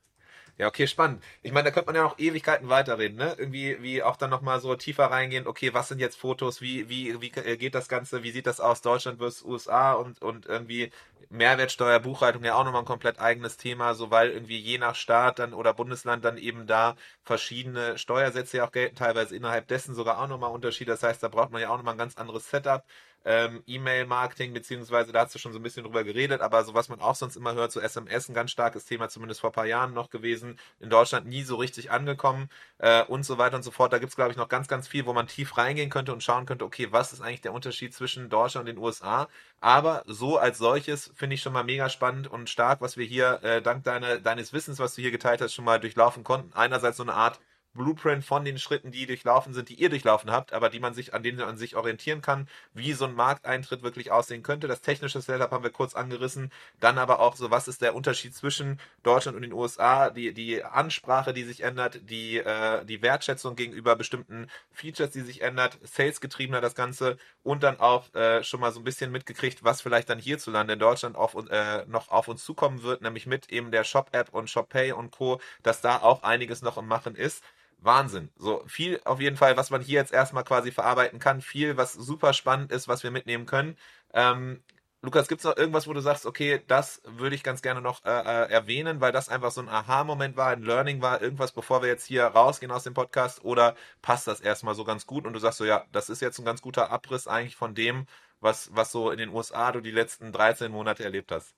Ja, 0.56 0.68
okay, 0.68 0.86
spannend. 0.86 1.22
Ich 1.42 1.50
meine, 1.50 1.64
da 1.64 1.70
könnte 1.72 1.86
man 1.86 1.96
ja 1.96 2.02
noch 2.04 2.18
Ewigkeiten 2.18 2.68
weiterreden, 2.68 3.16
ne? 3.18 3.34
Irgendwie, 3.38 3.82
wie 3.82 4.04
auch 4.04 4.16
dann 4.16 4.30
nochmal 4.30 4.60
so 4.60 4.76
tiefer 4.76 5.06
reingehen, 5.06 5.48
okay, 5.48 5.74
was 5.74 5.88
sind 5.88 5.98
jetzt 5.98 6.16
Fotos, 6.16 6.60
wie, 6.60 6.88
wie, 6.88 7.20
wie 7.20 7.30
äh, 7.40 7.56
geht 7.56 7.74
das 7.74 7.88
Ganze, 7.88 8.22
wie 8.22 8.30
sieht 8.30 8.46
das 8.46 8.60
aus, 8.60 8.80
Deutschland 8.80 9.18
versus 9.18 9.42
USA 9.44 9.92
und, 9.94 10.22
und 10.22 10.46
irgendwie 10.46 10.92
Mehrwertsteuer, 11.28 11.98
Buchhaltung 11.98 12.44
ja 12.44 12.54
auch 12.54 12.64
nochmal 12.64 12.82
ein 12.82 12.86
komplett 12.86 13.18
eigenes 13.18 13.56
Thema, 13.56 13.94
so 13.94 14.12
weil 14.12 14.30
irgendwie 14.30 14.58
je 14.58 14.78
nach 14.78 14.94
Staat 14.94 15.40
dann 15.40 15.54
oder 15.54 15.74
Bundesland 15.74 16.24
dann 16.24 16.38
eben 16.38 16.68
da 16.68 16.94
verschiedene 17.24 17.98
Steuersätze 17.98 18.58
ja 18.58 18.66
auch 18.68 18.72
gelten, 18.72 18.94
teilweise 18.94 19.34
innerhalb 19.34 19.66
dessen 19.66 19.94
sogar 19.96 20.20
auch 20.22 20.28
nochmal 20.28 20.52
Unterschiede. 20.52 20.92
Das 20.92 21.02
heißt, 21.02 21.20
da 21.22 21.28
braucht 21.28 21.50
man 21.50 21.62
ja 21.62 21.70
auch 21.70 21.78
nochmal 21.78 21.94
ein 21.94 21.98
ganz 21.98 22.16
anderes 22.16 22.48
Setup. 22.48 22.84
Ähm, 23.26 23.62
E-Mail-Marketing, 23.66 24.52
beziehungsweise 24.52 25.10
da 25.10 25.24
hast 25.24 25.34
du 25.34 25.38
schon 25.38 25.52
so 25.54 25.58
ein 25.58 25.62
bisschen 25.62 25.82
drüber 25.84 26.04
geredet, 26.04 26.42
aber 26.42 26.62
so 26.62 26.74
was 26.74 26.90
man 26.90 27.00
auch 27.00 27.14
sonst 27.14 27.36
immer 27.36 27.54
hört, 27.54 27.72
so 27.72 27.80
SMS, 27.80 28.28
ein 28.28 28.34
ganz 28.34 28.50
starkes 28.50 28.84
Thema, 28.84 29.08
zumindest 29.08 29.40
vor 29.40 29.48
ein 29.48 29.54
paar 29.54 29.64
Jahren 29.66 29.94
noch 29.94 30.10
gewesen, 30.10 30.43
in 30.80 30.90
Deutschland 30.90 31.26
nie 31.26 31.42
so 31.42 31.56
richtig 31.56 31.90
angekommen 31.90 32.48
äh, 32.78 33.02
und 33.04 33.24
so 33.24 33.38
weiter 33.38 33.56
und 33.56 33.62
so 33.62 33.70
fort. 33.70 33.92
Da 33.92 33.98
gibt 33.98 34.10
es, 34.10 34.16
glaube 34.16 34.30
ich, 34.30 34.36
noch 34.36 34.48
ganz, 34.48 34.68
ganz 34.68 34.88
viel, 34.88 35.06
wo 35.06 35.12
man 35.12 35.26
tief 35.26 35.56
reingehen 35.56 35.90
könnte 35.90 36.12
und 36.12 36.22
schauen 36.22 36.46
könnte, 36.46 36.64
okay, 36.64 36.88
was 36.90 37.12
ist 37.12 37.20
eigentlich 37.20 37.40
der 37.40 37.52
Unterschied 37.52 37.94
zwischen 37.94 38.28
Deutschland 38.28 38.68
und 38.68 38.76
den 38.76 38.82
USA? 38.82 39.28
Aber 39.60 40.02
so 40.06 40.38
als 40.38 40.58
solches 40.58 41.10
finde 41.14 41.34
ich 41.34 41.42
schon 41.42 41.52
mal 41.52 41.64
mega 41.64 41.88
spannend 41.88 42.28
und 42.28 42.50
stark, 42.50 42.80
was 42.80 42.96
wir 42.96 43.06
hier 43.06 43.42
äh, 43.42 43.62
dank 43.62 43.84
deine, 43.84 44.20
deines 44.20 44.52
Wissens, 44.52 44.78
was 44.78 44.94
du 44.94 45.02
hier 45.02 45.10
geteilt 45.10 45.40
hast, 45.40 45.54
schon 45.54 45.64
mal 45.64 45.80
durchlaufen 45.80 46.24
konnten. 46.24 46.52
Einerseits 46.54 46.96
so 46.98 47.02
eine 47.02 47.14
Art 47.14 47.40
Blueprint 47.74 48.24
von 48.24 48.44
den 48.44 48.58
Schritten, 48.58 48.90
die 48.90 49.06
durchlaufen 49.06 49.52
sind, 49.52 49.68
die 49.68 49.74
ihr 49.74 49.90
durchlaufen 49.90 50.30
habt, 50.30 50.52
aber 50.52 50.70
die 50.70 50.80
man 50.80 50.94
sich, 50.94 51.12
an 51.12 51.22
denen 51.22 51.38
man 51.38 51.56
sich 51.56 51.76
orientieren 51.76 52.22
kann, 52.22 52.48
wie 52.72 52.92
so 52.92 53.04
ein 53.04 53.14
Markteintritt 53.14 53.82
wirklich 53.82 54.10
aussehen 54.10 54.42
könnte. 54.42 54.68
Das 54.68 54.80
technische 54.80 55.20
Setup 55.20 55.50
haben 55.50 55.64
wir 55.64 55.70
kurz 55.70 55.94
angerissen. 55.94 56.50
Dann 56.80 56.98
aber 56.98 57.20
auch 57.20 57.36
so, 57.36 57.50
was 57.50 57.68
ist 57.68 57.82
der 57.82 57.94
Unterschied 57.94 58.34
zwischen 58.34 58.80
Deutschland 59.02 59.36
und 59.36 59.42
den 59.42 59.52
USA, 59.52 60.10
die, 60.10 60.32
die 60.32 60.62
Ansprache, 60.64 61.32
die 61.32 61.44
sich 61.44 61.62
ändert, 61.62 62.00
die, 62.08 62.38
äh, 62.38 62.84
die 62.84 63.02
Wertschätzung 63.02 63.56
gegenüber 63.56 63.96
bestimmten 63.96 64.48
Features, 64.72 65.10
die 65.10 65.22
sich 65.22 65.42
ändert, 65.42 65.78
salesgetriebener 65.82 66.60
das 66.60 66.74
Ganze 66.74 67.18
und 67.42 67.62
dann 67.62 67.80
auch 67.80 68.12
äh, 68.14 68.42
schon 68.44 68.60
mal 68.60 68.72
so 68.72 68.80
ein 68.80 68.84
bisschen 68.84 69.10
mitgekriegt, 69.10 69.64
was 69.64 69.82
vielleicht 69.82 70.08
dann 70.08 70.18
hierzulande 70.18 70.74
in 70.74 70.78
Deutschland 70.78 71.16
auf, 71.16 71.34
äh, 71.50 71.84
noch 71.86 72.08
auf 72.10 72.28
uns 72.28 72.44
zukommen 72.44 72.82
wird, 72.82 73.02
nämlich 73.02 73.26
mit 73.26 73.50
eben 73.50 73.70
der 73.70 73.84
Shop-App 73.84 74.32
und 74.32 74.48
ShopPay 74.48 74.92
und 74.92 75.10
Co., 75.10 75.40
dass 75.62 75.80
da 75.80 75.98
auch 75.98 76.22
einiges 76.22 76.62
noch 76.62 76.78
im 76.78 76.86
Machen 76.86 77.16
ist. 77.16 77.42
Wahnsinn. 77.78 78.30
So 78.36 78.62
viel 78.66 79.00
auf 79.04 79.20
jeden 79.20 79.36
Fall, 79.36 79.56
was 79.56 79.70
man 79.70 79.82
hier 79.82 80.00
jetzt 80.00 80.12
erstmal 80.12 80.44
quasi 80.44 80.72
verarbeiten 80.72 81.18
kann. 81.18 81.40
Viel, 81.40 81.76
was 81.76 81.92
super 81.92 82.32
spannend 82.32 82.72
ist, 82.72 82.88
was 82.88 83.02
wir 83.02 83.10
mitnehmen 83.10 83.46
können. 83.46 83.76
Ähm, 84.12 84.62
Lukas, 85.04 85.28
gibt 85.28 85.40
es 85.40 85.44
noch 85.44 85.58
irgendwas, 85.58 85.86
wo 85.86 85.92
du 85.92 86.00
sagst, 86.00 86.24
okay, 86.24 86.62
das 86.66 87.02
würde 87.04 87.36
ich 87.36 87.42
ganz 87.42 87.60
gerne 87.60 87.82
noch 87.82 88.06
äh, 88.06 88.08
äh, 88.08 88.50
erwähnen, 88.50 89.02
weil 89.02 89.12
das 89.12 89.28
einfach 89.28 89.50
so 89.50 89.60
ein 89.60 89.68
Aha-Moment 89.68 90.38
war, 90.38 90.48
ein 90.48 90.62
Learning 90.62 91.02
war, 91.02 91.20
irgendwas, 91.20 91.52
bevor 91.52 91.82
wir 91.82 91.88
jetzt 91.88 92.06
hier 92.06 92.24
rausgehen 92.24 92.72
aus 92.72 92.84
dem 92.84 92.94
Podcast? 92.94 93.44
Oder 93.44 93.76
passt 94.00 94.26
das 94.26 94.40
erstmal 94.40 94.74
so 94.74 94.82
ganz 94.84 95.06
gut 95.06 95.26
und 95.26 95.34
du 95.34 95.38
sagst 95.38 95.58
so, 95.58 95.66
ja, 95.66 95.84
das 95.92 96.08
ist 96.08 96.22
jetzt 96.22 96.38
ein 96.38 96.46
ganz 96.46 96.62
guter 96.62 96.90
Abriss 96.90 97.28
eigentlich 97.28 97.54
von 97.54 97.74
dem, 97.74 98.06
was, 98.40 98.70
was 98.74 98.90
so 98.92 99.10
in 99.10 99.18
den 99.18 99.28
USA 99.28 99.72
du 99.72 99.82
die 99.82 99.90
letzten 99.90 100.32
13 100.32 100.72
Monate 100.72 101.04
erlebt 101.04 101.30
hast? 101.30 101.54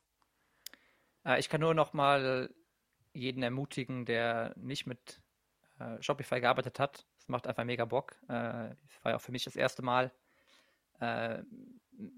Äh, 1.24 1.38
ich 1.38 1.48
kann 1.48 1.60
nur 1.60 1.74
noch 1.74 1.92
mal 1.92 2.50
jeden 3.12 3.44
ermutigen, 3.44 4.06
der 4.06 4.54
nicht 4.56 4.86
mit 4.86 5.20
äh, 5.78 6.02
Shopify 6.02 6.40
gearbeitet 6.40 6.78
hat. 6.78 7.06
Es 7.18 7.28
macht 7.28 7.46
einfach 7.46 7.64
mega 7.64 7.84
Bock. 7.84 8.16
Äh, 8.24 8.28
das 8.28 9.02
war 9.02 9.12
ja 9.12 9.16
auch 9.16 9.20
für 9.20 9.32
mich 9.32 9.44
das 9.44 9.56
erste 9.56 9.82
Mal. 9.82 10.12
Äh, 11.00 11.42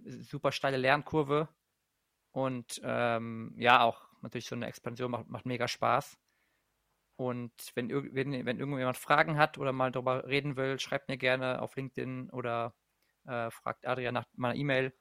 super 0.04 0.52
steile 0.52 0.76
Lernkurve 0.76 1.48
und 2.32 2.80
ähm, 2.84 3.54
ja, 3.56 3.82
auch 3.82 4.08
natürlich 4.22 4.46
so 4.46 4.54
eine 4.54 4.66
Expansion 4.66 5.10
macht, 5.10 5.28
macht 5.28 5.46
mega 5.46 5.68
Spaß. 5.68 6.18
Und 7.16 7.52
wenn, 7.74 7.90
wenn, 8.14 8.46
wenn 8.46 8.60
irgendjemand 8.60 8.96
Fragen 8.96 9.38
hat 9.38 9.58
oder 9.58 9.72
mal 9.72 9.90
darüber 9.90 10.26
reden 10.28 10.56
will, 10.56 10.78
schreibt 10.78 11.08
mir 11.08 11.18
gerne 11.18 11.60
auf 11.60 11.74
LinkedIn 11.74 12.30
oder 12.30 12.74
äh, 13.26 13.50
fragt 13.50 13.86
Adrian 13.86 14.14
nach 14.14 14.26
meiner 14.36 14.54
E-Mail. 14.54 14.92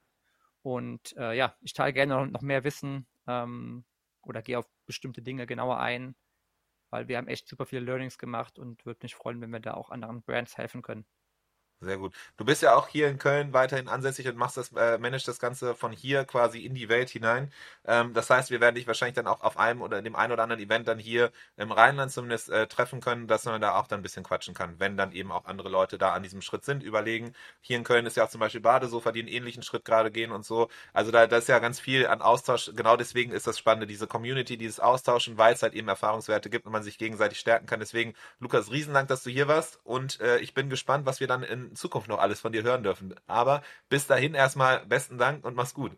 Und 0.62 1.16
äh, 1.16 1.34
ja, 1.36 1.56
ich 1.60 1.74
teile 1.74 1.92
gerne 1.92 2.14
noch, 2.14 2.26
noch 2.26 2.42
mehr 2.42 2.64
Wissen 2.64 3.06
ähm, 3.28 3.84
oder 4.22 4.42
gehe 4.42 4.58
auf 4.58 4.68
bestimmte 4.84 5.22
Dinge 5.22 5.46
genauer 5.46 5.78
ein, 5.78 6.16
weil 6.90 7.08
wir 7.08 7.16
haben 7.18 7.28
echt 7.28 7.48
super 7.48 7.66
viele 7.66 7.82
Learnings 7.84 8.18
gemacht 8.18 8.58
und 8.58 8.84
würde 8.86 9.00
mich 9.02 9.14
freuen, 9.14 9.40
wenn 9.40 9.50
wir 9.50 9.60
da 9.60 9.74
auch 9.74 9.90
anderen 9.90 10.22
Brands 10.22 10.56
helfen 10.58 10.82
können. 10.82 11.06
Sehr 11.80 11.96
gut. 11.96 12.12
Du 12.36 12.44
bist 12.44 12.60
ja 12.60 12.74
auch 12.74 12.88
hier 12.88 13.06
in 13.08 13.18
Köln 13.18 13.52
weiterhin 13.52 13.86
ansässig 13.86 14.26
und 14.26 14.36
machst 14.36 14.56
das, 14.56 14.72
äh, 14.72 14.98
managst 14.98 15.28
das 15.28 15.38
Ganze 15.38 15.76
von 15.76 15.92
hier 15.92 16.24
quasi 16.24 16.64
in 16.64 16.74
die 16.74 16.88
Welt 16.88 17.08
hinein. 17.08 17.52
Ähm, 17.86 18.14
das 18.14 18.28
heißt, 18.30 18.50
wir 18.50 18.60
werden 18.60 18.74
dich 18.74 18.88
wahrscheinlich 18.88 19.14
dann 19.14 19.28
auch 19.28 19.42
auf 19.42 19.56
einem 19.56 19.80
oder 19.82 19.98
in 19.98 20.02
dem 20.02 20.16
einen 20.16 20.32
oder 20.32 20.42
anderen 20.42 20.60
Event 20.60 20.88
dann 20.88 20.98
hier 20.98 21.30
im 21.56 21.70
Rheinland 21.70 22.10
zumindest 22.10 22.50
äh, 22.50 22.66
treffen 22.66 23.00
können, 23.00 23.28
dass 23.28 23.44
man 23.44 23.60
da 23.60 23.78
auch 23.78 23.86
dann 23.86 24.00
ein 24.00 24.02
bisschen 24.02 24.24
quatschen 24.24 24.54
kann, 24.54 24.74
wenn 24.80 24.96
dann 24.96 25.12
eben 25.12 25.30
auch 25.30 25.44
andere 25.44 25.68
Leute 25.68 25.98
da 25.98 26.14
an 26.14 26.24
diesem 26.24 26.42
Schritt 26.42 26.64
sind, 26.64 26.82
überlegen. 26.82 27.32
Hier 27.60 27.76
in 27.76 27.84
Köln 27.84 28.06
ist 28.06 28.16
ja 28.16 28.24
auch 28.24 28.28
zum 28.30 28.40
Beispiel 28.40 28.60
Badesofa, 28.60 29.12
die 29.12 29.20
einen 29.20 29.28
ähnlichen 29.28 29.62
Schritt 29.62 29.84
gerade 29.84 30.10
gehen 30.10 30.32
und 30.32 30.44
so. 30.44 30.68
Also 30.92 31.12
da, 31.12 31.28
da 31.28 31.36
ist 31.36 31.48
ja 31.48 31.60
ganz 31.60 31.78
viel 31.78 32.08
an 32.08 32.22
Austausch. 32.22 32.72
Genau 32.74 32.96
deswegen 32.96 33.30
ist 33.30 33.46
das 33.46 33.56
Spannende, 33.56 33.86
diese 33.86 34.08
Community, 34.08 34.56
dieses 34.58 34.80
Austauschen, 34.80 35.38
weil 35.38 35.54
es 35.54 35.62
halt 35.62 35.74
eben 35.74 35.86
Erfahrungswerte 35.86 36.50
gibt 36.50 36.66
und 36.66 36.72
man 36.72 36.82
sich 36.82 36.98
gegenseitig 36.98 37.38
stärken 37.38 37.66
kann. 37.66 37.78
Deswegen, 37.78 38.14
Lukas, 38.40 38.72
Riesendank, 38.72 39.06
dass 39.06 39.22
du 39.22 39.30
hier 39.30 39.46
warst 39.46 39.78
und 39.84 40.20
äh, 40.20 40.38
ich 40.40 40.54
bin 40.54 40.68
gespannt, 40.70 41.06
was 41.06 41.20
wir 41.20 41.28
dann 41.28 41.44
in 41.68 41.76
Zukunft 41.76 42.08
noch 42.08 42.18
alles 42.18 42.40
von 42.40 42.52
dir 42.52 42.62
hören 42.62 42.82
dürfen. 42.82 43.14
Aber 43.26 43.62
bis 43.88 44.06
dahin 44.06 44.34
erstmal 44.34 44.84
besten 44.86 45.18
Dank 45.18 45.44
und 45.44 45.54
mach's 45.54 45.74
gut. 45.74 45.92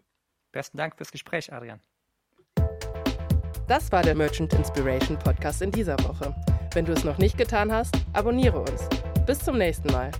Besten 0.52 0.78
Dank 0.78 0.96
fürs 0.96 1.12
Gespräch, 1.12 1.52
Adrian. 1.52 1.80
Das 3.68 3.92
war 3.92 4.02
der 4.02 4.16
Merchant 4.16 4.52
Inspiration 4.52 5.18
Podcast 5.18 5.62
in 5.62 5.70
dieser 5.70 5.96
Woche. 6.00 6.34
Wenn 6.74 6.84
du 6.84 6.92
es 6.92 7.04
noch 7.04 7.18
nicht 7.18 7.38
getan 7.38 7.70
hast, 7.70 7.94
abonniere 8.12 8.60
uns. 8.60 8.88
Bis 9.26 9.38
zum 9.38 9.58
nächsten 9.58 9.92
Mal. 9.92 10.10